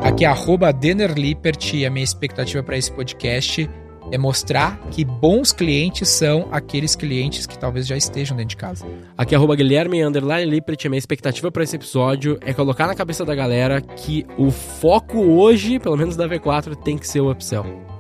Aqui 0.02 0.24
é 0.24 0.28
arroba 0.28 0.72
Denner 0.72 1.12
Lippert 1.12 1.74
e 1.74 1.84
a 1.84 1.90
minha 1.90 2.02
expectativa 2.02 2.62
para 2.62 2.78
esse 2.78 2.90
podcast 2.90 3.68
é 4.10 4.16
mostrar 4.16 4.80
que 4.90 5.04
bons 5.04 5.52
clientes 5.52 6.08
são 6.08 6.48
aqueles 6.50 6.96
clientes 6.96 7.44
que 7.44 7.58
talvez 7.58 7.86
já 7.86 7.94
estejam 7.94 8.34
dentro 8.34 8.48
de 8.48 8.56
casa. 8.56 8.86
Aqui 9.18 9.34
é 9.34 9.38
Guilherme 9.38 10.02
Underline 10.02 10.50
Lippert. 10.50 10.78
A 10.86 10.88
minha 10.88 10.98
expectativa 10.98 11.52
pra 11.52 11.62
esse 11.62 11.76
episódio 11.76 12.38
é 12.40 12.54
colocar 12.54 12.86
na 12.86 12.94
cabeça 12.94 13.22
da 13.22 13.34
galera 13.34 13.82
que 13.82 14.24
o 14.38 14.50
foco 14.50 15.18
hoje, 15.18 15.78
pelo 15.78 15.98
menos 15.98 16.16
da 16.16 16.26
V4, 16.26 16.74
tem 16.74 16.96
que 16.96 17.06
ser 17.06 17.20
o 17.20 17.30
upsell. 17.30 17.97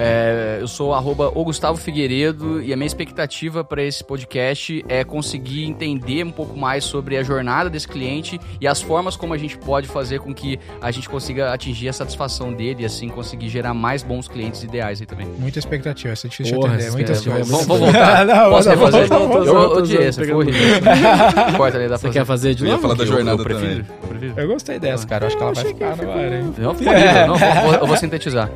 É, 0.00 0.58
eu 0.60 0.68
sou 0.68 0.94
arroba 0.94 1.32
o 1.34 1.42
Gustavo 1.42 1.76
Figueiredo 1.76 2.62
e 2.62 2.72
a 2.72 2.76
minha 2.76 2.86
expectativa 2.86 3.64
para 3.64 3.82
esse 3.82 4.04
podcast 4.04 4.84
é 4.88 5.02
conseguir 5.02 5.64
entender 5.64 6.24
um 6.24 6.30
pouco 6.30 6.56
mais 6.56 6.84
sobre 6.84 7.16
a 7.16 7.22
jornada 7.24 7.68
desse 7.68 7.88
cliente 7.88 8.38
e 8.60 8.68
as 8.68 8.80
formas 8.80 9.16
como 9.16 9.34
a 9.34 9.36
gente 9.36 9.58
pode 9.58 9.88
fazer 9.88 10.20
com 10.20 10.32
que 10.32 10.56
a 10.80 10.92
gente 10.92 11.08
consiga 11.08 11.52
atingir 11.52 11.88
a 11.88 11.92
satisfação 11.92 12.52
dele 12.52 12.84
e 12.84 12.86
assim 12.86 13.08
conseguir 13.08 13.48
gerar 13.48 13.74
mais 13.74 14.04
bons 14.04 14.28
clientes 14.28 14.62
ideais 14.62 15.00
aí 15.00 15.06
também. 15.06 15.26
Muita 15.36 15.58
expectativa, 15.58 16.14
isso 16.14 16.28
é 16.28 16.30
difícil 16.30 16.60
Porra, 16.60 16.76
essa 16.76 16.88
expectativa 16.90 17.36
ansioso. 17.38 17.50
muito 17.52 17.66
Vamos, 17.66 17.80
vamos 17.80 17.92
voltar. 17.92 18.24
Não, 18.24 18.50
Posso 18.50 18.68
não, 18.68 18.76
refazer? 18.76 19.10
não, 19.10 19.18
não, 19.18 19.28
não, 19.28 19.44
Eu 19.44 19.54
não, 19.54 19.72
odiei 19.78 19.98
não, 19.98 20.06
essa, 20.06 20.20
não, 20.20 20.28
não, 20.28 20.36
horrível. 20.36 20.62
Corta 21.56 21.76
ali, 21.76 21.88
dá 21.88 21.98
pra 21.98 22.08
Você 22.08 22.10
quer 22.10 22.24
fazer 22.24 22.54
de 22.54 22.62
Eu 22.62 22.66
ia 22.68 22.72
novo? 22.74 22.82
falar 22.82 22.94
da 22.94 23.04
jornada 23.04 23.40
eu 23.42 23.44
prefiro, 23.44 23.84
eu 24.02 24.08
prefiro. 24.08 24.34
Eu 24.36 24.46
gostei 24.46 24.78
dessa, 24.78 25.04
cara. 25.08 25.24
Eu 25.24 25.26
acho 25.26 25.36
que 25.36 25.42
ela 25.42 25.52
vai 25.52 25.64
ficar 25.64 25.96
no 25.96 26.12
ar, 26.12 26.32
hein? 26.32 26.54
Não. 26.56 26.74
Não, 26.78 27.74
eu 27.80 27.86
vou 27.86 27.96
sintetizar. 27.96 28.48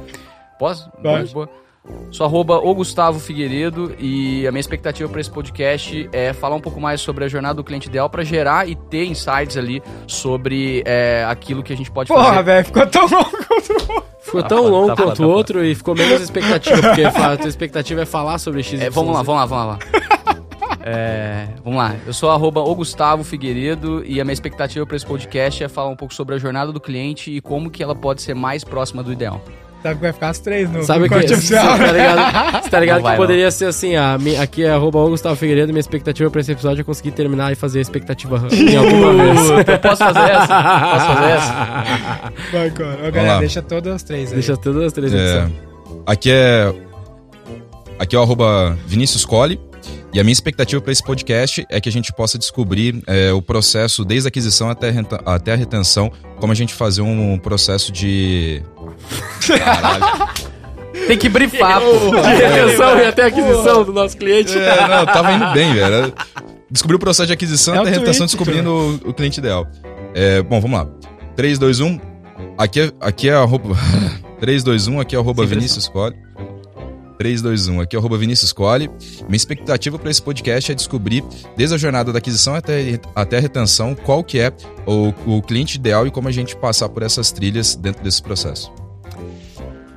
Posso? 0.62 0.88
Pode. 1.02 1.34
Boa. 1.34 1.48
Sou 2.12 2.24
arroba 2.24 2.58
o 2.58 2.72
Gustavo 2.72 3.18
Figueiredo 3.18 3.96
e 3.98 4.46
a 4.46 4.52
minha 4.52 4.60
expectativa 4.60 5.08
para 5.08 5.20
esse 5.20 5.28
podcast 5.28 6.08
é 6.12 6.32
falar 6.32 6.54
um 6.54 6.60
pouco 6.60 6.80
mais 6.80 7.00
sobre 7.00 7.24
a 7.24 7.28
jornada 7.28 7.54
do 7.54 7.64
cliente 7.64 7.88
ideal 7.88 8.08
para 8.08 8.22
gerar 8.22 8.68
e 8.68 8.76
ter 8.76 9.04
insights 9.06 9.56
ali 9.56 9.82
sobre 10.06 10.84
é, 10.86 11.26
aquilo 11.28 11.64
que 11.64 11.72
a 11.72 11.76
gente 11.76 11.90
pode 11.90 12.06
Porra, 12.06 12.26
fazer. 12.26 12.42
velho, 12.44 12.64
ficou 12.66 12.86
tão 12.86 13.02
longo 13.08 13.30
quanto 13.44 13.72
o 13.72 14.02
Ficou 14.20 14.42
Tá 14.42 14.48
tão 14.50 14.58
foda, 14.58 14.70
longo 14.70 14.86
tá 14.86 14.94
quanto 14.94 15.06
tá 15.08 15.12
o 15.14 15.16
foda. 15.16 15.28
outro 15.28 15.64
e 15.64 15.74
ficou 15.74 15.96
menos 15.96 16.22
expectativa, 16.22 16.78
porque 16.80 17.02
a 17.02 17.36
tua 17.36 17.48
expectativa 17.48 18.02
é 18.02 18.06
falar 18.06 18.38
sobre 18.38 18.62
X 18.62 18.80
É, 18.80 18.88
vamos 18.88 19.12
lá, 19.12 19.22
vamos 19.24 19.40
lá, 19.40 19.46
vamos 19.46 19.66
lá. 19.66 19.78
É, 20.84 21.48
vamos 21.64 21.78
lá, 21.78 21.96
eu 22.06 22.12
sou 22.14 22.30
arroba 22.30 22.60
o 22.60 22.72
Gustavo 22.76 23.24
Figueiredo 23.24 24.04
e 24.06 24.20
a 24.20 24.24
minha 24.24 24.32
expectativa 24.32 24.86
para 24.86 24.96
esse 24.96 25.06
podcast 25.06 25.64
é 25.64 25.68
falar 25.68 25.88
um 25.88 25.96
pouco 25.96 26.14
sobre 26.14 26.36
a 26.36 26.38
jornada 26.38 26.70
do 26.70 26.80
cliente 26.80 27.32
e 27.32 27.40
como 27.40 27.68
que 27.68 27.82
ela 27.82 27.96
pode 27.96 28.22
ser 28.22 28.34
mais 28.34 28.62
próxima 28.62 29.02
do 29.02 29.12
ideal. 29.12 29.42
Sabe 29.82 29.94
que 29.96 30.00
vai 30.02 30.12
ficar 30.12 30.28
as 30.28 30.38
três 30.38 30.70
no 30.70 30.82
Sabe 30.84 31.02
que, 31.04 31.08
corte 31.10 31.28
você 31.28 31.34
oficial. 31.34 31.76
tá 31.76 31.92
ligado, 31.92 32.62
você 32.62 32.70
tá 32.70 32.80
ligado 32.80 32.96
Não 32.98 33.02
vai, 33.02 33.12
que 33.14 33.20
poderia 33.20 33.50
ser 33.50 33.64
assim, 33.66 33.96
a, 33.96 34.16
mi- 34.18 34.36
aqui 34.36 34.62
é 34.64 34.70
arroba 34.70 34.98
o 35.00 35.08
Gustavo 35.08 35.34
Figueiredo, 35.34 35.72
minha 35.72 35.80
expectativa 35.80 36.30
pra 36.30 36.40
esse 36.40 36.52
episódio 36.52 36.82
é 36.82 36.84
conseguir 36.84 37.10
terminar 37.10 37.50
e 37.52 37.54
fazer 37.56 37.80
a 37.80 37.82
expectativa 37.82 38.40
em 38.52 38.76
alguma 38.76 39.12
vez. 39.12 39.50
Eu 39.68 39.78
posso 39.80 39.96
fazer 40.04 40.20
essa? 40.30 40.62
Posso 40.92 41.06
fazer 41.06 41.30
essa? 41.32 42.32
Vai, 42.52 42.70
cara. 42.70 43.08
Ô, 43.08 43.12
galera, 43.12 43.38
deixa 43.40 43.60
todas 43.62 43.92
as 43.94 44.02
três 44.02 44.28
aí. 44.28 44.34
Deixa 44.34 44.56
todas 44.56 44.84
as 44.84 44.92
três 44.92 45.12
É, 45.12 45.48
aqui 46.06 46.30
é. 46.30 46.72
Aqui 47.98 48.16
é 48.16 48.18
o 48.18 48.22
arroba 48.22 48.76
Vinícius 48.86 49.24
Colli. 49.24 49.60
E 50.12 50.20
a 50.20 50.22
minha 50.22 50.32
expectativa 50.32 50.80
para 50.80 50.92
esse 50.92 51.02
podcast 51.02 51.64
é 51.70 51.80
que 51.80 51.88
a 51.88 51.92
gente 51.92 52.12
possa 52.12 52.38
descobrir 52.38 53.02
é, 53.06 53.32
o 53.32 53.40
processo 53.40 54.04
desde 54.04 54.26
a 54.26 54.28
aquisição 54.28 54.68
até, 54.68 54.90
a 54.90 55.34
até 55.34 55.52
a 55.54 55.56
retenção, 55.56 56.12
como 56.38 56.52
a 56.52 56.54
gente 56.54 56.74
fazer 56.74 57.00
um 57.00 57.38
processo 57.38 57.90
de. 57.90 58.62
Caralho. 59.46 60.28
Tem 61.06 61.16
que 61.16 61.28
brifar, 61.28 61.80
pô. 61.82 62.10
De 62.10 62.28
retenção 62.28 62.98
e 62.98 63.06
até 63.06 63.24
aquisição 63.24 63.84
do 63.84 63.92
nosso 63.92 64.16
cliente. 64.16 64.56
É, 64.56 64.88
não, 64.88 65.06
tava 65.06 65.32
indo 65.32 65.50
bem, 65.52 65.74
velho. 65.74 66.12
Descobrir 66.70 66.96
o 66.96 66.98
processo 66.98 67.26
de 67.26 67.32
aquisição 67.32 67.74
É 67.74 67.78
até 67.78 67.88
a 67.88 67.92
retenção, 67.92 68.26
tweet, 68.26 68.36
descobrindo 68.36 68.70
o, 68.70 69.10
o 69.10 69.14
cliente 69.14 69.40
ideal. 69.40 69.66
É, 70.14 70.42
bom, 70.42 70.60
vamos 70.60 70.78
lá. 70.78 70.86
3, 71.36 71.58
2, 71.58 71.80
1. 71.80 72.00
Aqui 72.58 72.80
é, 72.80 72.92
aqui 73.00 73.28
é 73.30 73.34
arroba. 73.34 73.74
3, 74.40 74.62
2, 74.62 74.88
1, 74.88 75.00
aqui 75.00 75.16
é 75.16 75.18
arroba 75.18 75.42
Sem 75.46 75.54
Vinícius 75.56 75.88
Colli. 75.88 76.16
3, 77.22 77.40
2, 77.40 77.68
1, 77.68 77.80
aqui 77.82 77.94
é 77.94 77.98
arroba 78.00 78.18
Vinícius 78.18 78.52
Colli. 78.52 78.90
Minha 79.28 79.36
expectativa 79.36 79.96
para 79.96 80.10
esse 80.10 80.20
podcast 80.20 80.72
é 80.72 80.74
descobrir, 80.74 81.22
desde 81.56 81.76
a 81.76 81.78
jornada 81.78 82.12
da 82.12 82.18
aquisição 82.18 82.52
até, 82.52 82.98
até 83.14 83.38
a 83.38 83.40
retenção, 83.40 83.94
qual 83.94 84.24
que 84.24 84.40
é 84.40 84.52
o, 84.84 85.14
o 85.24 85.40
cliente 85.40 85.76
ideal 85.76 86.04
e 86.04 86.10
como 86.10 86.26
a 86.26 86.32
gente 86.32 86.56
passar 86.56 86.88
por 86.88 87.04
essas 87.04 87.30
trilhas 87.30 87.76
dentro 87.76 88.02
desse 88.02 88.20
processo. 88.20 88.72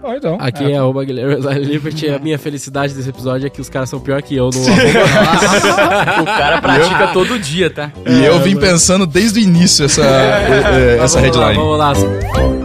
Ó, 0.03 0.13
então. 0.13 0.38
Aqui 0.39 0.71
é 0.71 0.78
arroba 0.78 1.03
Guilherme 1.03 1.36
Liberty. 1.65 2.09
A 2.09 2.19
minha 2.19 2.38
felicidade 2.38 2.93
desse 2.93 3.09
episódio 3.09 3.47
é 3.47 3.49
que 3.49 3.59
os 3.59 3.69
caras 3.69 3.89
são 3.89 3.99
pior 3.99 4.21
que 4.21 4.36
eu 4.36 4.51
no. 4.51 4.61
O 6.21 6.26
cara 6.26 6.61
pratica 6.61 7.07
todo 7.07 7.39
dia, 7.39 7.71
tá? 7.71 7.91
E 8.05 8.23
eu 8.23 8.39
vim 8.39 8.55
pensando 8.55 9.07
desde 9.07 9.39
o 9.39 9.41
início 9.41 9.86
essa, 9.86 10.05
é, 10.05 10.99
essa 11.01 11.19
Vamos 11.19 11.36
lá, 11.38 11.47
headline. 11.47 11.55
Vamos 11.55 11.80
lá. 11.80 12.64